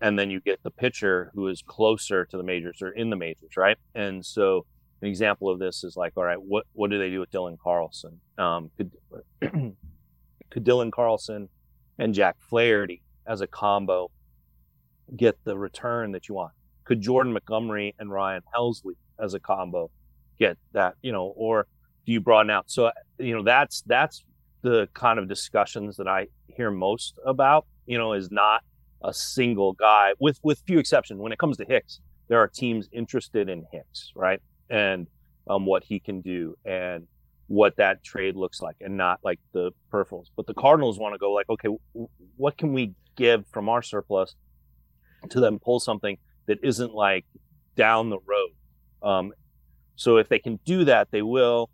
and 0.00 0.18
then 0.18 0.30
you 0.30 0.40
get 0.40 0.62
the 0.62 0.70
pitcher 0.70 1.30
who 1.34 1.48
is 1.48 1.62
closer 1.62 2.24
to 2.26 2.36
the 2.36 2.42
majors 2.42 2.80
or 2.82 2.90
in 2.90 3.10
the 3.10 3.16
majors, 3.16 3.56
right? 3.56 3.76
And 3.94 4.24
so 4.24 4.66
an 5.02 5.08
example 5.08 5.48
of 5.48 5.58
this 5.58 5.84
is 5.84 5.96
like, 5.96 6.12
all 6.16 6.24
right, 6.24 6.40
what 6.40 6.66
what 6.72 6.90
do 6.90 6.98
they 6.98 7.10
do 7.10 7.20
with 7.20 7.30
Dylan 7.30 7.58
Carlson? 7.58 8.20
Um, 8.38 8.70
could 8.76 8.90
could 10.50 10.64
Dylan 10.64 10.92
Carlson 10.92 11.48
and 11.98 12.14
Jack 12.14 12.36
Flaherty 12.40 13.02
as 13.26 13.40
a 13.40 13.46
combo 13.46 14.10
get 15.16 15.36
the 15.44 15.56
return 15.56 16.12
that 16.12 16.28
you 16.28 16.34
want? 16.34 16.52
Could 16.84 17.00
Jordan 17.00 17.32
Montgomery 17.32 17.94
and 17.98 18.10
Ryan 18.10 18.42
Helsley 18.54 18.94
as 19.18 19.34
a 19.34 19.40
combo 19.40 19.90
get 20.38 20.58
that? 20.72 20.94
You 21.02 21.12
know, 21.12 21.32
or 21.36 21.66
do 22.04 22.12
you 22.12 22.20
broaden 22.20 22.50
out? 22.50 22.70
So 22.70 22.90
you 23.18 23.34
know, 23.34 23.42
that's 23.42 23.82
that's 23.82 24.24
the 24.62 24.88
kind 24.92 25.18
of 25.18 25.28
discussions 25.28 25.96
that 25.96 26.08
I 26.08 26.26
hear 26.48 26.70
most 26.70 27.18
about. 27.24 27.66
You 27.86 27.98
know, 27.98 28.12
is 28.12 28.30
not 28.30 28.62
a 29.02 29.12
single 29.12 29.72
guy, 29.72 30.12
with 30.18 30.38
with 30.42 30.62
few 30.66 30.78
exceptions. 30.78 31.20
When 31.20 31.32
it 31.32 31.38
comes 31.38 31.56
to 31.58 31.64
Hicks, 31.64 32.00
there 32.28 32.38
are 32.38 32.48
teams 32.48 32.88
interested 32.92 33.48
in 33.48 33.64
Hicks, 33.72 34.12
right, 34.14 34.40
and 34.68 35.06
um, 35.48 35.66
what 35.66 35.84
he 35.84 36.00
can 36.00 36.20
do 36.20 36.56
and 36.64 37.06
what 37.46 37.76
that 37.76 38.04
trade 38.04 38.36
looks 38.36 38.60
like, 38.62 38.76
and 38.80 38.96
not 38.96 39.18
like 39.24 39.40
the 39.52 39.72
peripherals. 39.92 40.26
But 40.36 40.46
the 40.46 40.54
Cardinals 40.54 40.98
want 40.98 41.14
to 41.14 41.18
go 41.18 41.32
like, 41.32 41.48
okay, 41.48 41.68
what 42.36 42.56
can 42.56 42.72
we 42.72 42.94
give 43.16 43.44
from 43.52 43.68
our 43.68 43.82
surplus 43.82 44.34
to 45.28 45.40
them 45.40 45.58
pull 45.58 45.80
something 45.80 46.16
that 46.46 46.58
isn't 46.62 46.94
like 46.94 47.26
down 47.76 48.10
the 48.10 48.18
road. 48.18 48.50
Um, 49.02 49.32
so 49.96 50.16
if 50.16 50.28
they 50.28 50.38
can 50.38 50.58
do 50.64 50.84
that, 50.84 51.08
they 51.10 51.22
will. 51.22 51.70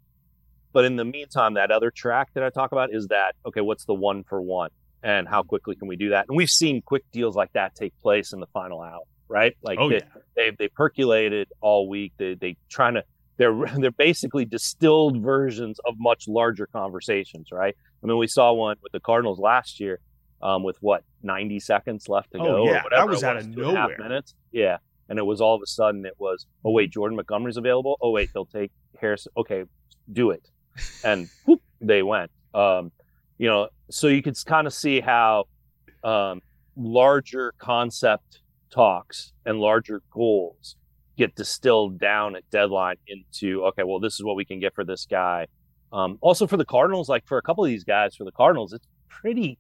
But 0.72 0.84
in 0.84 0.96
the 0.96 1.04
meantime, 1.04 1.54
that 1.54 1.70
other 1.70 1.90
track 1.90 2.28
that 2.34 2.42
I 2.42 2.50
talk 2.50 2.72
about 2.72 2.92
is 2.92 3.06
that 3.08 3.34
okay, 3.46 3.60
what's 3.60 3.84
the 3.84 3.94
one 3.94 4.24
for 4.24 4.42
one? 4.42 4.70
And 5.02 5.28
how 5.28 5.42
quickly 5.42 5.76
can 5.76 5.88
we 5.88 5.96
do 5.96 6.10
that? 6.10 6.26
And 6.28 6.36
we've 6.36 6.50
seen 6.50 6.82
quick 6.82 7.04
deals 7.12 7.36
like 7.36 7.52
that 7.52 7.74
take 7.74 7.98
place 8.00 8.32
in 8.32 8.40
the 8.40 8.46
final 8.46 8.80
hour, 8.80 9.02
right? 9.28 9.56
Like 9.62 9.78
oh, 9.78 9.88
they, 9.88 9.96
yeah. 9.96 10.20
they 10.34 10.50
they 10.58 10.68
percolated 10.68 11.48
all 11.60 11.88
week. 11.88 12.12
They 12.18 12.34
they 12.34 12.56
trying 12.68 12.94
to 12.94 13.04
they're 13.36 13.54
they're 13.78 13.90
basically 13.90 14.44
distilled 14.44 15.22
versions 15.22 15.78
of 15.86 15.94
much 15.98 16.28
larger 16.28 16.66
conversations, 16.66 17.48
right? 17.52 17.76
I 18.02 18.06
mean, 18.06 18.18
we 18.18 18.26
saw 18.26 18.52
one 18.52 18.76
with 18.82 18.92
the 18.92 19.00
Cardinals 19.00 19.38
last 19.38 19.80
year, 19.80 20.00
um, 20.42 20.62
with 20.62 20.76
what 20.80 21.02
ninety 21.22 21.60
seconds 21.60 22.08
left 22.08 22.32
to 22.32 22.38
oh, 22.38 22.44
go. 22.44 22.64
Yeah, 22.66 22.82
that 22.90 23.06
was, 23.06 23.16
was 23.16 23.24
out 23.24 23.36
of 23.36 23.48
nowhere. 23.48 23.96
Minutes. 23.98 24.34
Yeah, 24.52 24.78
and 25.08 25.18
it 25.18 25.26
was 25.26 25.40
all 25.40 25.54
of 25.54 25.62
a 25.62 25.66
sudden 25.66 26.04
it 26.06 26.14
was, 26.18 26.46
oh 26.64 26.72
wait, 26.72 26.90
Jordan 26.90 27.16
Montgomery's 27.16 27.56
available. 27.56 27.96
Oh 28.00 28.10
wait, 28.10 28.30
they'll 28.32 28.46
take 28.46 28.72
Harris. 29.00 29.26
Okay, 29.36 29.64
do 30.12 30.30
it, 30.30 30.48
and 31.04 31.28
whoop, 31.44 31.62
they 31.80 32.02
went. 32.02 32.30
Um, 32.54 32.92
you 33.38 33.48
know, 33.48 33.68
so 33.90 34.08
you 34.08 34.22
could 34.22 34.36
kind 34.44 34.66
of 34.66 34.72
see 34.72 35.00
how 35.00 35.44
um, 36.04 36.40
larger 36.76 37.52
concept 37.58 38.40
talks 38.70 39.32
and 39.44 39.58
larger 39.58 40.02
goals 40.10 40.76
get 41.16 41.34
distilled 41.34 41.98
down 41.98 42.36
at 42.36 42.48
deadline 42.50 42.96
into 43.08 43.64
okay, 43.64 43.82
well, 43.82 43.98
this 44.00 44.14
is 44.14 44.24
what 44.24 44.36
we 44.36 44.44
can 44.44 44.60
get 44.60 44.74
for 44.74 44.84
this 44.84 45.06
guy. 45.06 45.46
Um, 45.92 46.18
also 46.20 46.46
for 46.46 46.56
the 46.56 46.64
Cardinals, 46.64 47.08
like 47.08 47.26
for 47.26 47.38
a 47.38 47.42
couple 47.42 47.64
of 47.64 47.68
these 47.68 47.84
guys, 47.84 48.14
for 48.16 48.24
the 48.24 48.32
Cardinals, 48.32 48.72
it's 48.72 48.86
pretty, 49.08 49.58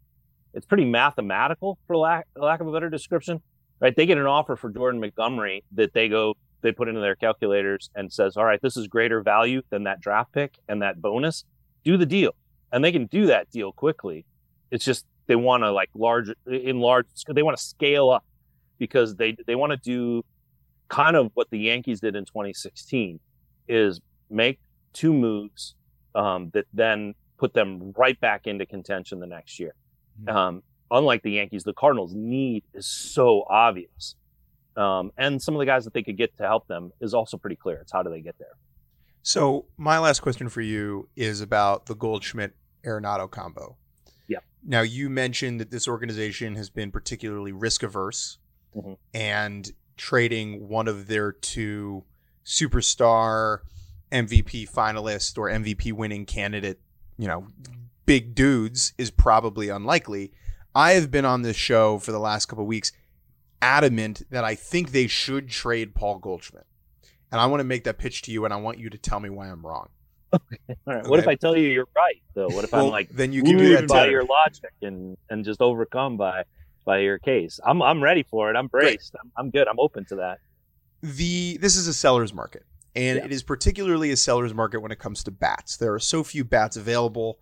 it's 0.52 0.66
pretty 0.66 0.84
mathematical 0.84 1.78
for 1.86 1.96
lack 1.96 2.26
lack 2.36 2.60
of 2.60 2.66
a 2.66 2.72
better 2.72 2.90
description, 2.90 3.40
right? 3.80 3.94
They 3.96 4.06
get 4.06 4.18
an 4.18 4.26
offer 4.26 4.56
for 4.56 4.70
Jordan 4.70 5.00
Montgomery 5.00 5.64
that 5.72 5.94
they 5.94 6.08
go 6.08 6.34
they 6.62 6.72
put 6.72 6.88
into 6.88 7.00
their 7.00 7.14
calculators 7.14 7.90
and 7.94 8.12
says, 8.12 8.36
all 8.36 8.44
right, 8.44 8.60
this 8.60 8.76
is 8.76 8.88
greater 8.88 9.22
value 9.22 9.62
than 9.70 9.84
that 9.84 10.00
draft 10.00 10.32
pick 10.32 10.58
and 10.68 10.82
that 10.82 11.00
bonus. 11.00 11.44
Do 11.84 11.96
the 11.96 12.06
deal, 12.06 12.34
and 12.76 12.84
they 12.84 12.92
can 12.92 13.06
do 13.06 13.26
that 13.26 13.50
deal 13.50 13.72
quickly. 13.72 14.26
It's 14.70 14.84
just 14.84 15.06
they 15.28 15.34
want 15.34 15.62
to 15.62 15.72
like 15.72 15.88
large 15.94 16.28
in 16.46 16.78
large 16.78 17.06
they 17.26 17.42
want 17.42 17.56
to 17.56 17.62
scale 17.62 18.10
up 18.10 18.22
because 18.78 19.16
they 19.16 19.34
they 19.46 19.54
want 19.54 19.70
to 19.70 19.78
do 19.78 20.22
kind 20.88 21.16
of 21.16 21.30
what 21.32 21.48
the 21.48 21.58
Yankees 21.58 22.00
did 22.00 22.14
in 22.14 22.26
2016 22.26 23.18
is 23.66 24.02
make 24.28 24.60
two 24.92 25.14
moves 25.14 25.74
um, 26.14 26.50
that 26.52 26.66
then 26.74 27.14
put 27.38 27.54
them 27.54 27.94
right 27.96 28.20
back 28.20 28.46
into 28.46 28.66
contention 28.66 29.20
the 29.20 29.26
next 29.26 29.58
year. 29.58 29.74
Mm-hmm. 30.22 30.36
Um, 30.36 30.62
unlike 30.90 31.22
the 31.22 31.32
Yankees, 31.32 31.64
the 31.64 31.72
Cardinals' 31.72 32.12
need 32.14 32.62
is 32.74 32.86
so 32.86 33.46
obvious. 33.48 34.16
Um, 34.76 35.12
and 35.16 35.40
some 35.40 35.54
of 35.54 35.60
the 35.60 35.66
guys 35.66 35.84
that 35.84 35.94
they 35.94 36.02
could 36.02 36.18
get 36.18 36.36
to 36.36 36.42
help 36.42 36.68
them 36.68 36.92
is 37.00 37.14
also 37.14 37.38
pretty 37.38 37.56
clear. 37.56 37.78
It's 37.78 37.92
how 37.92 38.02
do 38.02 38.10
they 38.10 38.20
get 38.20 38.36
there? 38.38 38.56
So, 39.22 39.64
my 39.76 39.98
last 39.98 40.20
question 40.20 40.48
for 40.48 40.60
you 40.60 41.08
is 41.16 41.40
about 41.40 41.86
the 41.86 41.96
Goldschmidt 41.96 42.54
Arenado 42.86 43.30
combo. 43.30 43.76
Yeah. 44.28 44.38
Now, 44.64 44.82
you 44.82 45.10
mentioned 45.10 45.60
that 45.60 45.70
this 45.70 45.88
organization 45.88 46.54
has 46.56 46.70
been 46.70 46.90
particularly 46.90 47.52
risk 47.52 47.82
averse 47.82 48.38
mm-hmm. 48.74 48.94
and 49.14 49.70
trading 49.96 50.68
one 50.68 50.88
of 50.88 51.06
their 51.06 51.32
two 51.32 52.04
superstar 52.44 53.60
MVP 54.12 54.70
finalist 54.70 55.36
or 55.36 55.48
MVP 55.48 55.92
winning 55.92 56.26
candidate, 56.26 56.80
you 57.18 57.26
know, 57.26 57.48
big 58.04 58.34
dudes 58.34 58.92
is 58.96 59.10
probably 59.10 59.68
unlikely. 59.68 60.32
I 60.74 60.92
have 60.92 61.10
been 61.10 61.24
on 61.24 61.42
this 61.42 61.56
show 61.56 61.98
for 61.98 62.12
the 62.12 62.18
last 62.18 62.46
couple 62.46 62.66
weeks 62.66 62.92
adamant 63.60 64.22
that 64.30 64.44
I 64.44 64.54
think 64.54 64.92
they 64.92 65.06
should 65.06 65.48
trade 65.48 65.94
Paul 65.94 66.18
Goldschmidt. 66.18 66.66
And 67.32 67.40
I 67.40 67.46
want 67.46 67.60
to 67.60 67.64
make 67.64 67.84
that 67.84 67.98
pitch 67.98 68.22
to 68.22 68.30
you 68.30 68.44
and 68.44 68.54
I 68.54 68.58
want 68.58 68.78
you 68.78 68.90
to 68.90 68.98
tell 68.98 69.18
me 69.18 69.30
why 69.30 69.48
I'm 69.48 69.66
wrong. 69.66 69.88
Okay. 70.36 70.56
All 70.68 70.76
right. 70.86 71.00
Okay. 71.00 71.08
What 71.08 71.18
if 71.18 71.28
I 71.28 71.34
tell 71.34 71.56
you 71.56 71.68
you're 71.68 71.88
right 71.94 72.22
though? 72.34 72.48
What 72.48 72.64
if 72.64 72.72
well, 72.72 72.86
I'm 72.86 72.90
like 72.90 73.08
then 73.10 73.32
you 73.32 73.42
can 73.42 73.56
do 73.56 73.74
that 73.74 73.88
by 73.88 74.06
your 74.08 74.24
logic 74.24 74.72
and 74.82 75.16
and 75.30 75.44
just 75.44 75.60
overcome 75.60 76.16
by 76.16 76.44
by 76.86 76.98
your 76.98 77.18
case. 77.18 77.60
I'm 77.66 77.82
I'm 77.82 78.02
ready 78.02 78.22
for 78.22 78.50
it. 78.50 78.56
I'm 78.56 78.68
braced. 78.68 79.14
I'm, 79.20 79.30
I'm, 79.36 79.50
good. 79.50 79.68
I'm 79.68 79.78
open 79.78 80.06
to 80.06 80.16
that. 80.16 80.38
The 81.02 81.58
this 81.58 81.76
is 81.76 81.86
a 81.86 81.92
seller's 81.92 82.32
market, 82.32 82.62
and 82.94 83.18
yeah. 83.18 83.24
it 83.26 83.32
is 83.32 83.42
particularly 83.42 84.10
a 84.10 84.16
seller's 84.16 84.54
market 84.54 84.80
when 84.80 84.92
it 84.92 84.98
comes 84.98 85.22
to 85.24 85.30
bats. 85.30 85.76
There 85.76 85.92
are 85.92 85.98
so 85.98 86.24
few 86.24 86.44
bats 86.44 86.76
available 86.76 87.38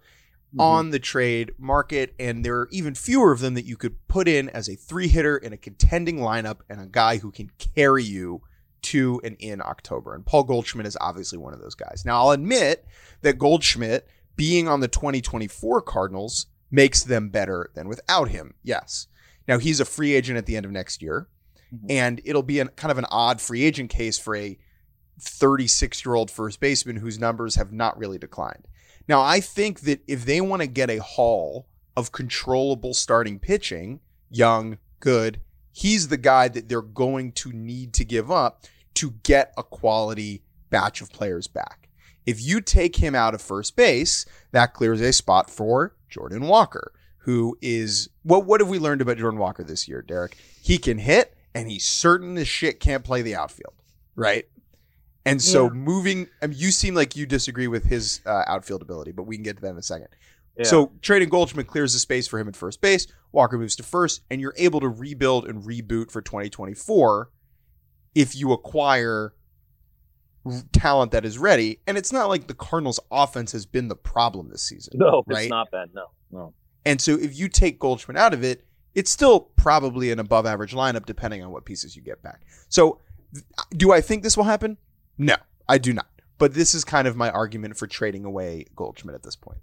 mm-hmm. 0.48 0.60
on 0.60 0.90
the 0.90 0.98
trade 0.98 1.52
market, 1.58 2.14
and 2.18 2.44
there 2.44 2.56
are 2.56 2.68
even 2.72 2.94
fewer 2.94 3.30
of 3.30 3.38
them 3.38 3.54
that 3.54 3.66
you 3.66 3.76
could 3.76 3.94
put 4.08 4.26
in 4.26 4.48
as 4.48 4.68
a 4.68 4.74
three 4.74 5.06
hitter 5.06 5.36
in 5.36 5.52
a 5.52 5.56
contending 5.56 6.18
lineup 6.18 6.58
and 6.68 6.80
a 6.80 6.86
guy 6.86 7.18
who 7.18 7.30
can 7.30 7.50
carry 7.76 8.02
you 8.02 8.42
to 8.84 9.20
and 9.24 9.36
in 9.38 9.60
October. 9.60 10.14
And 10.14 10.24
Paul 10.24 10.44
Goldschmidt 10.44 10.86
is 10.86 10.96
obviously 11.00 11.38
one 11.38 11.52
of 11.52 11.60
those 11.60 11.74
guys. 11.74 12.04
Now, 12.04 12.18
I'll 12.20 12.30
admit 12.30 12.86
that 13.22 13.38
Goldschmidt 13.38 14.08
being 14.36 14.68
on 14.68 14.80
the 14.80 14.88
2024 14.88 15.82
Cardinals 15.82 16.46
makes 16.70 17.02
them 17.02 17.28
better 17.28 17.70
than 17.74 17.88
without 17.88 18.28
him. 18.28 18.54
Yes. 18.62 19.06
Now 19.46 19.58
he's 19.58 19.80
a 19.80 19.84
free 19.84 20.14
agent 20.14 20.38
at 20.38 20.46
the 20.46 20.56
end 20.56 20.66
of 20.66 20.72
next 20.72 21.02
year, 21.02 21.28
mm-hmm. 21.74 21.86
and 21.88 22.20
it'll 22.24 22.42
be 22.42 22.60
an, 22.60 22.68
kind 22.68 22.90
of 22.90 22.98
an 22.98 23.06
odd 23.10 23.40
free 23.40 23.62
agent 23.62 23.90
case 23.90 24.18
for 24.18 24.34
a 24.34 24.58
36 25.20 26.04
year 26.04 26.14
old 26.14 26.30
first 26.30 26.60
baseman 26.60 26.96
whose 26.96 27.18
numbers 27.18 27.54
have 27.54 27.72
not 27.72 27.98
really 27.98 28.18
declined. 28.18 28.66
Now 29.06 29.20
I 29.20 29.40
think 29.40 29.80
that 29.80 30.02
if 30.08 30.24
they 30.24 30.40
want 30.40 30.62
to 30.62 30.68
get 30.68 30.90
a 30.90 31.02
haul 31.02 31.68
of 31.96 32.12
controllable 32.12 32.94
starting 32.94 33.38
pitching, 33.38 34.00
young, 34.30 34.78
good, 34.98 35.40
he's 35.72 36.08
the 36.08 36.16
guy 36.16 36.48
that 36.48 36.68
they're 36.68 36.82
going 36.82 37.32
to 37.32 37.52
need 37.52 37.92
to 37.94 38.04
give 38.04 38.30
up 38.30 38.64
to 38.94 39.12
get 39.22 39.52
a 39.56 39.62
quality 39.62 40.42
batch 40.70 41.00
of 41.00 41.12
players 41.12 41.46
back. 41.46 41.88
If 42.26 42.40
you 42.40 42.60
take 42.60 42.96
him 42.96 43.14
out 43.14 43.34
of 43.34 43.42
first 43.42 43.76
base, 43.76 44.24
that 44.52 44.72
clears 44.72 45.00
a 45.00 45.12
spot 45.12 45.50
for 45.50 45.94
Jordan 46.08 46.46
Walker 46.46 46.92
who 47.24 47.56
is 47.62 48.10
what 48.22 48.44
what 48.44 48.60
have 48.60 48.68
we 48.68 48.78
learned 48.78 49.00
about 49.00 49.16
Jordan 49.16 49.40
Walker 49.40 49.64
this 49.64 49.88
year, 49.88 50.02
Derrick? 50.02 50.36
He 50.62 50.76
can 50.76 50.98
hit 50.98 51.34
and 51.54 51.70
he's 51.70 51.86
certain 51.86 52.36
as 52.36 52.46
shit 52.46 52.80
can't 52.80 53.02
play 53.02 53.22
the 53.22 53.34
outfield, 53.34 53.74
right? 54.14 54.44
And 55.24 55.40
so 55.40 55.64
yeah. 55.64 55.70
moving, 55.70 56.28
I 56.42 56.48
mean, 56.48 56.58
you 56.58 56.70
seem 56.70 56.94
like 56.94 57.16
you 57.16 57.24
disagree 57.24 57.66
with 57.66 57.86
his 57.86 58.20
uh, 58.26 58.42
outfield 58.46 58.82
ability, 58.82 59.12
but 59.12 59.22
we 59.22 59.36
can 59.36 59.42
get 59.42 59.56
to 59.56 59.62
that 59.62 59.70
in 59.70 59.78
a 59.78 59.82
second. 59.82 60.08
Yeah. 60.58 60.64
So 60.64 60.92
trading 61.00 61.30
Goldschmidt 61.30 61.66
clears 61.66 61.94
the 61.94 61.98
space 61.98 62.28
for 62.28 62.38
him 62.38 62.46
at 62.46 62.56
first 62.56 62.82
base. 62.82 63.06
Walker 63.32 63.56
moves 63.56 63.74
to 63.76 63.82
first, 63.82 64.20
and 64.30 64.38
you're 64.38 64.54
able 64.58 64.80
to 64.80 64.88
rebuild 64.88 65.46
and 65.46 65.62
reboot 65.62 66.10
for 66.10 66.20
2024 66.20 67.30
if 68.14 68.34
you 68.36 68.52
acquire 68.52 69.34
talent 70.72 71.12
that 71.12 71.24
is 71.24 71.38
ready. 71.38 71.80
And 71.86 71.96
it's 71.96 72.12
not 72.12 72.28
like 72.28 72.46
the 72.46 72.54
Cardinals' 72.54 73.00
offense 73.10 73.52
has 73.52 73.66
been 73.66 73.88
the 73.88 73.96
problem 73.96 74.50
this 74.50 74.62
season. 74.62 74.94
No, 74.98 75.22
right? 75.26 75.42
it's 75.42 75.50
not 75.50 75.70
bad. 75.70 75.90
No, 75.94 76.06
no. 76.30 76.52
And 76.84 77.00
so 77.00 77.12
if 77.12 77.36
you 77.36 77.48
take 77.48 77.78
Goldschmidt 77.78 78.18
out 78.18 78.34
of 78.34 78.44
it, 78.44 78.64
it's 78.94 79.10
still 79.10 79.40
probably 79.40 80.12
an 80.12 80.18
above 80.18 80.46
average 80.46 80.74
lineup 80.74 81.06
depending 81.06 81.42
on 81.42 81.50
what 81.50 81.64
pieces 81.64 81.96
you 81.96 82.02
get 82.02 82.22
back. 82.22 82.42
So 82.68 83.00
do 83.70 83.92
I 83.92 84.00
think 84.00 84.22
this 84.22 84.36
will 84.36 84.44
happen? 84.44 84.76
No, 85.18 85.36
I 85.68 85.78
do 85.78 85.92
not. 85.92 86.08
But 86.38 86.54
this 86.54 86.74
is 86.74 86.84
kind 86.84 87.08
of 87.08 87.16
my 87.16 87.30
argument 87.30 87.76
for 87.76 87.86
trading 87.86 88.24
away 88.24 88.66
Goldschmidt 88.76 89.14
at 89.14 89.22
this 89.22 89.36
point. 89.36 89.58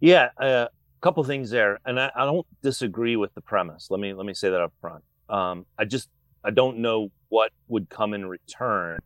Yeah, 0.00 0.30
a 0.40 0.44
uh, 0.44 0.68
couple 1.00 1.22
things 1.24 1.50
there, 1.50 1.78
and 1.84 2.00
I, 2.00 2.10
I, 2.16 2.24
don't 2.24 2.46
disagree 2.60 3.14
with 3.14 3.32
the 3.34 3.40
premise. 3.40 3.88
Let 3.88 4.00
me 4.00 4.14
let 4.14 4.26
me 4.26 4.34
say 4.34 4.50
that 4.50 4.60
up 4.60 4.72
front. 4.80 5.04
Um, 5.28 5.64
I 5.78 5.84
just 5.84 6.08
I 6.44 6.50
don't 6.50 6.78
know 6.78 7.10
what 7.28 7.52
would 7.68 7.88
come 7.88 8.14
in 8.14 8.26
return 8.26 8.98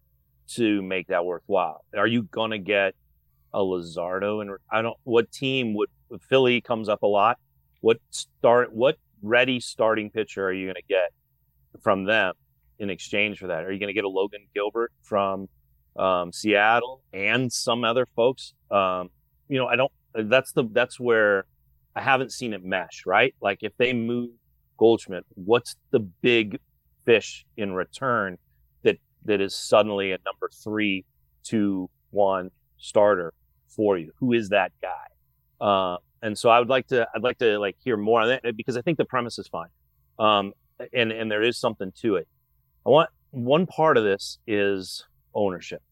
to 0.55 0.82
make 0.82 1.09
that 1.09 1.24
worthwhile. 1.24 1.84
Are 1.97 2.07
you 2.07 2.22
going 2.22 2.53
to 2.53 2.59
get 2.59 2.95
a 3.53 3.61
Luzardo? 3.61 4.41
And 4.41 4.51
I 4.70 4.82
don't. 4.82 4.97
What 5.05 5.30
team 5.32 5.74
would 5.74 5.89
Philly 6.28 6.61
comes 6.61 6.89
up 6.89 7.03
a 7.03 7.07
lot. 7.07 7.39
What 7.80 7.99
start? 8.11 8.72
What 8.72 8.97
ready 9.22 9.61
starting 9.61 10.11
pitcher 10.11 10.47
are 10.47 10.53
you 10.53 10.66
going 10.66 10.76
to 10.76 10.89
get 10.89 11.11
from 11.82 12.05
them 12.05 12.34
in 12.78 12.91
exchange 12.91 13.39
for 13.39 13.49
that? 13.49 13.64
Are 13.64 13.72
you 13.72 13.78
going 13.78 13.89
to 13.89 13.95
get 13.95 14.05
a 14.05 14.09
Logan 14.09 14.47
Gilbert 14.55 14.93
from 15.03 15.49
um, 15.97 16.32
Seattle 16.32 17.03
and 17.12 17.53
some 17.53 17.84
other 17.84 18.07
folks? 18.16 18.55
Um, 18.70 19.11
you 19.49 19.59
know, 19.59 19.66
I 19.66 19.76
don't. 19.76 19.93
That's 20.14 20.53
the 20.53 20.64
that's 20.72 20.99
where 20.99 21.45
I 21.95 22.01
haven't 22.01 22.32
seen 22.32 22.53
it 22.53 22.64
mesh. 22.64 23.05
Right? 23.07 23.34
Like 23.41 23.59
if 23.62 23.72
they 23.78 23.93
move 23.93 24.30
Goldschmidt, 24.78 25.24
what's 25.34 25.76
the 25.91 26.01
big 26.01 26.59
fish 27.07 27.46
in 27.57 27.72
return 27.72 28.36
that 28.82 28.98
that 29.24 29.40
is 29.40 29.54
suddenly 29.54 30.12
a 30.12 30.18
number 30.26 30.50
three, 30.62 31.07
two, 31.42 31.88
one 32.11 32.50
starter 32.76 33.32
for 33.68 33.96
you? 33.96 34.12
Who 34.18 34.34
is 34.34 34.50
that 34.50 34.72
guy? 34.82 35.64
Uh, 35.66 35.96
and 36.22 36.36
so 36.36 36.50
I 36.50 36.59
would 36.59 36.68
like 36.68 36.88
to, 36.88 37.07
I'd 37.14 37.22
like 37.22 37.38
to 37.38 37.59
like 37.59 37.76
hear 37.82 37.96
more 37.96 38.20
on 38.20 38.28
that 38.28 38.57
because 38.57 38.76
I 38.76 38.82
think 38.82 38.98
the 38.98 39.04
premise 39.04 39.38
is 39.38 39.48
fine. 39.48 39.68
Um, 40.18 40.52
and, 40.92 41.12
and 41.12 41.30
there 41.30 41.42
is 41.42 41.57
something 41.59 41.92
to 42.02 42.16
it. 42.16 42.28
I 42.84 42.90
want 42.90 43.11
one 43.30 43.66
part 43.66 43.96
of 43.96 44.04
this 44.04 44.38
is 44.46 45.04
ownership 45.34 45.82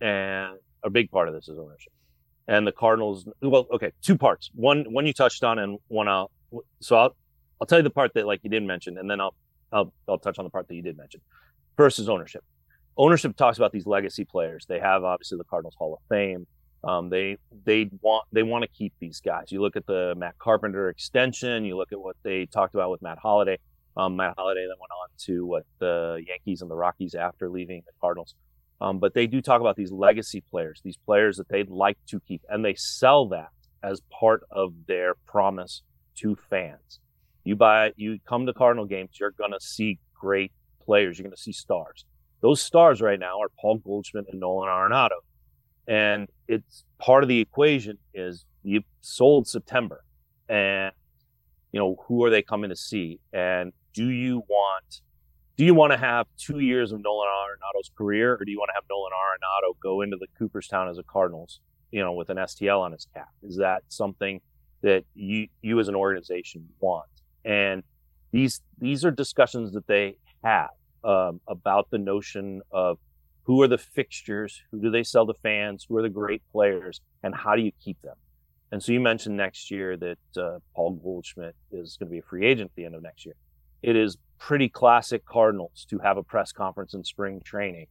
and 0.00 0.56
a 0.82 0.90
big 0.90 1.10
part 1.10 1.28
of 1.28 1.34
this 1.34 1.48
is 1.48 1.58
ownership 1.58 1.92
and 2.48 2.66
the 2.66 2.72
Cardinals. 2.72 3.28
Well, 3.42 3.66
okay, 3.72 3.92
two 4.02 4.16
parts. 4.16 4.50
One, 4.54 4.84
one 4.92 5.06
you 5.06 5.12
touched 5.12 5.44
on 5.44 5.58
and 5.58 5.78
one 5.88 6.08
I'll, 6.08 6.30
so 6.80 6.96
I'll, 6.96 7.16
I'll 7.60 7.66
tell 7.66 7.78
you 7.78 7.82
the 7.82 7.90
part 7.90 8.14
that 8.14 8.26
like 8.26 8.40
you 8.42 8.50
didn't 8.50 8.66
mention 8.68 8.96
and 8.98 9.10
then 9.10 9.20
I'll, 9.20 9.34
I'll, 9.72 9.92
I'll 10.08 10.18
touch 10.18 10.38
on 10.38 10.44
the 10.44 10.50
part 10.50 10.68
that 10.68 10.74
you 10.74 10.82
did 10.82 10.96
mention. 10.96 11.20
First 11.76 11.98
is 11.98 12.08
ownership. 12.08 12.44
Ownership 12.96 13.36
talks 13.36 13.56
about 13.56 13.72
these 13.72 13.86
legacy 13.86 14.24
players. 14.24 14.66
They 14.68 14.80
have 14.80 15.04
obviously 15.04 15.38
the 15.38 15.44
Cardinals 15.44 15.74
Hall 15.78 15.94
of 15.94 16.00
Fame. 16.08 16.46
Um, 16.82 17.10
they 17.10 17.36
they 17.64 17.90
want 18.00 18.24
they 18.32 18.42
want 18.42 18.62
to 18.62 18.68
keep 18.68 18.94
these 19.00 19.20
guys. 19.20 19.52
You 19.52 19.60
look 19.60 19.76
at 19.76 19.86
the 19.86 20.14
Matt 20.16 20.38
Carpenter 20.38 20.88
extension. 20.88 21.64
You 21.64 21.76
look 21.76 21.92
at 21.92 22.00
what 22.00 22.16
they 22.22 22.46
talked 22.46 22.74
about 22.74 22.90
with 22.90 23.02
Matt 23.02 23.18
Holliday. 23.18 23.58
Um, 23.96 24.16
Matt 24.16 24.34
Holliday 24.38 24.62
then 24.62 24.76
went 24.80 24.92
on 24.92 25.08
to 25.26 25.44
what 25.44 25.66
the 25.78 26.22
Yankees 26.26 26.62
and 26.62 26.70
the 26.70 26.76
Rockies 26.76 27.14
after 27.14 27.50
leaving 27.50 27.82
the 27.86 27.92
Cardinals. 28.00 28.34
Um, 28.80 28.98
but 28.98 29.12
they 29.12 29.26
do 29.26 29.42
talk 29.42 29.60
about 29.60 29.76
these 29.76 29.92
legacy 29.92 30.42
players, 30.50 30.80
these 30.82 30.96
players 30.96 31.36
that 31.36 31.48
they'd 31.48 31.68
like 31.68 31.98
to 32.08 32.20
keep, 32.20 32.42
and 32.48 32.64
they 32.64 32.74
sell 32.74 33.28
that 33.28 33.50
as 33.82 34.00
part 34.10 34.42
of 34.50 34.72
their 34.86 35.14
promise 35.26 35.82
to 36.16 36.36
fans. 36.48 37.00
You 37.44 37.56
buy, 37.56 37.92
you 37.96 38.18
come 38.28 38.46
to 38.46 38.52
Cardinal 38.52 38.86
games, 38.86 39.10
you're 39.18 39.30
gonna 39.32 39.60
see 39.60 39.98
great 40.14 40.52
players. 40.90 41.18
You're 41.18 41.24
going 41.24 41.36
to 41.36 41.40
see 41.40 41.52
stars. 41.52 42.04
Those 42.40 42.60
stars 42.60 43.00
right 43.00 43.20
now 43.20 43.40
are 43.40 43.48
Paul 43.60 43.78
Goldschmidt 43.78 44.26
and 44.30 44.40
Nolan 44.40 44.68
Arenado. 44.68 45.20
And 45.86 46.28
it's 46.48 46.84
part 46.98 47.22
of 47.22 47.28
the 47.28 47.38
equation 47.38 47.98
is 48.12 48.44
you 48.62 48.82
sold 49.00 49.46
September 49.46 50.02
and 50.48 50.92
you 51.72 51.78
know 51.78 51.96
who 52.06 52.24
are 52.24 52.30
they 52.30 52.42
coming 52.42 52.70
to 52.70 52.76
see 52.76 53.20
and 53.32 53.72
do 53.94 54.08
you 54.08 54.42
want 54.48 55.00
do 55.56 55.64
you 55.64 55.74
want 55.74 55.92
to 55.92 55.96
have 55.96 56.26
two 56.36 56.58
years 56.58 56.90
of 56.90 57.00
Nolan 57.00 57.28
Arenado's 57.28 57.90
career 57.96 58.34
or 58.34 58.44
do 58.44 58.50
you 58.50 58.58
want 58.58 58.70
to 58.70 58.74
have 58.74 58.84
Nolan 58.90 59.12
Arenado 59.12 59.80
go 59.80 60.02
into 60.02 60.16
the 60.18 60.26
Cooperstown 60.36 60.88
as 60.88 60.98
a 60.98 61.04
Cardinals 61.04 61.60
you 61.92 62.02
know 62.02 62.12
with 62.12 62.28
an 62.28 62.36
STL 62.36 62.80
on 62.80 62.92
his 62.92 63.06
cap 63.14 63.28
is 63.42 63.56
that 63.58 63.82
something 63.88 64.40
that 64.82 65.04
you 65.14 65.46
you 65.62 65.78
as 65.78 65.88
an 65.88 65.94
organization 65.94 66.68
want 66.80 67.06
and 67.44 67.82
these 68.32 68.60
these 68.78 69.04
are 69.04 69.10
discussions 69.10 69.72
that 69.72 69.86
they 69.86 70.16
have 70.44 70.70
um, 71.04 71.40
about 71.48 71.90
the 71.90 71.98
notion 71.98 72.62
of 72.70 72.98
who 73.44 73.62
are 73.62 73.68
the 73.68 73.78
fixtures, 73.78 74.62
who 74.70 74.80
do 74.80 74.90
they 74.90 75.02
sell 75.02 75.26
to 75.26 75.34
fans, 75.42 75.86
who 75.88 75.96
are 75.96 76.02
the 76.02 76.08
great 76.08 76.42
players, 76.52 77.00
and 77.22 77.34
how 77.34 77.56
do 77.56 77.62
you 77.62 77.72
keep 77.82 78.00
them? 78.02 78.16
And 78.72 78.82
so 78.82 78.92
you 78.92 79.00
mentioned 79.00 79.36
next 79.36 79.70
year 79.70 79.96
that 79.96 80.18
uh, 80.36 80.58
Paul 80.74 80.92
Goldschmidt 81.02 81.56
is 81.72 81.96
going 81.96 82.08
to 82.08 82.12
be 82.12 82.18
a 82.18 82.22
free 82.22 82.46
agent 82.46 82.70
at 82.70 82.76
the 82.76 82.84
end 82.84 82.94
of 82.94 83.02
next 83.02 83.26
year. 83.26 83.34
It 83.82 83.96
is 83.96 84.16
pretty 84.38 84.68
classic 84.68 85.24
Cardinals 85.24 85.86
to 85.90 85.98
have 85.98 86.16
a 86.16 86.22
press 86.22 86.52
conference 86.52 86.94
in 86.94 87.02
spring 87.02 87.40
training 87.44 87.88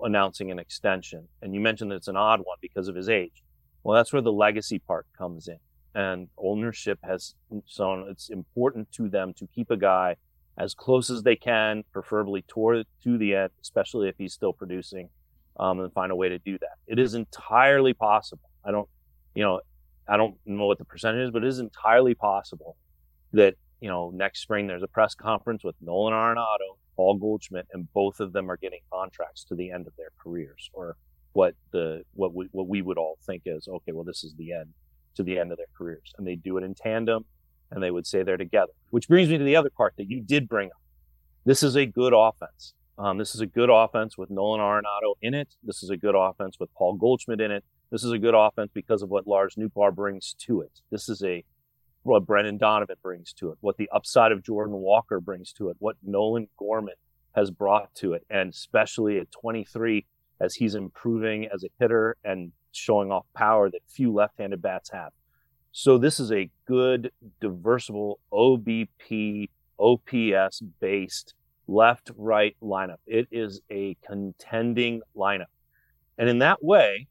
announcing 0.00 0.50
an 0.50 0.58
extension. 0.58 1.28
And 1.42 1.54
you 1.54 1.60
mentioned 1.60 1.90
that 1.90 1.96
it's 1.96 2.08
an 2.08 2.16
odd 2.16 2.40
one 2.40 2.58
because 2.60 2.88
of 2.88 2.94
his 2.94 3.08
age. 3.08 3.42
Well, 3.82 3.96
that's 3.96 4.12
where 4.12 4.22
the 4.22 4.32
legacy 4.32 4.78
part 4.78 5.06
comes 5.16 5.48
in. 5.48 5.58
And 5.94 6.28
ownership 6.36 6.98
has 7.04 7.34
shown 7.66 8.08
it's 8.08 8.30
important 8.30 8.90
to 8.92 9.08
them 9.08 9.32
to 9.34 9.46
keep 9.54 9.70
a 9.70 9.76
guy 9.76 10.16
as 10.56 10.74
close 10.74 11.10
as 11.10 11.22
they 11.22 11.36
can, 11.36 11.84
preferably 11.92 12.42
toward 12.42 12.86
to 13.02 13.18
the 13.18 13.34
end, 13.34 13.50
especially 13.60 14.08
if 14.08 14.14
he's 14.18 14.32
still 14.32 14.52
producing, 14.52 15.08
um, 15.58 15.80
and 15.80 15.92
find 15.92 16.12
a 16.12 16.16
way 16.16 16.28
to 16.28 16.38
do 16.38 16.58
that. 16.58 16.76
It 16.86 16.98
is 16.98 17.14
entirely 17.14 17.92
possible. 17.92 18.50
I 18.64 18.70
don't, 18.70 18.88
you 19.34 19.42
know, 19.42 19.60
I 20.08 20.16
don't 20.16 20.36
know 20.46 20.66
what 20.66 20.78
the 20.78 20.84
percentage 20.84 21.26
is, 21.26 21.30
but 21.30 21.44
it 21.44 21.48
is 21.48 21.58
entirely 21.58 22.14
possible 22.14 22.76
that 23.32 23.54
you 23.80 23.88
know 23.88 24.10
next 24.14 24.40
spring 24.40 24.66
there's 24.66 24.82
a 24.82 24.88
press 24.88 25.14
conference 25.14 25.64
with 25.64 25.74
Nolan 25.80 26.12
Arenado, 26.12 26.76
Paul 26.96 27.18
Goldschmidt, 27.18 27.66
and 27.72 27.92
both 27.92 28.20
of 28.20 28.32
them 28.32 28.50
are 28.50 28.56
getting 28.56 28.80
contracts 28.92 29.44
to 29.44 29.54
the 29.54 29.70
end 29.70 29.86
of 29.86 29.94
their 29.96 30.10
careers, 30.22 30.70
or 30.72 30.96
what 31.32 31.54
the 31.72 32.02
what 32.14 32.34
we 32.34 32.48
what 32.52 32.68
we 32.68 32.82
would 32.82 32.98
all 32.98 33.18
think 33.26 33.42
is 33.46 33.66
okay. 33.66 33.92
Well, 33.92 34.04
this 34.04 34.24
is 34.24 34.34
the 34.36 34.52
end 34.52 34.72
to 35.14 35.22
the 35.22 35.38
end 35.38 35.52
of 35.52 35.58
their 35.58 35.66
careers, 35.76 36.12
and 36.18 36.26
they 36.26 36.36
do 36.36 36.58
it 36.58 36.64
in 36.64 36.74
tandem 36.74 37.24
and 37.70 37.82
they 37.82 37.90
would 37.90 38.06
say 38.06 38.22
they're 38.22 38.36
together. 38.36 38.72
Which 38.90 39.08
brings 39.08 39.28
me 39.28 39.38
to 39.38 39.44
the 39.44 39.56
other 39.56 39.70
part 39.70 39.94
that 39.96 40.08
you 40.08 40.22
did 40.22 40.48
bring 40.48 40.68
up. 40.68 40.80
This 41.44 41.62
is 41.62 41.76
a 41.76 41.84
good 41.84 42.12
offense. 42.14 42.74
Um, 42.96 43.18
this 43.18 43.34
is 43.34 43.40
a 43.40 43.46
good 43.46 43.70
offense 43.70 44.16
with 44.16 44.30
Nolan 44.30 44.60
Arenado 44.60 45.14
in 45.20 45.34
it. 45.34 45.54
This 45.62 45.82
is 45.82 45.90
a 45.90 45.96
good 45.96 46.14
offense 46.14 46.56
with 46.60 46.72
Paul 46.74 46.94
Goldschmidt 46.94 47.40
in 47.40 47.50
it. 47.50 47.64
This 47.90 48.04
is 48.04 48.12
a 48.12 48.18
good 48.18 48.34
offense 48.34 48.70
because 48.72 49.02
of 49.02 49.10
what 49.10 49.26
Lars 49.26 49.56
Nootbaar 49.56 49.94
brings 49.94 50.34
to 50.46 50.60
it. 50.60 50.80
This 50.90 51.08
is 51.08 51.22
a 51.22 51.44
what 52.04 52.26
Brendan 52.26 52.58
Donovan 52.58 52.96
brings 53.02 53.32
to 53.32 53.50
it, 53.50 53.58
what 53.60 53.78
the 53.78 53.88
upside 53.92 54.30
of 54.30 54.44
Jordan 54.44 54.74
Walker 54.74 55.20
brings 55.20 55.52
to 55.54 55.70
it, 55.70 55.76
what 55.78 55.96
Nolan 56.02 56.48
Gorman 56.58 56.94
has 57.34 57.50
brought 57.50 57.94
to 57.96 58.12
it, 58.12 58.24
and 58.28 58.50
especially 58.50 59.18
at 59.18 59.32
23 59.32 60.04
as 60.40 60.54
he's 60.54 60.74
improving 60.74 61.48
as 61.52 61.64
a 61.64 61.68
hitter 61.80 62.16
and 62.22 62.52
showing 62.76 63.10
off 63.10 63.26
power 63.34 63.70
that 63.70 63.80
few 63.88 64.12
left-handed 64.12 64.62
bats 64.62 64.90
have. 64.90 65.12
So 65.72 65.98
this 65.98 66.20
is 66.20 66.30
a 66.30 66.50
good, 66.66 67.10
diversible 67.40 68.20
OBP, 68.32 69.48
OPS 69.78 70.62
based 70.80 71.34
left 71.66 72.10
right 72.16 72.56
lineup. 72.62 72.98
It 73.06 73.26
is 73.30 73.60
a 73.70 73.96
contending 74.06 75.02
lineup. 75.16 75.46
And 76.18 76.28
in 76.28 76.38
that 76.40 76.62
way, 76.62 77.08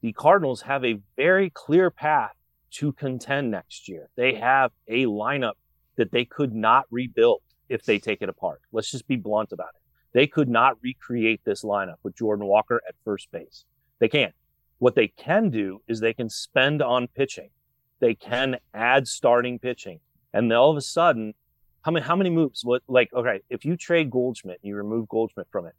the 0.00 0.12
Cardinals 0.12 0.62
have 0.62 0.84
a 0.84 0.98
very 1.16 1.50
clear 1.50 1.90
path 1.90 2.32
to 2.72 2.92
contend 2.92 3.50
next 3.50 3.88
year. 3.88 4.08
They 4.16 4.34
have 4.34 4.70
a 4.88 5.06
lineup 5.06 5.54
that 5.96 6.12
they 6.12 6.24
could 6.24 6.54
not 6.54 6.84
rebuild 6.90 7.42
if 7.68 7.84
they 7.84 7.98
take 7.98 8.22
it 8.22 8.28
apart. 8.28 8.60
Let's 8.72 8.90
just 8.90 9.08
be 9.08 9.16
blunt 9.16 9.52
about 9.52 9.70
it. 9.74 9.80
They 10.12 10.26
could 10.26 10.48
not 10.48 10.76
recreate 10.82 11.40
this 11.44 11.62
lineup 11.62 11.96
with 12.02 12.16
Jordan 12.16 12.46
Walker 12.46 12.80
at 12.88 12.94
first 13.04 13.30
base. 13.30 13.64
They 13.98 14.08
can't. 14.08 14.34
What 14.78 14.94
they 14.94 15.08
can 15.08 15.50
do 15.50 15.80
is 15.88 16.00
they 16.00 16.12
can 16.12 16.28
spend 16.28 16.82
on 16.82 17.08
pitching 17.08 17.50
they 18.00 18.14
can 18.14 18.56
add 18.74 19.08
starting 19.08 19.58
pitching. 19.58 20.00
And 20.32 20.50
then 20.50 20.58
all 20.58 20.70
of 20.70 20.76
a 20.76 20.82
sudden, 20.82 21.34
how 21.82 21.92
many 21.92 22.04
how 22.04 22.16
many 22.16 22.30
moves? 22.30 22.64
What 22.64 22.82
like 22.88 23.12
okay, 23.14 23.40
if 23.48 23.64
you 23.64 23.76
trade 23.76 24.10
Goldschmidt 24.10 24.58
and 24.62 24.68
you 24.68 24.76
remove 24.76 25.08
Goldschmidt 25.08 25.46
from 25.50 25.66
it, 25.66 25.74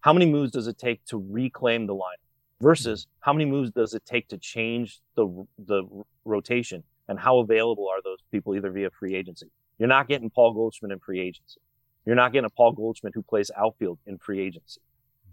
how 0.00 0.12
many 0.12 0.26
moves 0.26 0.52
does 0.52 0.66
it 0.66 0.78
take 0.78 1.04
to 1.06 1.24
reclaim 1.30 1.86
the 1.86 1.94
line? 1.94 2.16
Versus 2.60 3.06
how 3.20 3.32
many 3.32 3.44
moves 3.44 3.70
does 3.70 3.94
it 3.94 4.04
take 4.04 4.28
to 4.28 4.38
change 4.38 5.00
the 5.16 5.46
the 5.58 5.84
rotation? 6.24 6.82
And 7.08 7.18
how 7.18 7.38
available 7.38 7.88
are 7.88 8.02
those 8.02 8.18
people 8.32 8.54
either 8.56 8.70
via 8.70 8.90
free 8.90 9.14
agency? 9.14 9.46
You're 9.78 9.88
not 9.88 10.08
getting 10.08 10.28
Paul 10.28 10.52
Goldschmidt 10.52 10.92
in 10.92 10.98
free 10.98 11.20
agency. 11.20 11.60
You're 12.04 12.16
not 12.16 12.32
getting 12.32 12.46
a 12.46 12.50
Paul 12.50 12.72
Goldschmidt 12.72 13.14
who 13.14 13.22
plays 13.22 13.50
outfield 13.56 13.98
in 14.06 14.18
free 14.18 14.40
agency. 14.40 14.80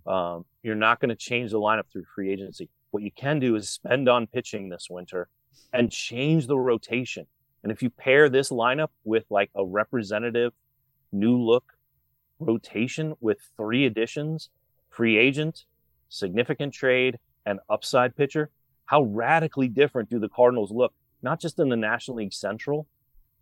Um, 0.05 0.45
you're 0.64 0.76
not 0.76 0.99
going 0.99 1.09
to 1.09 1.16
change 1.16 1.51
the 1.51 1.59
lineup 1.59 1.84
through 1.91 2.03
free 2.14 2.32
agency. 2.32 2.70
What 2.93 3.01
you 3.01 3.11
can 3.11 3.39
do 3.39 3.55
is 3.55 3.71
spend 3.71 4.07
on 4.07 4.27
pitching 4.27 4.69
this 4.69 4.85
winter 4.87 5.27
and 5.73 5.91
change 5.91 6.45
the 6.45 6.59
rotation. 6.59 7.25
And 7.63 7.71
if 7.71 7.81
you 7.81 7.89
pair 7.89 8.29
this 8.29 8.51
lineup 8.51 8.89
with 9.03 9.25
like 9.31 9.49
a 9.55 9.65
representative 9.65 10.53
new 11.11 11.35
look 11.41 11.73
rotation 12.37 13.15
with 13.19 13.39
three 13.57 13.87
additions, 13.87 14.51
free 14.91 15.17
agent, 15.17 15.65
significant 16.09 16.71
trade, 16.71 17.17
and 17.47 17.59
upside 17.67 18.15
pitcher, 18.15 18.51
how 18.85 19.01
radically 19.01 19.69
different 19.69 20.11
do 20.11 20.19
the 20.19 20.29
Cardinals 20.29 20.69
look, 20.69 20.93
not 21.23 21.41
just 21.41 21.57
in 21.57 21.69
the 21.69 21.75
National 21.75 22.17
League 22.17 22.31
Central, 22.31 22.85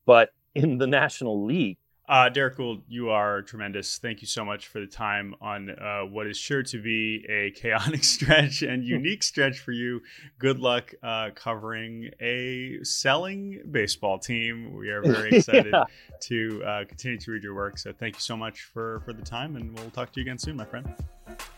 but 0.05 0.29
in 0.55 0.77
the 0.77 0.87
National 0.87 1.43
League? 1.43 1.77
Uh, 2.09 2.27
Derrick 2.29 2.57
Goold, 2.57 2.81
you 2.89 3.09
are 3.09 3.41
tremendous. 3.41 3.97
Thank 3.97 4.21
you 4.21 4.27
so 4.27 4.43
much 4.43 4.67
for 4.67 4.79
the 4.79 4.87
time 4.87 5.33
on 5.39 5.69
uh, 5.69 6.01
what 6.01 6.27
is 6.27 6.37
sure 6.37 6.63
to 6.63 6.81
be 6.81 7.25
a 7.29 7.51
chaotic 7.59 8.03
stretch 8.03 8.63
and 8.63 8.83
unique 8.85 9.23
stretch 9.23 9.59
for 9.59 9.71
you. 9.71 10.01
Good 10.37 10.59
luck 10.59 10.93
uh, 11.01 11.29
covering 11.35 12.09
a 12.19 12.83
selling 12.83 13.61
baseball 13.71 14.19
team. 14.19 14.75
We 14.75 14.89
are 14.89 15.01
very 15.01 15.29
excited 15.37 15.73
yeah. 15.73 15.83
to 16.21 16.63
uh, 16.65 16.85
continue 16.85 17.17
to 17.19 17.31
read 17.31 17.43
your 17.43 17.55
work. 17.55 17.77
So 17.77 17.93
thank 17.93 18.15
you 18.15 18.21
so 18.21 18.35
much 18.35 18.63
for, 18.63 19.01
for 19.05 19.13
the 19.13 19.23
time, 19.23 19.55
and 19.55 19.77
we'll 19.77 19.91
talk 19.91 20.11
to 20.13 20.19
you 20.19 20.25
again 20.25 20.37
soon, 20.37 20.57
my 20.57 20.65
friend. 20.65 20.93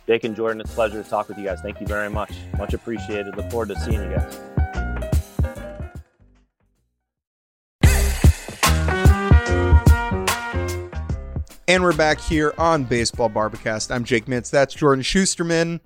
Jake 0.05 0.23
and 0.23 0.35
Jordan, 0.35 0.61
it's 0.61 0.71
a 0.71 0.75
pleasure 0.75 1.01
to 1.01 1.09
talk 1.09 1.29
with 1.29 1.37
you 1.37 1.45
guys. 1.45 1.61
Thank 1.61 1.79
you 1.79 1.87
very 1.87 2.09
much. 2.09 2.31
Much 2.57 2.73
appreciated. 2.73 3.37
Look 3.37 3.49
forward 3.49 3.69
to 3.69 3.79
seeing 3.79 4.03
you 4.03 4.09
guys. 4.09 4.52
And 11.73 11.81
we're 11.81 11.97
back 11.97 12.21
here 12.21 12.53
on 12.59 12.83
Baseball 12.83 13.29
Bar-B-Cast. 13.29 13.91
I'm 13.91 14.03
Jake 14.03 14.27
Mintz. 14.27 14.51
That's 14.51 14.75
Jordan 14.75 15.01
Schusterman. 15.01 15.79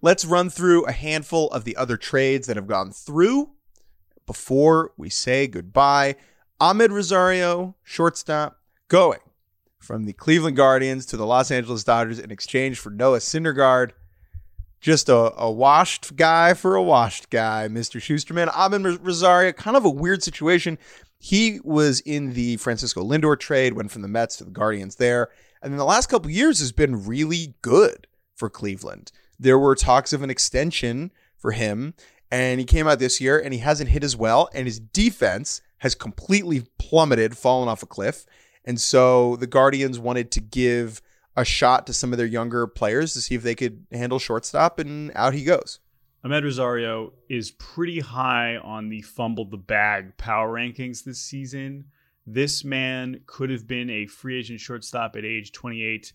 Let's 0.00 0.24
run 0.24 0.50
through 0.50 0.84
a 0.84 0.92
handful 0.92 1.50
of 1.50 1.64
the 1.64 1.76
other 1.76 1.96
trades 1.96 2.46
that 2.46 2.54
have 2.54 2.68
gone 2.68 2.92
through 2.92 3.50
before 4.24 4.92
we 4.96 5.10
say 5.10 5.48
goodbye. 5.48 6.14
Amed 6.60 6.90
Rosario, 6.90 7.74
shortstop, 7.82 8.60
going 8.86 9.18
from 9.80 10.04
the 10.04 10.12
Cleveland 10.12 10.56
Guardians 10.56 11.06
to 11.06 11.16
the 11.16 11.26
Los 11.26 11.50
Angeles 11.50 11.82
Dodgers 11.82 12.20
in 12.20 12.30
exchange 12.30 12.78
for 12.78 12.90
Noah 12.90 13.18
Syndergaard. 13.18 13.90
Just 14.80 15.08
a, 15.08 15.34
a 15.36 15.50
washed 15.50 16.14
guy 16.14 16.54
for 16.54 16.76
a 16.76 16.82
washed 16.84 17.30
guy, 17.30 17.66
Mr. 17.68 18.00
Schusterman. 18.00 18.48
Amed 18.52 19.04
Rosario, 19.04 19.50
kind 19.50 19.76
of 19.76 19.84
a 19.84 19.90
weird 19.90 20.22
situation. 20.22 20.78
He 21.24 21.60
was 21.62 22.00
in 22.00 22.32
the 22.32 22.56
Francisco 22.56 23.00
Lindor 23.04 23.38
trade, 23.38 23.74
went 23.74 23.92
from 23.92 24.02
the 24.02 24.08
Mets 24.08 24.38
to 24.38 24.44
the 24.44 24.50
Guardians 24.50 24.96
there. 24.96 25.28
And 25.62 25.72
then 25.72 25.78
the 25.78 25.84
last 25.84 26.08
couple 26.08 26.28
years 26.32 26.58
has 26.58 26.72
been 26.72 27.06
really 27.06 27.54
good 27.62 28.08
for 28.34 28.50
Cleveland. 28.50 29.12
There 29.38 29.56
were 29.56 29.76
talks 29.76 30.12
of 30.12 30.22
an 30.22 30.30
extension 30.30 31.12
for 31.38 31.52
him, 31.52 31.94
and 32.28 32.58
he 32.58 32.66
came 32.66 32.88
out 32.88 32.98
this 32.98 33.20
year 33.20 33.38
and 33.38 33.54
he 33.54 33.60
hasn't 33.60 33.90
hit 33.90 34.02
as 34.02 34.16
well, 34.16 34.48
and 34.52 34.66
his 34.66 34.80
defense 34.80 35.62
has 35.78 35.94
completely 35.94 36.64
plummeted, 36.76 37.38
fallen 37.38 37.68
off 37.68 37.84
a 37.84 37.86
cliff. 37.86 38.26
And 38.64 38.80
so 38.80 39.36
the 39.36 39.46
Guardians 39.46 40.00
wanted 40.00 40.32
to 40.32 40.40
give 40.40 41.00
a 41.36 41.44
shot 41.44 41.86
to 41.86 41.92
some 41.92 42.12
of 42.12 42.16
their 42.16 42.26
younger 42.26 42.66
players 42.66 43.12
to 43.12 43.20
see 43.20 43.36
if 43.36 43.44
they 43.44 43.54
could 43.54 43.86
handle 43.92 44.18
shortstop, 44.18 44.80
and 44.80 45.12
out 45.14 45.34
he 45.34 45.44
goes. 45.44 45.78
Amed 46.24 46.44
Rosario 46.44 47.12
is 47.28 47.50
pretty 47.50 47.98
high 47.98 48.56
on 48.56 48.88
the 48.88 49.02
fumbled 49.02 49.50
the 49.50 49.56
bag 49.56 50.16
power 50.16 50.52
rankings 50.52 51.02
this 51.02 51.20
season. 51.20 51.86
This 52.26 52.62
man 52.62 53.22
could 53.26 53.50
have 53.50 53.66
been 53.66 53.90
a 53.90 54.06
free 54.06 54.38
agent 54.38 54.60
shortstop 54.60 55.16
at 55.16 55.24
age 55.24 55.50
28 55.50 56.12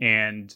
and 0.00 0.54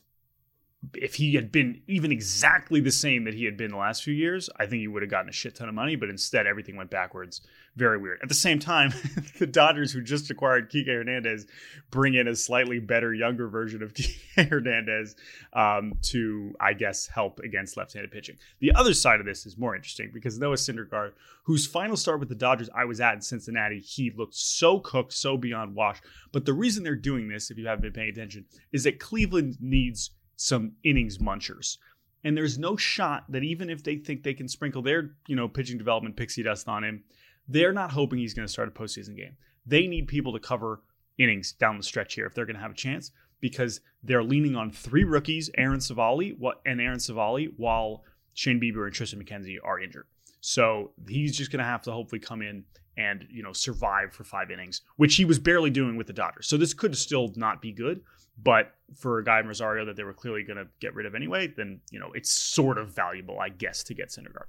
if 0.95 1.15
he 1.15 1.35
had 1.35 1.53
been 1.53 1.81
even 1.87 2.11
exactly 2.11 2.81
the 2.81 2.91
same 2.91 3.25
that 3.25 3.35
he 3.35 3.45
had 3.45 3.57
been 3.57 3.71
the 3.71 3.77
last 3.77 4.03
few 4.03 4.13
years, 4.13 4.51
I 4.57 4.67
think 4.67 4.81
he 4.81 4.89
would 4.89 5.03
have 5.03 5.11
gotten 5.11 5.29
a 5.29 5.33
shit 5.33 5.55
ton 5.55 5.69
of 5.69 5.75
money. 5.75 5.95
But 5.95 6.11
instead, 6.11 6.47
everything 6.47 6.77
went 6.77 6.91
backwards. 6.91 7.41
Very 7.77 7.99
weird. 7.99 8.19
At 8.23 8.29
the 8.29 8.35
same 8.35 8.59
time, 8.59 8.93
the 9.39 9.47
Dodgers, 9.47 9.93
who 9.93 10.03
just 10.03 10.31
acquired 10.31 10.71
Kike 10.71 10.89
Hernandez, 10.89 11.47
bring 11.91 12.15
in 12.15 12.27
a 12.27 12.35
slightly 12.35 12.81
better, 12.81 13.15
younger 13.15 13.49
version 13.49 13.83
of 13.83 13.95
Kike 13.95 14.49
Hernandez 14.49 15.15
um, 15.53 15.95
to, 16.03 16.53
I 16.61 16.73
guess, 16.75 17.07
help 17.07 17.39
against 17.39 17.77
left-handed 17.77 18.11
pitching. 18.11 18.37
The 18.59 18.73
other 18.75 18.93
side 18.93 19.21
of 19.21 19.27
this 19.27 19.47
is 19.47 19.57
more 19.57 19.77
interesting 19.77 20.11
because 20.13 20.39
Noah 20.39 20.57
Syndergaard, 20.57 21.13
whose 21.45 21.65
final 21.65 21.97
start 21.97 22.19
with 22.19 22.29
the 22.29 22.35
Dodgers 22.35 22.69
I 22.75 22.85
was 22.85 23.01
at 23.01 23.15
in 23.15 23.21
Cincinnati, 23.23 23.79
he 23.79 24.11
looked 24.11 24.35
so 24.35 24.81
cooked, 24.81 25.13
so 25.13 25.37
beyond 25.37 25.77
wash. 25.77 26.01
But 26.33 26.45
the 26.45 26.53
reason 26.53 26.83
they're 26.83 26.97
doing 26.97 27.29
this, 27.29 27.51
if 27.51 27.57
you 27.57 27.69
haven't 27.69 27.83
been 27.83 27.93
paying 27.93 28.11
attention, 28.11 28.47
is 28.73 28.83
that 28.85 28.99
Cleveland 28.99 29.57
needs 29.61 30.11
some 30.43 30.73
innings 30.83 31.19
munchers. 31.19 31.79
And 32.25 32.37
there's 32.37 32.59
no 32.59 32.77
shot 32.77 33.25
that 33.31 33.45
even 33.45 33.71
if 33.71 33.83
they 33.83 33.97
think 33.97 34.23
they 34.23 34.35
can 34.35 34.49
sprinkle 34.49 34.83
their, 34.83 35.13
you 35.27 35.37
know, 35.37 35.49
pitching 35.49 35.79
development 35.79 36.17
pixie 36.17 36.43
dust 36.43 36.69
on 36.69 36.85
him, 36.85 37.05
they're 37.49 37.73
not 37.73 37.93
hoping 37.93 38.19
he's 38.19 38.35
going 38.35 38.47
to 38.47 38.53
start 38.53 38.69
a 38.69 38.73
postseason 38.73 39.17
game. 39.17 39.37
They 39.67 39.87
need 39.87 40.09
people 40.09 40.33
to 40.33 40.41
cover 40.41 40.81
innings 41.19 41.53
down 41.53 41.77
the 41.77 41.83
stretch 41.83 42.15
here 42.15 42.27
if 42.27 42.35
they're 42.35 42.47
going 42.47 42.57
to 42.57 42.63
have 42.63 42.73
a 42.73 42.75
chance 42.75 43.13
because 43.41 43.81
they're 44.03 44.23
leaning 44.23 44.57
on 44.57 44.71
three 44.71 45.05
rookies, 45.05 45.51
Aaron 45.57 45.81
Civale 45.81 46.37
and 46.67 46.81
Aaron 46.81 46.99
Savali, 46.99 47.53
while 47.57 48.05
Shane 48.35 48.61
Bieber 48.61 48.85
and 48.85 48.95
Tristan 48.95 49.23
McKenzie 49.23 49.59
are 49.63 49.81
injured. 49.81 50.07
So 50.41 50.93
he's 51.09 51.37
just 51.37 51.53
going 51.53 51.59
to 51.59 51.65
have 51.65 51.83
to 51.83 51.93
hopefully 51.93 52.21
come 52.21 52.43
in 52.43 52.65
and 52.97 53.27
you 53.31 53.43
know 53.43 53.53
survive 53.53 54.13
for 54.13 54.25
five 54.25 54.51
innings, 54.51 54.83
which 54.97 55.17
he 55.17 55.25
was 55.25 55.39
barely 55.39 55.71
doing 55.71 55.97
with 55.97 56.07
the 56.07 56.13
Dodgers. 56.13 56.47
So 56.47 56.57
this 56.57 56.75
could 56.75 56.97
still 56.97 57.33
not 57.37 57.63
be 57.63 57.73
good. 57.73 58.03
But 58.41 58.73
for 58.95 59.19
a 59.19 59.25
guy 59.25 59.41
in 59.41 59.47
Rosario 59.47 59.85
that 59.87 59.97
they 59.97 60.05
were 60.05 60.13
clearly 60.13 60.43
going 60.43 60.59
to 60.59 60.67
get 60.81 60.95
rid 60.95 61.07
of 61.07 61.15
anyway, 61.15 61.49
then 61.49 61.81
you 61.91 61.99
know 61.99 62.13
it's 62.13 62.31
sort 62.31 62.79
of 62.79 62.91
valuable, 62.91 63.39
I 63.39 63.49
guess, 63.49 63.83
to 63.85 63.95
get 63.95 64.09
Syndergaard. 64.09 64.47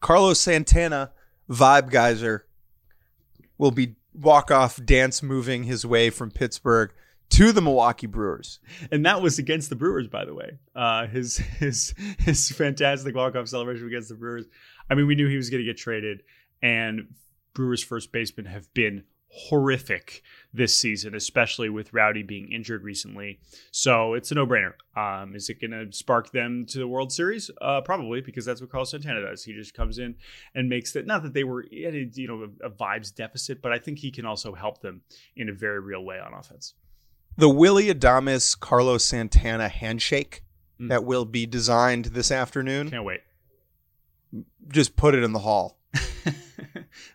Carlos 0.00 0.40
Santana, 0.40 1.12
vibe 1.48 1.90
geyser, 1.90 2.46
will 3.58 3.70
be 3.70 3.96
walk 4.14 4.50
off 4.50 4.84
dance 4.84 5.22
moving 5.22 5.64
his 5.64 5.84
way 5.86 6.10
from 6.10 6.30
Pittsburgh 6.30 6.92
to 7.30 7.52
the 7.52 7.62
Milwaukee 7.62 8.06
Brewers. 8.06 8.58
And 8.90 9.06
that 9.06 9.22
was 9.22 9.38
against 9.38 9.70
the 9.70 9.76
Brewers, 9.76 10.08
by 10.08 10.24
the 10.24 10.34
way. 10.34 10.58
Uh, 10.74 11.06
his 11.06 11.36
his 11.38 11.94
his 12.18 12.50
fantastic 12.50 13.14
walk 13.14 13.36
off 13.36 13.48
celebration 13.48 13.86
against 13.86 14.08
the 14.08 14.14
Brewers. 14.14 14.46
I 14.88 14.94
mean, 14.94 15.06
we 15.06 15.14
knew 15.14 15.28
he 15.28 15.36
was 15.36 15.50
going 15.50 15.62
to 15.62 15.66
get 15.66 15.76
traded, 15.76 16.22
and 16.62 17.14
Brewers 17.54 17.82
first 17.82 18.12
basemen 18.12 18.46
have 18.46 18.72
been 18.74 19.04
horrific 19.32 20.22
this 20.52 20.74
season, 20.74 21.14
especially 21.14 21.68
with 21.68 21.92
Rowdy 21.92 22.22
being 22.22 22.50
injured 22.50 22.82
recently. 22.82 23.38
So 23.70 24.14
it's 24.14 24.32
a 24.32 24.34
no 24.34 24.46
brainer. 24.46 24.72
Um, 24.96 25.36
is 25.36 25.48
it 25.48 25.60
going 25.60 25.70
to 25.70 25.96
spark 25.96 26.32
them 26.32 26.66
to 26.66 26.78
the 26.78 26.88
World 26.88 27.12
Series? 27.12 27.50
Uh, 27.60 27.80
probably, 27.80 28.20
because 28.20 28.44
that's 28.44 28.60
what 28.60 28.70
Carlos 28.70 28.90
Santana 28.90 29.22
does. 29.22 29.44
He 29.44 29.52
just 29.52 29.74
comes 29.74 29.98
in 29.98 30.16
and 30.54 30.68
makes 30.68 30.92
that. 30.92 31.06
Not 31.06 31.22
that 31.22 31.32
they 31.32 31.44
were 31.44 31.62
at 31.62 31.94
a, 31.94 32.10
you 32.14 32.26
know 32.26 32.48
a, 32.62 32.66
a 32.66 32.70
vibes 32.70 33.14
deficit, 33.14 33.62
but 33.62 33.72
I 33.72 33.78
think 33.78 33.98
he 33.98 34.10
can 34.10 34.26
also 34.26 34.52
help 34.52 34.80
them 34.80 35.02
in 35.36 35.48
a 35.48 35.52
very 35.52 35.80
real 35.80 36.04
way 36.04 36.18
on 36.18 36.34
offense. 36.34 36.74
The 37.36 37.48
Willy 37.48 37.92
Adames 37.92 38.58
Carlos 38.58 39.04
Santana 39.04 39.68
handshake 39.68 40.42
mm. 40.80 40.88
that 40.88 41.04
will 41.04 41.24
be 41.24 41.46
designed 41.46 42.06
this 42.06 42.32
afternoon. 42.32 42.90
Can't 42.90 43.04
wait. 43.04 43.20
Just 44.68 44.96
put 44.96 45.14
it 45.14 45.22
in 45.22 45.32
the 45.32 45.38
hall. 45.38 45.78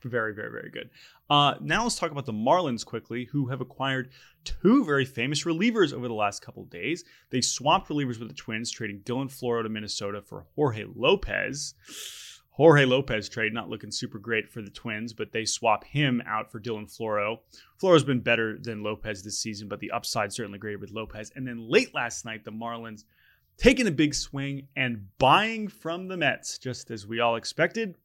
very, 0.06 0.34
very, 0.34 0.52
very 0.52 0.70
good. 0.70 0.90
Uh, 1.30 1.56
now 1.62 1.84
let's 1.84 1.98
talk 1.98 2.12
about 2.12 2.26
the 2.26 2.34
Marlins 2.34 2.86
quickly, 2.86 3.26
who 3.26 3.48
have 3.48 3.62
acquired 3.62 4.10
two 4.44 4.86
very 4.86 5.06
famous 5.06 5.44
relievers 5.44 5.94
over 5.94 6.08
the 6.08 6.14
last 6.14 6.42
couple 6.42 6.64
days. 6.66 7.04
They 7.32 7.42
swapped 7.42 7.90
relievers 7.90 8.20
with 8.20 8.30
the 8.30 8.36
Twins, 8.36 8.72
trading 8.72 9.02
Dylan 9.02 9.32
Floro 9.32 9.64
to 9.64 9.70
Minnesota 9.70 10.22
for 10.22 10.46
Jorge 10.56 10.86
Lopez. 10.96 11.74
Jorge 12.52 12.86
Lopez 12.86 13.28
trade 13.28 13.54
not 13.54 13.70
looking 13.70 13.92
super 13.92 14.18
great 14.18 14.50
for 14.50 14.62
the 14.62 14.70
Twins, 14.70 15.12
but 15.12 15.34
they 15.34 15.44
swap 15.44 15.84
him 15.84 16.24
out 16.26 16.50
for 16.50 16.62
Dylan 16.62 16.86
Floro. 16.86 17.40
Floro's 17.82 18.06
been 18.06 18.22
better 18.22 18.58
than 18.58 18.82
Lopez 18.82 19.24
this 19.24 19.40
season, 19.40 19.68
but 19.68 19.82
the 19.82 19.92
upside 19.92 20.32
certainly 20.32 20.58
greater 20.58 20.80
with 20.80 20.92
Lopez. 20.92 21.34
And 21.36 21.46
then 21.46 21.70
late 21.70 21.94
last 21.94 22.24
night, 22.24 22.46
the 22.46 22.52
Marlins 22.52 23.04
taking 23.58 23.88
a 23.88 23.92
big 23.92 24.14
swing 24.16 24.68
and 24.76 25.08
buying 25.18 25.68
from 25.68 26.08
the 26.08 26.16
Mets, 26.16 26.58
just 26.58 26.92
as 26.92 27.06
we 27.06 27.20
all 27.20 27.36
expected, 27.36 27.96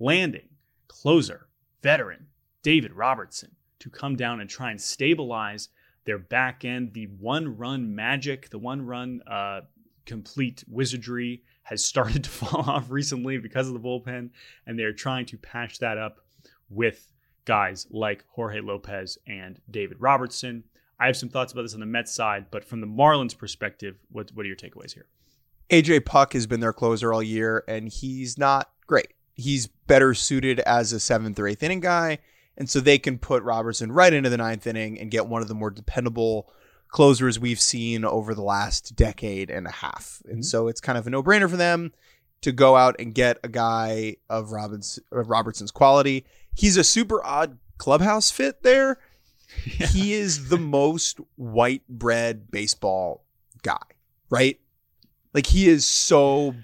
landing 0.00 0.48
closer, 0.90 1.46
veteran 1.82 2.26
David 2.62 2.92
Robertson 2.92 3.52
to 3.78 3.88
come 3.88 4.16
down 4.16 4.40
and 4.40 4.50
try 4.50 4.70
and 4.70 4.80
stabilize 4.80 5.68
their 6.04 6.18
back 6.18 6.64
end. 6.64 6.92
The 6.92 7.06
one 7.06 7.56
run 7.56 7.94
magic, 7.94 8.50
the 8.50 8.58
one 8.58 8.84
run 8.84 9.22
uh, 9.26 9.60
complete 10.04 10.64
wizardry 10.68 11.42
has 11.62 11.84
started 11.92 12.24
to 12.24 12.30
fall 12.30 12.68
off 12.68 12.90
recently 12.90 13.38
because 13.38 13.68
of 13.68 13.74
the 13.74 13.80
bullpen, 13.80 14.30
and 14.66 14.78
they're 14.78 14.92
trying 14.92 15.26
to 15.26 15.38
patch 15.38 15.78
that 15.78 15.96
up 15.96 16.18
with 16.68 17.12
guys 17.44 17.86
like 17.90 18.24
Jorge 18.28 18.60
Lopez 18.60 19.16
and 19.26 19.60
David 19.70 19.96
Robertson. 20.00 20.64
I 20.98 21.06
have 21.06 21.16
some 21.16 21.30
thoughts 21.30 21.52
about 21.52 21.62
this 21.62 21.74
on 21.74 21.80
the 21.80 21.86
Mets 21.86 22.12
side, 22.12 22.46
but 22.50 22.64
from 22.64 22.80
the 22.80 22.86
Marlins 22.86 23.36
perspective, 23.36 23.96
what, 24.10 24.30
what 24.34 24.44
are 24.44 24.48
your 24.48 24.56
takeaways 24.56 24.92
here? 24.92 25.06
AJ 25.70 26.04
Puk 26.04 26.32
has 26.32 26.46
been 26.46 26.60
their 26.60 26.72
closer 26.72 27.12
all 27.12 27.22
year, 27.22 27.64
and 27.68 27.88
he's 27.88 28.36
not 28.36 28.70
great. 28.86 29.14
He's 29.40 29.66
better 29.66 30.14
suited 30.14 30.60
as 30.60 30.92
a 30.92 31.00
seventh 31.00 31.38
or 31.38 31.48
eighth 31.48 31.62
inning 31.62 31.80
guy. 31.80 32.18
And 32.56 32.68
so 32.68 32.80
they 32.80 32.98
can 32.98 33.18
put 33.18 33.42
Robertson 33.42 33.90
right 33.90 34.12
into 34.12 34.28
the 34.28 34.36
ninth 34.36 34.66
inning 34.66 34.98
and 34.98 35.10
get 35.10 35.26
one 35.26 35.42
of 35.42 35.48
the 35.48 35.54
more 35.54 35.70
dependable 35.70 36.50
closers 36.88 37.38
we've 37.38 37.60
seen 37.60 38.04
over 38.04 38.34
the 38.34 38.42
last 38.42 38.94
decade 38.96 39.50
and 39.50 39.66
a 39.66 39.70
half. 39.70 40.22
And 40.26 40.36
mm-hmm. 40.36 40.42
so 40.42 40.68
it's 40.68 40.80
kind 40.80 40.98
of 40.98 41.06
a 41.06 41.10
no 41.10 41.22
brainer 41.22 41.48
for 41.48 41.56
them 41.56 41.92
to 42.42 42.52
go 42.52 42.76
out 42.76 42.96
and 42.98 43.14
get 43.14 43.38
a 43.42 43.48
guy 43.48 44.16
of 44.28 44.52
of 44.52 45.30
Robertson's 45.30 45.70
quality. 45.70 46.26
He's 46.54 46.76
a 46.76 46.84
super 46.84 47.24
odd 47.24 47.58
clubhouse 47.78 48.30
fit 48.30 48.62
there. 48.62 48.98
Yeah. 49.78 49.86
He 49.88 50.12
is 50.12 50.48
the 50.48 50.58
most 50.58 51.18
white 51.36 51.82
bread 51.88 52.50
baseball 52.50 53.24
guy, 53.62 53.82
right? 54.28 54.60
Like 55.34 55.46
he 55.46 55.68
is 55.68 55.84
so 55.86 56.54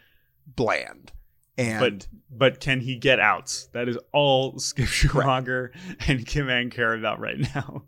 bland. 0.47 1.13
And 1.59 1.81
but 1.81 2.07
but 2.31 2.61
can 2.61 2.81
he 2.81 2.97
get 2.97 3.21
outs? 3.21 3.69
That 3.73 3.89
is 3.89 3.99
all 4.13 4.59
Skip 4.59 4.87
Schumaker 4.87 5.71
right. 5.73 6.09
and 6.09 6.27
Kim 6.27 6.49
Ng 6.49 6.71
care 6.71 6.95
about 6.95 7.21
right 7.21 7.39
now. 7.55 7.85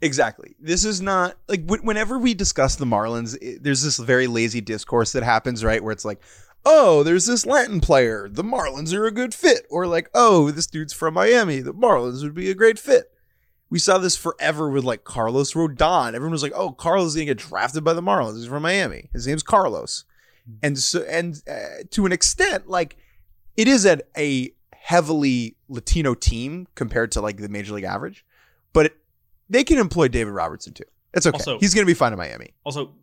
Exactly. 0.00 0.56
This 0.58 0.84
is 0.84 1.00
not 1.00 1.36
like 1.48 1.64
whenever 1.68 2.18
we 2.18 2.34
discuss 2.34 2.74
the 2.74 2.84
Marlins, 2.84 3.38
it, 3.40 3.62
there's 3.62 3.82
this 3.82 3.98
very 3.98 4.26
lazy 4.26 4.60
discourse 4.60 5.12
that 5.12 5.22
happens, 5.22 5.62
right? 5.62 5.82
Where 5.82 5.92
it's 5.92 6.04
like, 6.04 6.20
oh, 6.64 7.04
there's 7.04 7.26
this 7.26 7.46
Latin 7.46 7.80
player. 7.80 8.28
The 8.28 8.42
Marlins 8.42 8.92
are 8.92 9.06
a 9.06 9.12
good 9.12 9.32
fit. 9.32 9.64
Or 9.70 9.86
like, 9.86 10.10
oh, 10.12 10.50
this 10.50 10.66
dude's 10.66 10.92
from 10.92 11.14
Miami. 11.14 11.60
The 11.60 11.72
Marlins 11.72 12.22
would 12.24 12.34
be 12.34 12.50
a 12.50 12.54
great 12.54 12.80
fit. 12.80 13.12
We 13.70 13.78
saw 13.78 13.98
this 13.98 14.16
forever 14.16 14.68
with 14.68 14.84
like 14.84 15.04
Carlos 15.04 15.54
Rodon. 15.54 16.14
Everyone 16.14 16.32
was 16.32 16.42
like, 16.42 16.52
oh, 16.54 16.72
Carlos 16.72 17.08
is 17.08 17.14
going 17.14 17.28
to 17.28 17.34
get 17.34 17.48
drafted 17.48 17.84
by 17.84 17.94
the 17.94 18.02
Marlins. 18.02 18.38
He's 18.38 18.46
from 18.46 18.64
Miami. 18.64 19.08
His 19.12 19.28
name's 19.28 19.44
Carlos. 19.44 20.04
Hmm. 20.44 20.54
And 20.62 20.78
so, 20.78 21.02
and 21.02 21.40
uh, 21.48 21.84
to 21.90 22.06
an 22.06 22.12
extent, 22.12 22.68
like, 22.68 22.96
it 23.56 23.68
is 23.68 23.86
at 23.86 24.08
a 24.16 24.52
heavily 24.72 25.56
Latino 25.68 26.14
team 26.14 26.66
compared 26.74 27.12
to 27.12 27.20
like 27.20 27.36
the 27.36 27.48
major 27.48 27.74
league 27.74 27.84
average, 27.84 28.24
but 28.72 28.86
it, 28.86 28.96
they 29.48 29.64
can 29.64 29.78
employ 29.78 30.08
David 30.08 30.32
Robertson 30.32 30.72
too. 30.72 30.84
It's 31.14 31.26
okay. 31.26 31.36
Also, 31.36 31.58
He's 31.58 31.74
going 31.74 31.86
to 31.86 31.90
be 31.90 31.94
fine 31.94 32.12
in 32.12 32.18
Miami. 32.18 32.50
Also, 32.64 32.94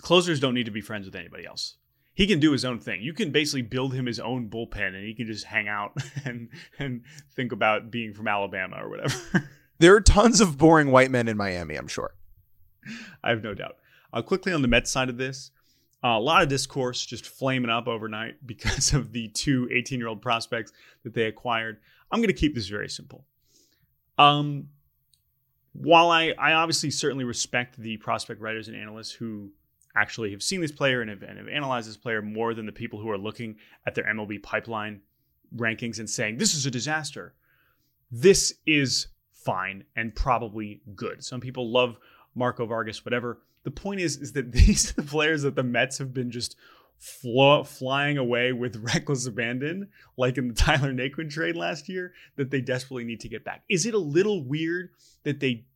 closers 0.00 0.40
don't 0.40 0.54
need 0.54 0.66
to 0.66 0.70
be 0.70 0.80
friends 0.80 1.06
with 1.06 1.14
anybody 1.14 1.44
else. 1.46 1.76
He 2.14 2.26
can 2.26 2.40
do 2.40 2.52
his 2.52 2.64
own 2.64 2.78
thing. 2.78 3.02
You 3.02 3.12
can 3.12 3.30
basically 3.30 3.62
build 3.62 3.92
him 3.92 4.06
his 4.06 4.18
own 4.18 4.48
bullpen, 4.48 4.94
and 4.94 5.04
he 5.04 5.12
can 5.12 5.26
just 5.26 5.44
hang 5.44 5.68
out 5.68 5.92
and 6.24 6.48
and 6.78 7.02
think 7.34 7.52
about 7.52 7.90
being 7.90 8.14
from 8.14 8.28
Alabama 8.28 8.78
or 8.80 8.88
whatever. 8.88 9.50
there 9.78 9.94
are 9.94 10.00
tons 10.00 10.40
of 10.40 10.56
boring 10.56 10.90
white 10.90 11.10
men 11.10 11.28
in 11.28 11.36
Miami. 11.36 11.76
I'm 11.76 11.88
sure. 11.88 12.14
I 13.22 13.30
have 13.30 13.42
no 13.42 13.52
doubt. 13.52 13.76
Uh, 14.12 14.22
quickly 14.22 14.52
on 14.52 14.62
the 14.62 14.68
Mets 14.68 14.90
side 14.90 15.10
of 15.10 15.18
this, 15.18 15.50
a 16.08 16.18
lot 16.18 16.42
of 16.42 16.48
discourse 16.48 17.04
just 17.04 17.26
flaming 17.26 17.70
up 17.70 17.88
overnight 17.88 18.34
because 18.46 18.92
of 18.92 19.12
the 19.12 19.28
two 19.28 19.68
18 19.72 19.98
year 19.98 20.08
old 20.08 20.22
prospects 20.22 20.72
that 21.04 21.14
they 21.14 21.24
acquired. 21.24 21.78
I'm 22.10 22.20
going 22.20 22.28
to 22.28 22.34
keep 22.34 22.54
this 22.54 22.68
very 22.68 22.88
simple. 22.88 23.24
Um, 24.18 24.68
while 25.72 26.10
I, 26.10 26.32
I 26.38 26.52
obviously 26.52 26.90
certainly 26.90 27.24
respect 27.24 27.76
the 27.76 27.96
prospect 27.98 28.40
writers 28.40 28.68
and 28.68 28.76
analysts 28.76 29.12
who 29.12 29.50
actually 29.94 30.30
have 30.30 30.42
seen 30.42 30.60
this 30.60 30.72
player 30.72 31.00
and 31.00 31.10
have, 31.10 31.22
and 31.22 31.38
have 31.38 31.48
analyzed 31.48 31.88
this 31.88 31.96
player 31.96 32.22
more 32.22 32.54
than 32.54 32.66
the 32.66 32.72
people 32.72 33.00
who 33.00 33.10
are 33.10 33.18
looking 33.18 33.56
at 33.86 33.94
their 33.94 34.04
MLB 34.04 34.42
pipeline 34.42 35.00
rankings 35.54 35.98
and 35.98 36.08
saying, 36.08 36.38
this 36.38 36.54
is 36.54 36.66
a 36.66 36.70
disaster. 36.70 37.34
This 38.10 38.54
is 38.66 39.08
fine 39.32 39.84
and 39.96 40.14
probably 40.14 40.80
good. 40.94 41.24
Some 41.24 41.40
people 41.40 41.70
love 41.70 41.98
Marco 42.34 42.66
Vargas, 42.66 43.04
whatever. 43.04 43.40
The 43.66 43.72
point 43.72 43.98
is, 43.98 44.18
is 44.18 44.32
that 44.34 44.52
these 44.52 44.92
are 44.92 45.02
the 45.02 45.08
players 45.08 45.42
that 45.42 45.56
the 45.56 45.64
Mets 45.64 45.98
have 45.98 46.14
been 46.14 46.30
just 46.30 46.54
flying 46.98 48.16
away 48.16 48.52
with 48.52 48.76
reckless 48.94 49.26
abandon, 49.26 49.88
like 50.16 50.38
in 50.38 50.46
the 50.46 50.54
Tyler 50.54 50.94
Naquin 50.94 51.28
trade 51.28 51.56
last 51.56 51.88
year, 51.88 52.14
that 52.36 52.52
they 52.52 52.60
desperately 52.60 53.02
need 53.02 53.18
to 53.20 53.28
get 53.28 53.44
back. 53.44 53.64
Is 53.68 53.84
it 53.84 53.92
a 53.92 53.98
little 53.98 54.44
weird 54.44 54.90
that 55.24 55.40
they 55.40 55.66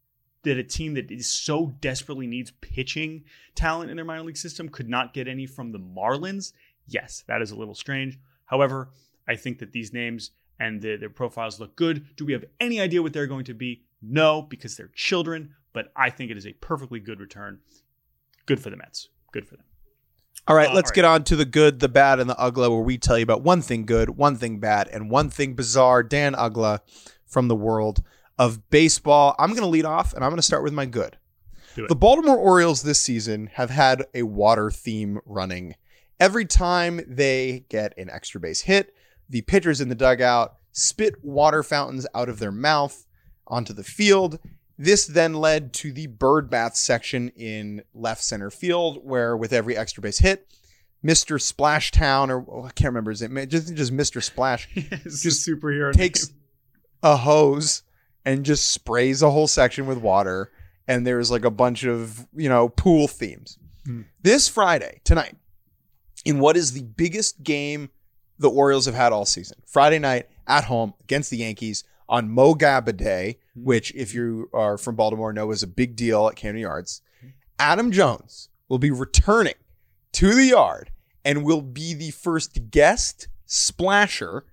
that 0.45 0.57
a 0.57 0.63
team 0.63 0.95
that 0.95 1.11
is 1.11 1.27
so 1.27 1.75
desperately 1.81 2.27
needs 2.29 2.53
pitching 2.63 3.25
talent 3.55 3.91
in 3.91 3.97
their 3.97 4.07
minor 4.07 4.23
league 4.23 4.37
system 4.37 4.69
could 4.69 4.89
not 4.89 5.13
get 5.13 5.29
any 5.29 5.45
from 5.45 5.71
the 5.71 5.79
Marlins. 5.79 6.55
Yes, 6.87 7.25
that 7.27 7.43
is 7.43 7.51
a 7.51 7.57
little 7.57 7.75
strange. 7.75 8.19
However, 8.47 8.89
I 9.29 9.37
think 9.37 9.59
that 9.59 9.73
these 9.73 9.93
names 9.93 10.31
and 10.59 10.81
the, 10.81 10.97
their 10.97 11.11
profiles 11.11 11.61
look 11.61 11.77
good. 11.77 12.07
Do 12.17 12.25
we 12.25 12.33
have 12.33 12.47
any 12.59 12.81
idea 12.81 13.03
what 13.03 13.13
they're 13.13 13.27
going 13.27 13.45
to 13.45 13.55
be? 13.55 13.83
No, 14.03 14.43
because 14.43 14.77
they're 14.77 14.91
children, 14.95 15.55
but 15.73 15.93
I 15.97 16.11
think 16.11 16.31
it 16.31 16.37
is 16.37 16.47
a 16.47 16.53
perfectly 16.55 17.01
good 17.01 17.21
return. 17.21 17.61
Good 18.47 18.61
for 18.61 18.71
the 18.71 18.77
Mets. 18.77 19.09
Good 19.33 19.47
for 19.47 19.57
them. 19.57 19.65
All 20.49 20.57
right, 20.57 20.71
Uh, 20.71 20.75
let's 20.75 20.91
all 20.91 20.95
get 20.95 21.05
on 21.05 21.25
to 21.25 21.37
the 21.37 21.45
good, 21.45 21.81
the 21.81 21.89
bad, 21.89 22.19
and 22.19 22.29
the 22.29 22.39
ugly, 22.39 22.69
where 22.69 22.81
we 22.81 22.99
tell 22.99 23.19
you 23.19 23.23
about 23.23 23.43
one 23.43 23.61
thing 23.63 23.85
good, 23.85 24.11
one 24.11 24.37
thing 24.37 24.59
bad, 24.59 24.89
and 24.89 25.11
one 25.11 25.29
thing 25.31 25.55
bizarre. 25.55 26.03
Dan 26.03 26.35
Uggla 26.35 26.81
from 27.27 27.49
the 27.49 27.55
world 27.55 28.03
of 28.39 28.71
baseball. 28.71 29.37
I'm 29.39 29.51
going 29.51 29.61
to 29.63 29.67
lead 29.69 29.85
off, 29.85 30.15
and 30.15 30.25
I'm 30.25 30.31
going 30.31 30.39
to 30.39 30.43
start 30.43 30.65
with 30.65 30.73
my 30.73 30.87
good. 30.87 31.19
The 31.77 31.95
Baltimore 31.95 32.37
Orioles 32.37 32.83
this 32.83 33.01
season 33.01 33.47
have 33.55 33.71
had 33.71 34.05
a 34.13 34.25
water 34.25 34.71
theme 34.71 35.21
running. 35.25 35.77
Every 36.19 36.45
time 36.45 37.01
they 37.07 37.65
get 37.69 37.97
an 37.97 38.11
extra 38.11 38.41
base 38.41 38.63
hit, 38.63 38.93
the 39.29 39.43
pitchers 39.43 39.81
in 39.81 39.89
the 39.89 39.95
dugout 39.95 40.57
spit 40.73 41.15
water 41.23 41.63
fountains 41.63 42.07
out 42.15 42.29
of 42.29 42.39
their 42.39 42.51
mouth 42.53 43.07
onto 43.51 43.73
the 43.75 43.85
field. 43.85 44.39
This 44.79 45.07
then 45.07 45.35
led 45.35 45.75
to 45.75 45.93
the 45.93 46.07
bird 46.07 46.49
bath 46.49 46.75
section 46.77 47.29
in 47.37 47.83
left 47.93 48.23
center 48.25 48.51
field, 48.51 49.01
where 49.05 49.37
with 49.37 49.53
every 49.53 49.77
extra 49.77 50.01
base 50.03 50.19
hit, 50.21 50.47
Mr. 51.05 51.39
Splashtown, 51.39 52.31
or 52.31 52.45
oh, 52.51 52.65
I 52.65 52.71
can't 52.71 52.87
remember 52.89 53.11
his 53.11 53.21
name, 53.21 53.47
just, 53.49 53.75
just 53.75 53.93
Mr. 53.95 54.23
Splash, 54.23 54.69
Just 54.75 55.47
superhero. 55.47 55.93
takes 55.93 56.29
name. 56.29 56.39
a 57.03 57.17
hose 57.17 57.83
and 58.25 58.45
just 58.45 58.69
sprays 58.69 59.21
a 59.23 59.31
whole 59.31 59.47
section 59.47 59.87
with 59.87 59.99
water. 59.99 60.51
And 60.89 61.07
there's 61.07 61.31
like 61.31 61.45
a 61.45 61.51
bunch 61.51 61.85
of, 61.85 62.27
you 62.35 62.49
know, 62.49 62.69
pool 62.69 63.07
themes. 63.09 63.59
Hmm. 63.87 64.03
This 64.23 64.49
Friday, 64.49 65.01
tonight, 65.05 65.37
in 66.25 66.39
what 66.39 66.57
is 66.57 66.73
the 66.73 66.83
biggest 66.83 67.43
game 67.43 67.91
the 68.39 68.51
Orioles 68.51 68.87
have 68.87 68.95
had 68.95 69.13
all 69.13 69.25
season, 69.27 69.59
Friday 69.67 69.99
night 69.99 70.29
at 70.47 70.65
home 70.65 70.95
against 71.03 71.31
the 71.31 71.37
Yankees 71.39 71.85
on 72.09 72.29
Mo 72.31 72.55
Gaba 72.55 72.93
Day, 72.93 73.39
Mm-hmm. 73.57 73.65
which, 73.65 73.93
if 73.95 74.15
you 74.15 74.49
are 74.53 74.79
from 74.79 74.95
Baltimore, 74.95 75.33
know 75.33 75.51
is 75.51 75.63
a 75.63 75.67
big 75.67 75.97
deal 75.97 76.29
at 76.29 76.37
Camden 76.37 76.63
Yards. 76.63 77.03
Mm-hmm. 77.19 77.31
Adam 77.59 77.91
Jones 77.91 78.49
will 78.69 78.79
be 78.79 78.91
returning 78.91 79.55
to 80.13 80.35
the 80.35 80.47
yard 80.47 80.91
and 81.25 81.45
will 81.45 81.63
be 81.63 81.95
the 81.95 82.13
first 82.13 82.71
guest 82.71 83.29
splasher 83.47 84.45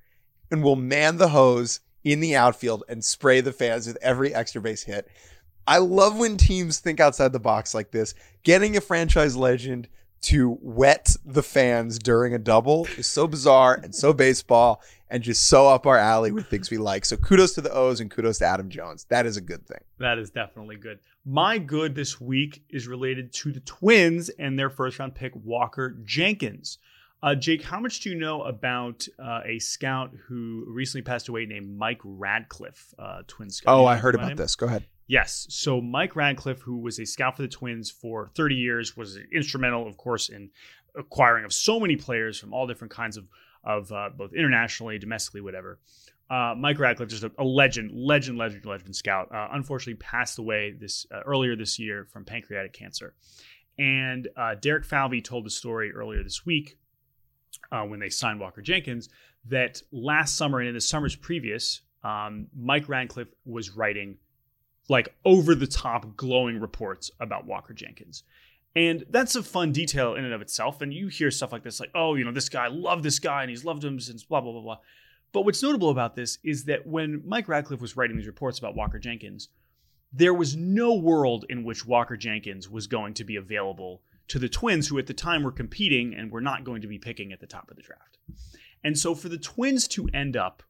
and 0.49 0.63
will 0.63 0.75
man 0.75 1.17
the 1.17 1.29
hose 1.29 1.79
in 2.03 2.19
the 2.19 2.35
outfield 2.35 2.83
and 2.89 3.03
spray 3.03 3.41
the 3.41 3.51
fans 3.51 3.85
with 3.85 3.97
every 4.01 4.33
extra 4.33 4.61
base 4.61 4.83
hit. 4.83 5.07
I 5.67 5.79
love 5.79 6.17
when 6.17 6.37
teams 6.37 6.79
think 6.79 6.99
outside 6.99 7.33
the 7.33 7.39
box 7.39 7.73
like 7.75 7.91
this. 7.91 8.13
Getting 8.43 8.77
a 8.77 8.81
franchise 8.81 9.35
legend 9.35 9.89
to 10.21 10.57
wet 10.61 11.15
the 11.25 11.43
fans 11.43 11.99
during 11.99 12.33
a 12.33 12.39
double 12.39 12.87
is 12.97 13.07
so 13.07 13.27
bizarre 13.27 13.75
and 13.75 13.93
so 13.93 14.13
baseball 14.13 14.81
and 15.09 15.23
just 15.23 15.47
so 15.47 15.67
up 15.67 15.85
our 15.85 15.97
alley 15.97 16.31
with 16.31 16.47
things 16.47 16.69
we 16.69 16.77
like. 16.77 17.05
So 17.05 17.17
kudos 17.17 17.53
to 17.53 17.61
the 17.61 17.71
O's 17.71 17.99
and 17.99 18.09
kudos 18.09 18.39
to 18.39 18.45
Adam 18.45 18.69
Jones. 18.69 19.05
That 19.09 19.25
is 19.25 19.37
a 19.37 19.41
good 19.41 19.65
thing. 19.65 19.79
That 19.99 20.17
is 20.17 20.29
definitely 20.29 20.77
good. 20.77 20.99
My 21.25 21.57
good 21.57 21.95
this 21.95 22.19
week 22.19 22.63
is 22.69 22.87
related 22.87 23.33
to 23.33 23.51
the 23.51 23.59
Twins 23.61 24.29
and 24.29 24.57
their 24.57 24.69
first 24.69 24.99
round 24.99 25.15
pick, 25.15 25.33
Walker 25.35 25.97
Jenkins. 26.03 26.79
Uh, 27.23 27.33
Jake, 27.33 27.63
how 27.63 27.79
much 27.79 28.01
do 28.01 28.11
you 28.11 28.15
know 28.15 28.43
about 28.43 29.07
uh, 29.17 29.41
a 29.43 29.57
scout 29.57 30.11
who 30.27 30.65
recently 30.67 31.01
passed 31.01 31.29
away 31.29 31.45
named 31.45 31.75
Mike 31.75 31.99
Radcliffe, 32.03 32.93
uh, 32.99 33.23
Twin 33.25 33.49
scout? 33.49 33.75
Oh, 33.75 33.85
I 33.85 33.95
heard 33.95 34.13
about 34.13 34.31
him? 34.31 34.37
this. 34.37 34.55
Go 34.55 34.67
ahead. 34.67 34.85
Yes. 35.07 35.47
So 35.49 35.81
Mike 35.81 36.15
Radcliffe, 36.15 36.61
who 36.61 36.77
was 36.77 36.99
a 36.99 37.05
scout 37.05 37.35
for 37.35 37.41
the 37.41 37.47
Twins 37.47 37.89
for 37.89 38.29
30 38.35 38.55
years, 38.55 38.95
was 38.95 39.17
instrumental, 39.33 39.87
of 39.87 39.97
course, 39.97 40.29
in 40.29 40.51
acquiring 40.95 41.45
of 41.45 41.53
so 41.53 41.79
many 41.79 41.95
players 41.95 42.39
from 42.39 42.53
all 42.53 42.67
different 42.67 42.91
kinds 42.91 43.17
of 43.17 43.27
of 43.67 43.91
uh, 43.91 44.09
both 44.15 44.33
internationally, 44.33 44.97
domestically, 44.97 45.41
whatever. 45.41 45.77
Uh, 46.29 46.55
Mike 46.57 46.79
Radcliffe, 46.79 47.09
just 47.09 47.23
a, 47.23 47.31
a 47.37 47.43
legend, 47.43 47.91
legend, 47.93 48.37
legend, 48.37 48.65
legend 48.65 48.95
scout. 48.95 49.31
Uh, 49.31 49.49
unfortunately, 49.51 49.95
passed 49.95 50.39
away 50.39 50.71
this 50.71 51.05
uh, 51.13 51.19
earlier 51.25 51.55
this 51.55 51.77
year 51.77 52.07
from 52.11 52.25
pancreatic 52.25 52.73
cancer. 52.73 53.13
And 53.77 54.27
uh, 54.35 54.55
Derek 54.55 54.85
Falvey 54.85 55.21
told 55.21 55.45
the 55.45 55.49
story 55.49 55.91
earlier 55.91 56.23
this 56.23 56.45
week 56.45 56.77
uh, 57.71 57.83
when 57.83 57.99
they 57.99 58.09
signed 58.09 58.39
Walker 58.39 58.61
Jenkins 58.61 59.09
that 59.45 59.81
last 59.91 60.35
summer 60.35 60.59
and 60.59 60.69
in 60.69 60.73
the 60.73 60.81
summers 60.81 61.15
previous, 61.15 61.81
um, 62.03 62.47
Mike 62.57 62.89
Radcliffe 62.89 63.33
was 63.45 63.71
writing 63.71 64.17
like 64.89 65.13
over 65.25 65.53
the 65.55 65.67
top 65.67 66.15
glowing 66.15 66.59
reports 66.59 67.11
about 67.19 67.45
Walker 67.45 67.73
Jenkins. 67.73 68.23
And 68.75 69.05
that's 69.09 69.35
a 69.35 69.41
fun 69.41 69.71
detail 69.71 70.13
in 70.15 70.23
and 70.23 70.33
of 70.33 70.41
itself. 70.41 70.81
And 70.81 70.93
you 70.93 71.07
hear 71.07 71.31
stuff 71.31 71.51
like 71.51 71.63
this, 71.63 71.79
like, 71.79 71.91
oh, 71.95 72.15
you 72.15 72.23
know, 72.23 72.31
this 72.31 72.49
guy, 72.49 72.67
loved 72.67 73.03
this 73.03 73.19
guy, 73.19 73.41
and 73.41 73.49
he's 73.49 73.65
loved 73.65 73.83
him 73.83 73.99
since 73.99 74.23
blah, 74.23 74.41
blah, 74.41 74.51
blah, 74.51 74.61
blah. 74.61 74.77
But 75.31 75.45
what's 75.45 75.63
notable 75.63 75.89
about 75.89 76.15
this 76.15 76.37
is 76.43 76.65
that 76.65 76.85
when 76.85 77.21
Mike 77.25 77.47
Radcliffe 77.47 77.81
was 77.81 77.97
writing 77.97 78.17
these 78.17 78.27
reports 78.27 78.59
about 78.59 78.75
Walker 78.75 78.99
Jenkins, 78.99 79.49
there 80.13 80.33
was 80.33 80.55
no 80.55 80.93
world 80.93 81.45
in 81.49 81.63
which 81.63 81.85
Walker 81.85 82.15
Jenkins 82.15 82.69
was 82.69 82.87
going 82.87 83.13
to 83.15 83.23
be 83.23 83.35
available 83.35 84.01
to 84.29 84.39
the 84.39 84.49
Twins, 84.49 84.87
who 84.87 84.97
at 84.99 85.07
the 85.07 85.13
time 85.13 85.43
were 85.43 85.51
competing 85.51 86.13
and 86.13 86.31
were 86.31 86.41
not 86.41 86.63
going 86.63 86.81
to 86.81 86.87
be 86.87 86.99
picking 86.99 87.31
at 87.31 87.39
the 87.39 87.47
top 87.47 87.69
of 87.69 87.77
the 87.77 87.83
draft. 87.83 88.17
And 88.83 88.97
so 88.97 89.15
for 89.15 89.29
the 89.29 89.37
Twins 89.37 89.87
to 89.89 90.09
end 90.13 90.37
up 90.37 90.63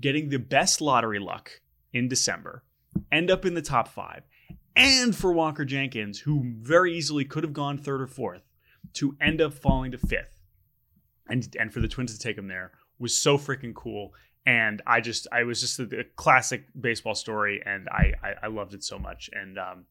getting 0.00 0.28
the 0.28 0.38
best 0.38 0.80
lottery 0.80 1.18
luck 1.18 1.60
in 1.92 2.08
December, 2.08 2.62
end 3.10 3.30
up 3.30 3.44
in 3.44 3.54
the 3.54 3.62
top 3.62 3.88
five, 3.88 4.24
and 4.76 5.14
for 5.14 5.32
Walker 5.32 5.64
Jenkins, 5.64 6.20
who 6.20 6.42
very 6.58 6.96
easily 6.96 7.24
could 7.24 7.44
have 7.44 7.52
gone 7.52 7.78
third 7.78 8.00
or 8.00 8.06
fourth, 8.06 8.42
to 8.94 9.16
end 9.20 9.40
up 9.40 9.54
falling 9.54 9.92
to 9.92 9.98
fifth, 9.98 10.40
and 11.28 11.54
and 11.58 11.72
for 11.72 11.80
the 11.80 11.88
Twins 11.88 12.12
to 12.12 12.18
take 12.18 12.36
him 12.36 12.48
there 12.48 12.72
was 12.98 13.16
so 13.16 13.38
freaking 13.38 13.74
cool. 13.74 14.14
And 14.46 14.82
I 14.86 15.00
just, 15.00 15.26
I 15.32 15.44
was 15.44 15.60
just 15.60 15.78
a, 15.78 16.00
a 16.00 16.04
classic 16.16 16.66
baseball 16.78 17.14
story, 17.14 17.62
and 17.64 17.88
I, 17.88 18.12
I, 18.22 18.34
I 18.44 18.46
loved 18.48 18.74
it 18.74 18.84
so 18.84 18.98
much, 18.98 19.30
and 19.32 19.58
um, 19.58 19.86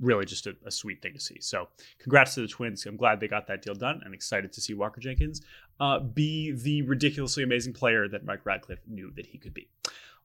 really 0.00 0.24
just 0.24 0.46
a, 0.48 0.56
a 0.66 0.72
sweet 0.72 1.00
thing 1.00 1.14
to 1.14 1.20
see. 1.20 1.38
So, 1.40 1.68
congrats 2.00 2.34
to 2.34 2.40
the 2.40 2.48
Twins. 2.48 2.84
I'm 2.84 2.96
glad 2.96 3.20
they 3.20 3.28
got 3.28 3.46
that 3.46 3.62
deal 3.62 3.74
done, 3.74 4.00
and 4.04 4.12
excited 4.12 4.52
to 4.54 4.60
see 4.60 4.74
Walker 4.74 5.00
Jenkins 5.00 5.42
uh, 5.78 6.00
be 6.00 6.50
the 6.50 6.82
ridiculously 6.82 7.44
amazing 7.44 7.74
player 7.74 8.08
that 8.08 8.24
Mike 8.24 8.44
Radcliffe 8.44 8.80
knew 8.88 9.12
that 9.14 9.26
he 9.26 9.38
could 9.38 9.54
be. 9.54 9.68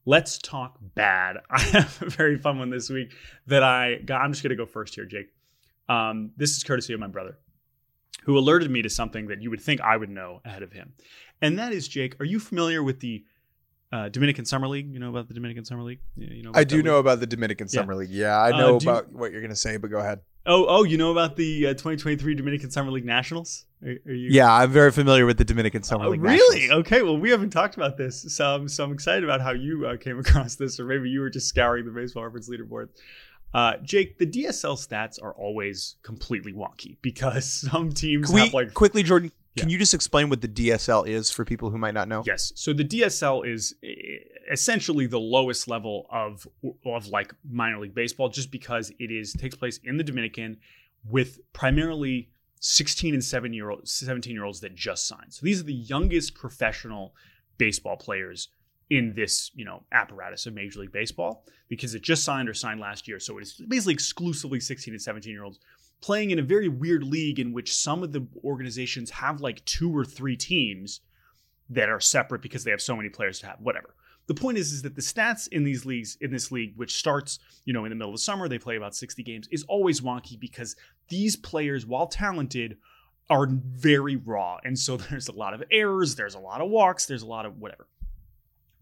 Let's 0.07 0.37
talk 0.37 0.77
bad. 0.95 1.35
I 1.49 1.59
have 1.59 2.01
a 2.01 2.09
very 2.09 2.37
fun 2.37 2.59
one 2.59 2.69
this 2.69 2.89
week 2.89 3.13
that 3.47 3.61
I 3.61 3.97
got. 3.97 4.21
I'm 4.21 4.31
just 4.31 4.41
going 4.41 4.51
to 4.51 4.55
go 4.55 4.65
first 4.65 4.95
here, 4.95 5.03
Jake. 5.03 5.27
Um, 5.89 6.31
this 6.37 6.55
is 6.55 6.63
courtesy 6.63 6.93
of 6.93 6.99
my 7.01 7.07
brother, 7.07 7.37
who 8.23 8.37
alerted 8.37 8.71
me 8.71 8.81
to 8.83 8.89
something 8.89 9.27
that 9.27 9.41
you 9.41 9.49
would 9.49 9.59
think 9.59 9.81
I 9.81 9.97
would 9.97 10.09
know 10.09 10.39
ahead 10.45 10.63
of 10.63 10.71
him. 10.71 10.93
And 11.41 11.59
that 11.59 11.73
is, 11.73 11.89
Jake, 11.89 12.19
are 12.21 12.25
you 12.25 12.39
familiar 12.39 12.81
with 12.81 13.01
the 13.01 13.25
uh, 13.91 14.09
Dominican 14.09 14.45
Summer 14.45 14.67
League? 14.67 14.91
You 14.91 14.99
know 14.99 15.09
about 15.09 15.27
the 15.27 15.33
Dominican 15.33 15.65
Summer 15.65 15.83
League? 15.83 15.99
Yeah, 16.15 16.29
you 16.31 16.43
know 16.43 16.51
I 16.53 16.63
do 16.63 16.77
league? 16.77 16.85
know 16.85 16.97
about 16.99 17.19
the 17.19 17.27
Dominican 17.27 17.67
Yeah. 17.71 17.81
Summer 17.81 17.95
League. 17.95 18.09
Yeah, 18.09 18.37
I 18.37 18.51
Uh, 18.51 18.57
know 18.57 18.69
you- 18.79 18.89
about 18.89 19.11
what 19.11 19.31
you're 19.31 19.41
going 19.41 19.49
to 19.51 19.55
say, 19.55 19.77
but 19.77 19.89
go 19.89 19.99
ahead. 19.99 20.19
Oh, 20.49 20.65
oh, 20.69 20.83
you 20.83 20.97
know 20.97 21.11
about 21.11 21.35
the 21.35 21.67
uh, 21.67 21.69
2023 21.73 22.33
Dominican 22.35 22.71
Summer 22.71 22.89
League 22.89 23.03
Nationals? 23.05 23.65
Are, 23.83 23.89
are 23.89 24.13
you? 24.13 24.29
Yeah, 24.31 24.49
I'm 24.53 24.71
very 24.71 24.91
familiar 24.93 25.25
with 25.25 25.37
the 25.37 25.43
Dominican 25.43 25.83
Summer 25.83 26.05
Oh, 26.05 26.09
League. 26.11 26.21
really? 26.21 26.59
Nationals. 26.61 26.79
Okay. 26.87 27.01
Well, 27.01 27.17
we 27.17 27.29
haven't 27.31 27.49
talked 27.49 27.75
about 27.75 27.97
this, 27.97 28.21
so 28.33 28.45
I'm, 28.55 28.67
so 28.69 28.85
I'm 28.85 28.93
excited 28.93 29.25
about 29.25 29.41
how 29.41 29.51
you 29.51 29.85
uh, 29.85 29.97
came 29.97 30.17
across 30.25 30.55
this, 30.55 30.79
or 30.79 30.85
maybe 30.85 31.09
you 31.09 31.19
were 31.19 31.29
just 31.29 31.49
scouring 31.49 31.83
the 31.85 31.91
baseball 31.91 32.23
reference 32.23 32.49
leaderboard. 32.49 32.87
Uh, 33.53 33.77
Jake, 33.83 34.17
the 34.19 34.25
DSL 34.25 34.75
stats 34.77 35.21
are 35.21 35.33
always 35.33 35.95
completely 36.03 36.53
wonky 36.53 36.97
because 37.01 37.45
some 37.71 37.91
teams 37.91 38.31
we 38.31 38.39
have 38.41 38.53
like 38.53 38.73
quickly, 38.73 39.03
Jordan? 39.03 39.31
Can 39.57 39.69
you 39.69 39.77
just 39.77 39.93
explain 39.93 40.29
what 40.29 40.41
the 40.41 40.47
DSL 40.47 41.07
is 41.07 41.31
for 41.31 41.45
people 41.45 41.69
who 41.69 41.77
might 41.77 41.93
not 41.93 42.07
know? 42.07 42.23
Yes. 42.25 42.51
So 42.55 42.73
the 42.73 42.83
DSL 42.85 43.47
is 43.47 43.75
eh, 43.83 43.93
essentially 44.51 45.07
the 45.07 45.19
lowest 45.19 45.67
level 45.67 46.07
of 46.11 46.47
of 46.85 47.07
like 47.07 47.33
minor 47.49 47.79
league 47.79 47.95
baseball, 47.95 48.29
just 48.29 48.51
because 48.51 48.91
it 48.99 49.11
is 49.11 49.33
takes 49.33 49.55
place 49.55 49.79
in 49.83 49.97
the 49.97 50.03
Dominican 50.03 50.57
with 51.09 51.39
primarily 51.53 52.29
16 52.59 53.13
and 53.13 53.23
7 53.23 53.53
year 53.53 53.69
old 53.69 53.87
17 53.87 54.33
year 54.33 54.43
olds 54.43 54.59
that 54.61 54.75
just 54.75 55.07
signed. 55.07 55.33
So 55.33 55.45
these 55.45 55.59
are 55.59 55.65
the 55.65 55.73
youngest 55.73 56.35
professional 56.35 57.13
baseball 57.57 57.97
players 57.97 58.49
in 58.89 59.13
this 59.15 59.51
you 59.53 59.65
know 59.65 59.83
apparatus 59.91 60.45
of 60.45 60.53
Major 60.53 60.79
League 60.79 60.91
Baseball 60.91 61.43
because 61.69 61.93
it 61.93 62.01
just 62.01 62.23
signed 62.23 62.47
or 62.47 62.53
signed 62.53 62.79
last 62.79 63.07
year. 63.07 63.19
So 63.19 63.37
it's 63.37 63.53
basically 63.53 63.93
exclusively 63.93 64.59
16 64.59 64.93
and 64.93 65.01
17 65.01 65.31
year 65.31 65.43
olds 65.43 65.59
playing 66.01 66.31
in 66.31 66.39
a 66.39 66.43
very 66.43 66.67
weird 66.67 67.03
league 67.03 67.39
in 67.39 67.53
which 67.53 67.75
some 67.75 68.03
of 68.03 68.11
the 68.11 68.25
organizations 68.43 69.09
have 69.09 69.41
like 69.41 69.63
two 69.65 69.95
or 69.95 70.05
three 70.05 70.35
teams 70.35 71.01
that 71.69 71.89
are 71.89 71.99
separate 71.99 72.41
because 72.41 72.63
they 72.63 72.71
have 72.71 72.81
so 72.81 72.95
many 72.95 73.09
players 73.09 73.39
to 73.39 73.47
have 73.47 73.59
whatever. 73.59 73.95
The 74.27 74.35
point 74.35 74.57
is 74.57 74.73
is 74.73 74.81
that 74.81 74.95
the 74.95 75.01
stats 75.01 75.47
in 75.47 75.63
these 75.63 75.85
leagues 75.85 76.17
in 76.19 76.31
this 76.31 76.51
league 76.51 76.73
which 76.75 76.95
starts 76.95 77.39
you 77.65 77.73
know 77.73 77.85
in 77.85 77.89
the 77.89 77.95
middle 77.95 78.13
of 78.13 78.15
the 78.15 78.21
summer 78.21 78.47
they 78.47 78.59
play 78.59 78.75
about 78.75 78.95
60 78.95 79.23
games 79.23 79.47
is 79.51 79.63
always 79.63 80.01
wonky 80.01 80.39
because 80.39 80.75
these 81.07 81.35
players 81.35 81.85
while 81.85 82.07
talented 82.07 82.77
are 83.29 83.47
very 83.49 84.15
raw. 84.15 84.57
And 84.63 84.77
so 84.77 84.97
there's 85.09 85.29
a 85.29 85.33
lot 85.33 85.53
of 85.53 85.63
errors 85.71 86.15
there's 86.15 86.35
a 86.35 86.39
lot 86.39 86.61
of 86.61 86.69
walks 86.69 87.05
there's 87.05 87.23
a 87.23 87.27
lot 87.27 87.45
of 87.45 87.57
whatever. 87.57 87.87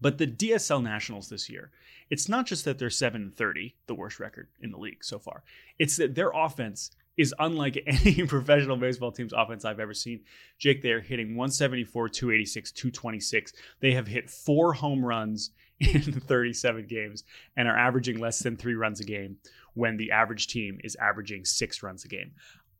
But 0.00 0.18
the 0.18 0.26
DSL 0.26 0.82
Nationals 0.82 1.30
this 1.30 1.48
year, 1.48 1.70
it's 2.10 2.28
not 2.28 2.46
just 2.46 2.66
that 2.66 2.78
they're 2.78 2.90
7 2.90 3.22
and 3.22 3.34
30, 3.34 3.74
the 3.86 3.94
worst 3.94 4.20
record 4.20 4.48
in 4.60 4.70
the 4.70 4.76
league 4.76 5.02
so 5.02 5.18
far. 5.18 5.42
It's 5.78 5.96
that 5.96 6.14
their 6.14 6.30
offense 6.34 6.90
is 7.16 7.34
unlike 7.38 7.82
any 7.86 8.26
professional 8.26 8.76
baseball 8.76 9.12
team's 9.12 9.32
offense 9.32 9.64
I've 9.64 9.80
ever 9.80 9.94
seen. 9.94 10.20
Jake, 10.58 10.82
they 10.82 10.90
are 10.90 11.00
hitting 11.00 11.36
174, 11.36 12.08
286, 12.08 12.72
226. 12.72 13.52
They 13.80 13.92
have 13.92 14.06
hit 14.06 14.30
four 14.30 14.72
home 14.72 15.04
runs 15.04 15.50
in 15.80 16.02
37 16.02 16.86
games 16.86 17.24
and 17.56 17.68
are 17.68 17.76
averaging 17.76 18.18
less 18.18 18.40
than 18.40 18.56
three 18.56 18.74
runs 18.74 19.00
a 19.00 19.04
game 19.04 19.36
when 19.74 19.96
the 19.96 20.10
average 20.10 20.46
team 20.46 20.80
is 20.82 20.96
averaging 20.96 21.44
six 21.44 21.82
runs 21.82 22.04
a 22.04 22.08
game. 22.08 22.32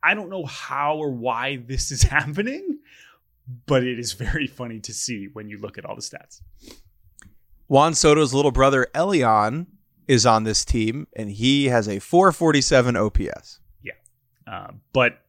I 0.02 0.14
don't 0.14 0.30
know 0.30 0.46
how 0.46 0.96
or 0.96 1.10
why 1.10 1.56
this 1.56 1.90
is 1.90 2.02
happening, 2.04 2.78
but 3.66 3.84
it 3.84 3.98
is 3.98 4.12
very 4.12 4.46
funny 4.46 4.80
to 4.80 4.94
see 4.94 5.28
when 5.32 5.48
you 5.48 5.58
look 5.58 5.78
at 5.78 5.84
all 5.84 5.94
the 5.94 6.02
stats. 6.02 6.40
Juan 7.68 7.94
Soto's 7.94 8.32
little 8.32 8.52
brother 8.52 8.86
Elian 8.94 9.66
is 10.06 10.24
on 10.24 10.44
this 10.44 10.64
team, 10.64 11.08
and 11.16 11.30
he 11.30 11.66
has 11.66 11.88
a 11.88 11.98
447 11.98 12.96
OPS. 12.96 13.60
Uh, 14.46 14.68
but 14.92 15.20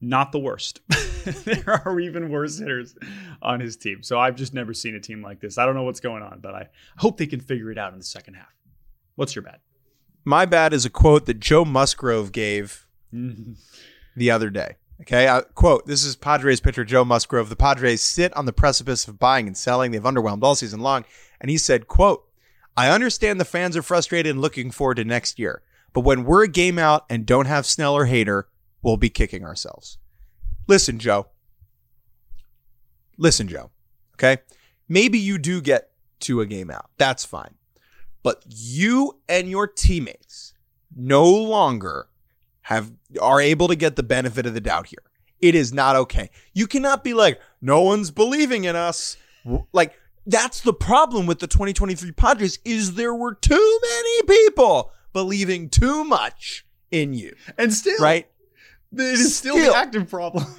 not 0.00 0.32
the 0.32 0.38
worst. 0.38 0.80
there 1.44 1.82
are 1.84 1.98
even 2.00 2.28
worse 2.28 2.58
hitters 2.58 2.94
on 3.40 3.60
his 3.60 3.76
team. 3.76 4.02
So 4.02 4.18
I've 4.18 4.36
just 4.36 4.54
never 4.54 4.74
seen 4.74 4.94
a 4.94 5.00
team 5.00 5.22
like 5.22 5.40
this. 5.40 5.58
I 5.58 5.66
don't 5.66 5.74
know 5.74 5.84
what's 5.84 6.00
going 6.00 6.22
on, 6.22 6.40
but 6.40 6.54
I 6.54 6.68
hope 6.98 7.16
they 7.16 7.26
can 7.26 7.40
figure 7.40 7.70
it 7.70 7.78
out 7.78 7.92
in 7.92 7.98
the 7.98 8.04
second 8.04 8.34
half. 8.34 8.52
What's 9.16 9.34
your 9.34 9.42
bad? 9.42 9.60
My 10.24 10.46
bad 10.46 10.72
is 10.72 10.84
a 10.84 10.90
quote 10.90 11.26
that 11.26 11.40
Joe 11.40 11.64
Musgrove 11.64 12.32
gave 12.32 12.86
the 14.16 14.30
other 14.30 14.50
day. 14.50 14.76
Okay, 15.00 15.28
I, 15.28 15.42
quote: 15.54 15.86
"This 15.86 16.04
is 16.04 16.16
Padres 16.16 16.60
pitcher 16.60 16.84
Joe 16.84 17.04
Musgrove. 17.04 17.48
The 17.48 17.56
Padres 17.56 18.00
sit 18.00 18.34
on 18.36 18.46
the 18.46 18.52
precipice 18.52 19.06
of 19.08 19.18
buying 19.18 19.46
and 19.46 19.56
selling. 19.56 19.90
They've 19.90 20.02
underwhelmed 20.02 20.42
all 20.42 20.54
season 20.54 20.80
long." 20.80 21.04
And 21.40 21.50
he 21.50 21.58
said, 21.58 21.88
"quote 21.88 22.24
I 22.76 22.90
understand 22.90 23.40
the 23.40 23.44
fans 23.44 23.76
are 23.76 23.82
frustrated 23.82 24.30
and 24.30 24.40
looking 24.40 24.70
forward 24.70 24.96
to 24.96 25.04
next 25.04 25.38
year, 25.38 25.62
but 25.92 26.00
when 26.00 26.24
we're 26.24 26.44
a 26.44 26.48
game 26.48 26.78
out 26.78 27.04
and 27.08 27.26
don't 27.26 27.46
have 27.46 27.66
Snell 27.66 27.94
or 27.94 28.06
Hader, 28.06 28.44
we'll 28.84 28.96
be 28.96 29.10
kicking 29.10 29.44
ourselves." 29.44 29.98
Listen, 30.68 30.98
Joe. 30.98 31.26
Listen, 33.18 33.48
Joe. 33.48 33.70
Okay, 34.14 34.38
maybe 34.88 35.18
you 35.18 35.38
do 35.38 35.60
get 35.60 35.90
to 36.20 36.40
a 36.40 36.46
game 36.46 36.70
out. 36.70 36.90
That's 36.98 37.24
fine, 37.24 37.54
but 38.22 38.44
you 38.46 39.18
and 39.28 39.48
your 39.48 39.66
teammates 39.66 40.54
no 40.96 41.28
longer 41.28 42.08
have 42.62 42.92
are 43.20 43.40
able 43.40 43.68
to 43.68 43.76
get 43.76 43.96
the 43.96 44.02
benefit 44.02 44.46
of 44.46 44.54
the 44.54 44.60
doubt 44.60 44.86
here. 44.86 45.02
It 45.40 45.54
is 45.54 45.72
not 45.72 45.96
okay. 45.96 46.30
You 46.54 46.66
cannot 46.66 47.04
be 47.04 47.12
like, 47.12 47.40
no 47.60 47.82
one's 47.82 48.10
believing 48.10 48.64
in 48.64 48.76
us. 48.76 49.16
Like 49.72 49.94
that's 50.26 50.62
the 50.62 50.72
problem 50.72 51.26
with 51.26 51.40
the 51.40 51.46
2023 51.46 52.12
Padres 52.12 52.58
is 52.64 52.94
there 52.94 53.14
were 53.14 53.34
too 53.34 53.80
many 53.82 54.22
people 54.22 54.92
believing 55.12 55.68
too 55.68 56.04
much 56.04 56.64
in 56.90 57.12
you. 57.12 57.34
And 57.58 57.72
still, 57.72 58.00
Right? 58.00 58.26
It 58.98 59.20
is 59.20 59.36
still, 59.36 59.56
Still. 59.56 59.72
the 59.72 59.78
active 59.78 60.08
problem. 60.08 60.46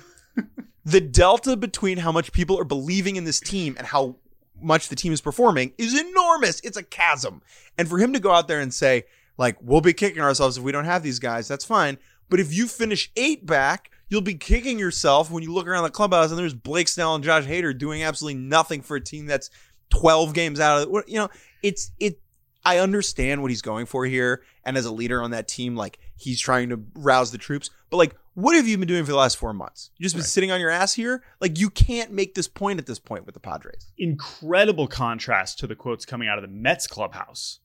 The 0.87 1.01
delta 1.01 1.57
between 1.57 1.97
how 1.97 2.11
much 2.11 2.31
people 2.31 2.59
are 2.59 2.63
believing 2.63 3.15
in 3.15 3.23
this 3.23 3.39
team 3.39 3.73
and 3.75 3.87
how 3.87 4.17
much 4.61 4.87
the 4.89 4.95
team 4.95 5.11
is 5.13 5.19
performing 5.19 5.73
is 5.79 5.99
enormous. 5.99 6.59
It's 6.59 6.77
a 6.77 6.83
chasm. 6.83 7.41
And 7.75 7.89
for 7.89 7.97
him 7.97 8.13
to 8.13 8.19
go 8.19 8.31
out 8.31 8.47
there 8.47 8.59
and 8.59 8.71
say, 8.71 9.05
like, 9.35 9.57
we'll 9.61 9.81
be 9.81 9.93
kicking 9.93 10.21
ourselves 10.21 10.57
if 10.57 10.63
we 10.63 10.71
don't 10.71 10.85
have 10.85 11.01
these 11.01 11.17
guys, 11.17 11.47
that's 11.47 11.65
fine. 11.65 11.97
But 12.29 12.39
if 12.39 12.53
you 12.53 12.67
finish 12.67 13.11
eight 13.15 13.47
back, 13.47 13.89
you'll 14.09 14.21
be 14.21 14.35
kicking 14.35 14.77
yourself 14.77 15.31
when 15.31 15.41
you 15.41 15.51
look 15.51 15.67
around 15.67 15.85
the 15.85 15.89
clubhouse 15.89 16.29
and 16.29 16.37
there's 16.37 16.53
Blake 16.53 16.87
Snell 16.87 17.15
and 17.15 17.23
Josh 17.23 17.45
Hader 17.45 17.75
doing 17.75 18.03
absolutely 18.03 18.39
nothing 18.39 18.83
for 18.83 18.95
a 18.95 19.01
team 19.01 19.25
that's 19.25 19.49
12 19.89 20.35
games 20.35 20.59
out 20.59 20.83
of 20.83 20.95
it. 20.95 21.09
you 21.09 21.17
know, 21.17 21.29
it's 21.63 21.89
it 21.99 22.19
I 22.63 22.77
understand 22.79 23.41
what 23.41 23.49
he's 23.49 23.61
going 23.61 23.87
for 23.87 24.05
here. 24.05 24.43
And 24.63 24.77
as 24.77 24.85
a 24.85 24.91
leader 24.91 25.21
on 25.21 25.31
that 25.31 25.47
team, 25.47 25.75
like 25.75 25.97
he's 26.15 26.39
trying 26.39 26.69
to 26.69 26.83
rouse 26.95 27.31
the 27.31 27.37
troops. 27.39 27.69
But 27.89 27.97
like, 27.97 28.15
what 28.35 28.55
have 28.55 28.67
you 28.67 28.77
been 28.77 28.87
doing 28.87 29.03
for 29.03 29.11
the 29.11 29.17
last 29.17 29.37
four 29.37 29.53
months? 29.53 29.91
You 29.97 30.03
just 30.03 30.15
been 30.15 30.21
Right. 30.21 30.29
sitting 30.29 30.51
on 30.51 30.59
your 30.59 30.69
ass 30.69 30.93
here? 30.93 31.23
Like 31.41 31.57
you 31.57 31.69
can't 31.69 32.11
make 32.11 32.35
this 32.35 32.47
point 32.47 32.79
at 32.79 32.85
this 32.85 32.99
point 32.99 33.25
with 33.25 33.33
the 33.33 33.39
Padres. 33.39 33.91
Incredible 33.97 34.87
contrast 34.87 35.57
to 35.59 35.67
the 35.67 35.75
quotes 35.75 36.05
coming 36.05 36.27
out 36.27 36.37
of 36.37 36.41
the 36.43 36.47
Mets 36.49 36.85
clubhouse 36.87 37.59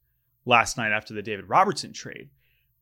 last 0.47 0.77
night 0.77 0.93
after 0.93 1.13
the 1.13 1.23
David 1.23 1.49
Robertson 1.49 1.93
trade. 1.93 2.31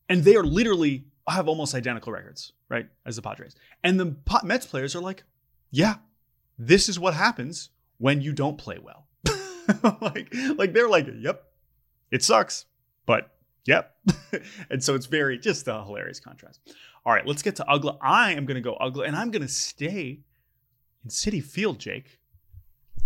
And 0.09 0.23
they 0.25 0.37
are 0.37 0.45
literally 0.45 1.05
have 1.29 1.49
almost 1.49 1.75
identical 1.75 2.13
records, 2.13 2.53
right, 2.71 2.89
as 3.05 3.17
the 3.17 3.23
Padres. 3.23 3.55
And 3.85 3.99
the 4.01 4.17
Mets 4.45 4.67
players 4.67 4.95
are 4.97 5.01
like, 5.01 5.25
yeah, 5.71 5.97
this 6.59 6.89
is 6.89 6.99
what 6.99 7.15
happens 7.15 7.71
when 7.99 8.21
you 8.21 8.33
don't 8.33 8.57
play 8.57 8.79
well. 8.79 9.07
like, 10.01 10.33
like 10.57 10.73
they're 10.73 10.89
like, 10.89 11.07
yep, 11.19 11.45
it 12.11 12.23
sucks, 12.23 12.65
but 13.05 13.35
yep. 13.67 13.95
and 14.71 14.83
so 14.83 14.95
it's 14.95 15.05
very 15.07 15.39
just 15.39 15.69
a 15.69 15.85
hilarious 15.85 16.21
contrast. 16.21 16.61
All 17.05 17.13
right, 17.13 17.27
let's 17.27 17.43
get 17.43 17.57
to 17.57 17.65
Uggla. 17.65 17.99
I 18.01 18.33
am 18.33 18.45
going 18.45 18.57
to 18.57 18.61
go 18.61 18.77
Uggla, 18.81 19.07
and 19.07 19.17
I'm 19.17 19.31
going 19.31 19.43
to 19.43 19.49
stay 19.49 20.21
in 21.05 21.11
Citi 21.11 21.43
Field, 21.43 21.79
Jake. 21.79 22.19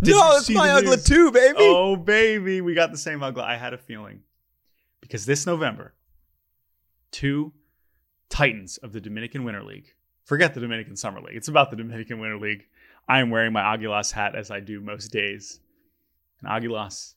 Did 0.03 0.17
no, 0.17 0.37
it's 0.37 0.51
my 0.51 0.81
news? 0.81 1.05
too, 1.05 1.31
baby. 1.31 1.59
Oh, 1.61 1.95
baby, 1.95 2.61
we 2.61 2.75
got 2.75 2.91
the 2.91 2.99
same 2.99 3.21
Uggla. 3.21 3.45
I 3.45 3.57
had 3.57 3.73
a 3.73 3.79
feeling. 3.79 4.23
Because 5.01 5.27
this 5.27 5.47
November, 5.47 5.95
two 7.11 7.53
Titans 8.29 8.79
of 8.79 8.93
the 8.93 9.01
Dominican 9.01 9.45
Winter 9.45 9.63
League, 9.63 9.95
forget 10.25 10.55
the 10.55 10.61
Dominican 10.61 10.97
Summer 10.97 11.21
League, 11.21 11.37
it's 11.37 11.49
about 11.49 11.71
the 11.71 11.77
Dominican 11.77 12.19
Winter 12.19 12.39
League. 12.39 12.67
I 13.09 13.21
am 13.21 13.31
wearing 13.31 13.53
my 13.53 13.61
Aguilas 13.61 14.13
hat 14.13 14.35
as 14.35 14.51
I 14.51 14.61
do 14.61 14.81
most 14.81 15.09
days. 15.09 15.61
And 16.41 16.51
Aguilas 16.51 17.15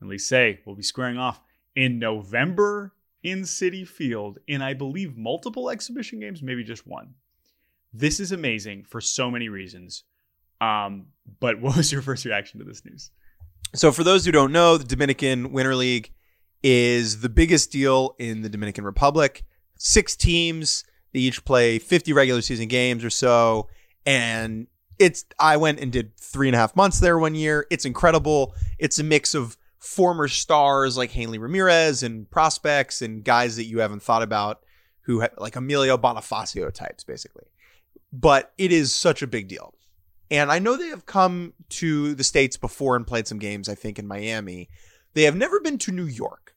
and 0.00 0.10
Licey 0.10 0.58
will 0.66 0.74
be 0.74 0.82
squaring 0.82 1.18
off 1.18 1.40
in 1.74 1.98
November 1.98 2.92
in 3.22 3.42
Citi 3.42 3.86
Field 3.86 4.38
in, 4.46 4.62
I 4.62 4.74
believe, 4.74 5.16
multiple 5.16 5.70
exhibition 5.70 6.20
games, 6.20 6.42
maybe 6.42 6.64
just 6.64 6.86
one. 6.86 7.14
This 7.92 8.20
is 8.20 8.32
amazing 8.32 8.84
for 8.84 9.00
so 9.00 9.30
many 9.30 9.48
reasons. 9.48 10.04
Um, 10.60 11.06
but 11.40 11.60
what 11.60 11.76
was 11.76 11.92
your 11.92 12.02
first 12.02 12.24
reaction 12.24 12.58
to 12.60 12.64
this 12.64 12.84
news? 12.84 13.10
So, 13.74 13.92
for 13.92 14.02
those 14.02 14.24
who 14.24 14.32
don't 14.32 14.52
know, 14.52 14.78
the 14.78 14.84
Dominican 14.84 15.52
Winter 15.52 15.74
League 15.74 16.12
is 16.62 17.20
the 17.20 17.28
biggest 17.28 17.70
deal 17.70 18.14
in 18.18 18.40
the 18.42 18.48
Dominican 18.48 18.84
Republic. 18.84 19.44
Six 19.76 20.16
teams, 20.16 20.84
they 21.12 21.20
each 21.20 21.44
play 21.44 21.78
50 21.78 22.12
regular 22.12 22.40
season 22.40 22.68
games 22.68 23.04
or 23.04 23.10
so. 23.10 23.68
And 24.06 24.68
it's, 24.98 25.26
I 25.38 25.58
went 25.58 25.80
and 25.80 25.92
did 25.92 26.16
three 26.16 26.48
and 26.48 26.56
a 26.56 26.58
half 26.58 26.74
months 26.74 26.98
there 26.98 27.18
one 27.18 27.34
year. 27.34 27.66
It's 27.70 27.84
incredible. 27.84 28.54
It's 28.78 28.98
a 28.98 29.04
mix 29.04 29.34
of 29.34 29.57
former 29.78 30.28
stars 30.28 30.96
like 30.96 31.12
Hanley 31.12 31.38
Ramirez 31.38 32.02
and 32.02 32.30
prospects 32.30 33.02
and 33.02 33.24
guys 33.24 33.56
that 33.56 33.66
you 33.66 33.80
haven't 33.80 34.02
thought 34.02 34.22
about 34.22 34.60
who 35.02 35.20
have 35.20 35.32
like 35.38 35.56
Emilio 35.56 35.96
Bonifacio 35.96 36.72
types, 36.72 37.04
basically. 37.04 37.46
But 38.12 38.52
it 38.58 38.72
is 38.72 38.92
such 38.92 39.22
a 39.22 39.26
big 39.26 39.48
deal. 39.48 39.74
And 40.30 40.50
I 40.50 40.58
know 40.58 40.76
they 40.76 40.88
have 40.88 41.06
come 41.06 41.54
to 41.70 42.14
the 42.14 42.24
States 42.24 42.56
before 42.56 42.96
and 42.96 43.06
played 43.06 43.26
some 43.26 43.38
games, 43.38 43.68
I 43.68 43.74
think, 43.74 43.98
in 43.98 44.06
Miami. 44.06 44.68
They 45.14 45.22
have 45.22 45.36
never 45.36 45.60
been 45.60 45.78
to 45.78 45.92
New 45.92 46.04
York. 46.04 46.54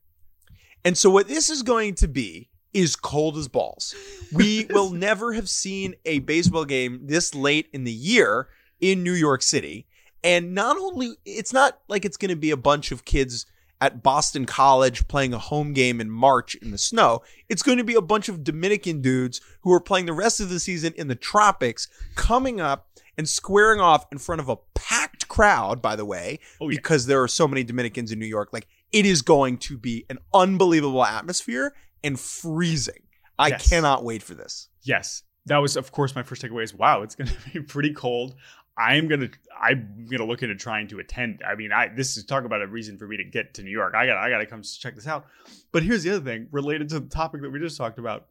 And 0.84 0.98
so, 0.98 1.10
what 1.10 1.28
this 1.28 1.50
is 1.50 1.64
going 1.64 1.96
to 1.96 2.08
be 2.08 2.50
is 2.74 2.96
cold 2.96 3.38
as 3.38 3.48
balls. 3.48 3.96
We 4.34 4.66
will 4.70 4.92
never 4.92 5.34
have 5.34 5.50
seen 5.50 5.96
a 6.06 6.20
baseball 6.20 6.66
game 6.66 7.02
this 7.04 7.36
late 7.36 7.68
in 7.74 7.84
the 7.84 7.92
year 7.92 8.50
in 8.80 9.04
New 9.04 9.14
York 9.14 9.42
City. 9.42 9.88
And 10.24 10.54
not 10.54 10.78
only, 10.78 11.16
it's 11.26 11.52
not 11.54 11.80
like 11.88 12.06
it's 12.06 12.18
going 12.18 12.30
to 12.30 12.36
be 12.36 12.52
a 12.52 12.58
bunch 12.58 12.92
of 12.92 13.06
kids 13.06 13.46
at 13.80 14.04
Boston 14.04 14.46
College 14.46 15.08
playing 15.08 15.34
a 15.34 15.40
home 15.40 15.74
game 15.74 16.00
in 16.00 16.10
March 16.12 16.54
in 16.56 16.70
the 16.70 16.78
snow. 16.78 17.24
It's 17.50 17.64
going 17.64 17.80
to 17.80 17.84
be 17.84 17.96
a 17.96 18.02
bunch 18.02 18.30
of 18.30 18.44
Dominican 18.44 19.02
dudes 19.02 19.42
who 19.62 19.74
are 19.74 19.80
playing 19.82 20.06
the 20.06 20.14
rest 20.14 20.40
of 20.40 20.50
the 20.50 20.60
season 20.60 20.94
in 20.98 21.08
the 21.08 21.16
tropics, 21.16 21.88
coming 22.16 22.62
up 22.62 22.88
and 23.18 23.28
squaring 23.28 23.80
off 23.80 24.06
in 24.12 24.20
front 24.20 24.40
of 24.40 24.50
a 24.50 24.58
packed 24.76 25.28
crowd, 25.28 25.82
by 25.82 25.96
the 25.96 26.06
way, 26.06 26.40
Oh, 26.62 26.70
yeah. 26.70 26.76
because 26.78 27.08
there 27.08 27.22
are 27.24 27.28
so 27.28 27.48
many 27.48 27.64
Dominicans 27.64 28.12
in 28.12 28.20
New 28.20 28.26
York. 28.28 28.50
Like, 28.54 28.68
it 28.92 29.06
is 29.08 29.24
going 29.24 29.58
to 29.60 29.78
be 29.78 30.06
an 30.10 30.20
unbelievable 30.34 31.04
atmosphere 31.04 31.74
and 32.04 32.20
freezing. 32.20 33.02
I 33.40 33.48
Yes. 33.50 33.68
cannot 33.70 34.04
wait 34.04 34.22
for 34.22 34.36
this. 34.36 34.70
Yes, 34.84 35.24
that 35.48 35.58
was 35.58 35.76
of 35.76 35.92
course 35.92 36.16
my 36.16 36.22
first 36.22 36.44
takeaway 36.44 36.64
is 36.64 36.74
wow, 36.76 37.02
it's 37.02 37.16
going 37.16 37.28
to 37.46 37.50
be 37.52 37.62
pretty 37.62 37.94
cold. 37.94 38.36
I 38.78 38.96
am 38.96 39.08
gonna 39.08 39.30
I'm 39.62 40.08
gonna 40.10 40.26
look 40.26 40.44
into 40.44 40.56
trying 40.56 40.88
to 40.90 41.00
attend. 41.00 41.44
I 41.46 41.56
mean, 41.56 41.72
I 41.72 41.90
this 41.90 42.18
is 42.18 42.26
talk 42.26 42.46
about 42.46 42.62
a 42.62 42.68
reason 42.68 42.98
for 42.98 43.08
me 43.08 43.18
to 43.18 43.24
get 43.24 43.54
to 43.56 43.64
New 43.64 43.72
York. 43.72 43.94
I 43.96 44.06
got 44.06 44.18
I 44.18 44.30
got 44.30 44.40
to 44.40 44.46
come 44.46 44.62
check 44.64 44.96
this 44.96 45.08
out. 45.08 45.28
But 45.72 45.84
here's 45.84 46.04
the 46.04 46.12
other 46.12 46.24
thing 46.24 46.48
related 46.52 46.90
to 46.90 47.00
the 47.00 47.10
topic 47.10 47.42
that 47.42 47.52
we 47.52 47.60
just 47.60 47.78
talked 47.78 48.00
about. 48.00 48.28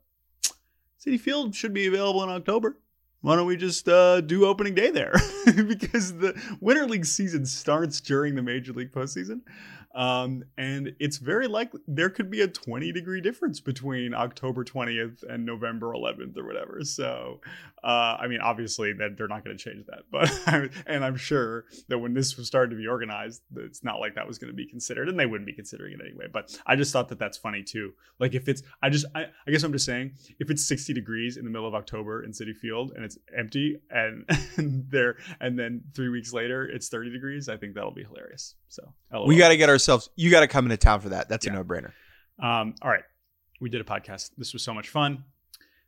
Citi 1.05 1.19
Field 1.19 1.55
should 1.55 1.73
be 1.73 1.87
available 1.87 2.23
in 2.23 2.29
October. 2.29 2.77
Why 3.23 3.37
don't 3.37 3.47
we 3.47 3.57
just 3.57 3.87
uh, 3.87 4.23
do 4.23 4.47
opening 4.47 4.75
day 4.75 4.91
there? 4.91 5.13
because 5.45 6.17
the 6.17 6.41
Winter 6.61 6.87
League 6.87 7.05
season 7.05 7.45
starts 7.45 8.01
during 8.01 8.35
the 8.35 8.43
Major 8.43 8.73
League 8.73 8.93
postseason. 8.93 9.41
Um, 9.93 10.45
and 10.57 10.95
it's 11.01 11.17
very 11.17 11.49
likely 11.49 11.81
there 11.89 12.11
could 12.11 12.31
be 12.31 12.43
a 12.43 12.49
20 12.49 12.93
degree 12.93 13.21
difference 13.21 13.59
between 13.61 14.15
October 14.15 14.65
20th 14.65 15.25
and 15.29 15.45
November 15.45 15.93
11th 15.93 16.37
or 16.37 16.47
whatever. 16.47 16.81
So, 16.85 17.41
uh, 17.83 18.17
I 18.21 18.29
mean, 18.29 18.41
obviously 18.41 18.93
that 18.93 19.17
they're 19.17 19.27
not 19.27 19.45
going 19.45 19.57
to 19.57 19.63
change 19.63 19.87
that, 19.87 20.03
but 20.11 20.31
and 20.87 21.05
I'm 21.05 21.17
sure 21.17 21.65
that 21.89 21.99
when 21.99 22.15
this 22.15 22.37
was 22.37 22.47
started 22.47 22.71
to 22.71 22.77
be 22.77 22.87
organized, 22.87 23.43
it's 23.57 23.83
not 23.83 23.99
like 23.99 24.15
that 24.15 24.29
was 24.29 24.39
going 24.39 24.53
to 24.53 24.57
be 24.57 24.67
considered, 24.67 25.09
and 25.09 25.19
they 25.19 25.27
wouldn't 25.27 25.47
be 25.47 25.53
considering 25.53 25.95
it 25.95 26.01
anyway. 26.05 26.27
But 26.33 26.57
I 26.67 26.77
just 26.77 26.93
thought 26.93 27.09
that 27.09 27.19
that's 27.19 27.39
funny 27.39 27.65
too. 27.65 27.93
Like 28.21 28.35
if 28.35 28.49
it's, 28.49 28.63
I 28.83 28.91
just, 28.91 29.07
I, 29.15 29.27
I 29.47 29.51
guess 29.51 29.65
I'm 29.65 29.73
just 29.73 29.87
saying, 29.87 30.13
if 30.39 30.51
it's 30.51 30.65
60 30.67 30.93
degrees 30.93 31.37
in 31.37 31.45
the 31.45 31.51
middle 31.51 31.67
of 31.67 31.75
October 31.75 32.23
in 32.23 32.31
Citi 32.31 32.55
Field 32.55 32.93
and 32.95 33.05
it's 33.05 33.19
empty 33.37 33.81
and, 33.91 34.29
and 34.57 34.89
there, 34.89 35.17
and 35.41 35.59
then 35.59 35.83
three 35.95 36.11
weeks 36.11 36.33
later 36.33 36.65
it's 36.65 36.89
30 36.89 37.11
degrees, 37.11 37.49
I 37.49 37.57
think 37.57 37.75
that'll 37.75 37.91
be 37.91 38.05
hilarious. 38.05 38.55
So 38.69 38.95
LOL. 39.13 39.27
We 39.27 39.37
got 39.37 39.49
to 39.49 39.57
get 39.57 39.69
ourselves. 39.81 40.11
You 40.17 40.31
got 40.31 40.41
to 40.41 40.49
come 40.49 40.65
into 40.67 40.77
town 40.77 41.01
for 41.01 41.09
that. 41.11 41.29
That's 41.29 41.47
Yeah. 41.47 41.53
a 41.53 41.57
no 41.57 41.65
brainer. 41.65 41.93
Um, 42.39 42.75
all 42.83 42.91
right. 42.91 43.05
We 43.61 43.69
did 43.71 43.81
a 43.81 43.85
podcast. 43.85 44.31
This 44.39 44.53
was 44.53 44.63
so 44.63 44.73
much 44.75 44.89
fun. 44.89 45.25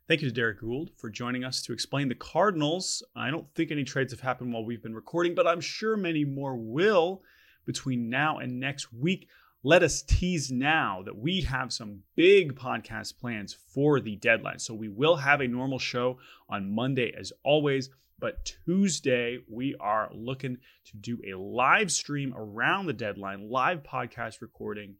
Thank 0.07 0.21
you 0.21 0.27
to 0.27 0.33
Derrick 0.33 0.59
Goold 0.59 0.89
for 0.97 1.09
joining 1.09 1.43
us 1.43 1.61
to 1.63 1.73
explain 1.73 2.09
the 2.09 2.15
Cardinals. 2.15 3.03
I 3.15 3.31
don't 3.31 3.47
think 3.55 3.71
any 3.71 3.83
trades 3.83 4.11
have 4.11 4.19
happened 4.19 4.51
while 4.53 4.65
we've 4.65 4.83
been 4.83 4.93
recording, 4.93 5.33
but 5.33 5.47
I'm 5.47 5.61
sure 5.61 5.95
many 5.95 6.25
more 6.25 6.55
will 6.57 7.23
between 7.65 8.09
now 8.09 8.37
and 8.39 8.59
next 8.59 8.91
week. 8.93 9.29
Let 9.63 9.81
us 9.81 10.01
tease 10.01 10.51
now 10.51 11.01
that 11.05 11.17
we 11.17 11.41
have 11.41 11.71
some 11.71 12.01
big 12.15 12.53
podcast 12.53 13.17
plans 13.17 13.53
for 13.73 14.01
the 14.01 14.17
deadline. 14.17 14.59
So 14.59 14.73
we 14.73 14.89
will 14.89 15.15
have 15.15 15.39
a 15.39 15.47
normal 15.47 15.79
show 15.79 16.17
on 16.49 16.75
Monday 16.75 17.13
as 17.17 17.31
always, 17.43 17.89
but 18.23 18.53
Tuesday 18.65 19.39
we 19.51 19.75
are 19.81 20.09
looking 20.13 20.55
to 20.85 20.95
do 20.95 21.19
a 21.27 21.37
live 21.37 21.91
stream 21.91 22.33
around 22.37 22.85
the 22.85 22.93
deadline, 22.93 23.49
live 23.49 23.83
podcast 23.83 24.39
recording. 24.39 24.95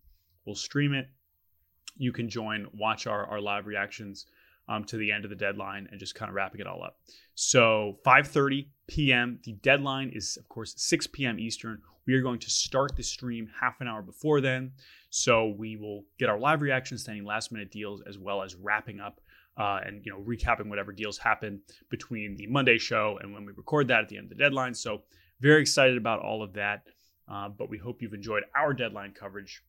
We'll 0.46 0.56
stream 0.56 0.94
it 0.94 1.08
you 1.96 2.12
can 2.12 2.28
join, 2.28 2.68
watch 2.74 3.08
our, 3.08 3.26
our 3.26 3.40
live 3.40 3.66
reactions 3.66 4.26
um, 4.68 4.84
to 4.86 4.98
the 4.98 5.12
end 5.12 5.24
of 5.24 5.30
the 5.30 5.36
deadline 5.38 5.88
and 5.92 6.00
just 6.00 6.16
kind 6.16 6.30
of 6.30 6.36
wrapping 6.36 6.62
it 6.62 6.68
all 6.68 6.84
up. 6.84 6.98
So 7.36 8.00
5:30 8.06 8.68
p.m. 8.88 9.40
The 9.44 9.54
deadline 9.54 10.12
is 10.14 10.38
of 10.38 10.48
course 10.50 10.74
6 10.78 11.08
p.m. 11.08 11.40
Eastern. 11.40 11.82
We 12.06 12.16
are 12.16 12.22
going 12.22 12.40
to 12.40 12.50
start 12.50 12.98
the 12.98 13.04
stream 13.04 13.50
half 13.62 13.80
an 13.80 13.88
hour 13.88 14.02
before 14.02 14.42
then. 14.42 14.74
So 15.10 15.56
we 15.58 15.78
will 15.78 16.04
get 16.20 16.28
our 16.28 16.40
live 16.40 16.62
reactions 16.62 17.06
to 17.06 17.12
any 17.12 17.22
last 17.22 17.52
minute 17.52 17.72
deals 17.72 18.02
as 18.06 18.18
well 18.18 18.44
as 18.44 18.56
wrapping 18.56 19.00
up 19.00 19.22
uh, 19.58 19.80
and 19.86 20.06
you 20.06 20.12
know 20.12 20.20
recapping 20.20 20.68
whatever 20.70 20.92
deals 20.92 21.18
happen 21.18 21.62
between 21.90 22.36
the 22.36 22.48
Monday 22.48 22.78
show 22.78 23.20
and 23.22 23.34
when 23.34 23.46
we 23.46 23.54
record 23.54 23.88
that 23.88 24.02
at 24.02 24.10
the 24.10 24.18
end 24.18 24.32
of 24.32 24.38
the 24.38 24.44
deadline. 24.44 24.74
So 24.74 25.04
very 25.40 25.62
excited 25.62 25.98
about 25.98 26.22
all 26.22 26.42
of 26.42 26.54
that. 26.54 26.88
Uh, 27.30 27.50
but 27.50 27.70
we 27.70 27.78
hope 27.78 28.02
you've 28.02 28.14
enjoyed 28.14 28.44
our 28.56 28.74
deadline 28.74 29.12
coverage. 29.12 29.64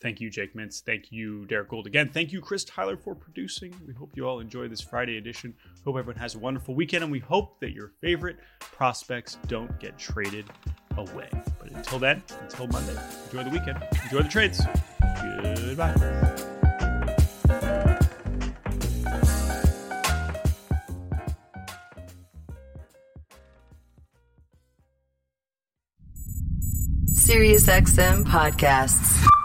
Thank 0.00 0.20
you, 0.20 0.30
Jake 0.30 0.54
Mintz. 0.54 0.80
Thank 0.80 1.12
you, 1.12 1.44
Derrick 1.46 1.68
Goold. 1.68 1.86
Again, 1.86 2.08
thank 2.08 2.32
you, 2.32 2.40
Chris 2.40 2.64
Tyler, 2.64 2.96
for 2.96 3.14
producing. 3.14 3.74
We 3.86 3.92
hope 3.92 4.12
you 4.14 4.26
all 4.26 4.40
enjoy 4.40 4.66
this 4.66 4.80
Friday 4.80 5.18
edition. 5.18 5.54
Hope 5.84 5.96
everyone 5.98 6.18
has 6.18 6.34
a 6.34 6.38
wonderful 6.38 6.74
weekend, 6.74 7.02
and 7.04 7.12
we 7.12 7.18
hope 7.18 7.60
that 7.60 7.72
your 7.72 7.92
favorite 8.00 8.38
prospects 8.60 9.36
don't 9.46 9.78
get 9.78 9.98
traded 9.98 10.46
away. 10.96 11.28
But 11.58 11.72
until 11.72 11.98
then, 11.98 12.22
until 12.40 12.66
Monday, 12.68 12.96
enjoy 13.26 13.44
the 13.44 13.50
weekend, 13.50 13.82
enjoy 14.04 14.22
the 14.22 14.28
trades. 14.28 14.62
Goodbye. 15.66 16.49
SiriusXM 27.30 28.24
podcasts. 28.24 29.39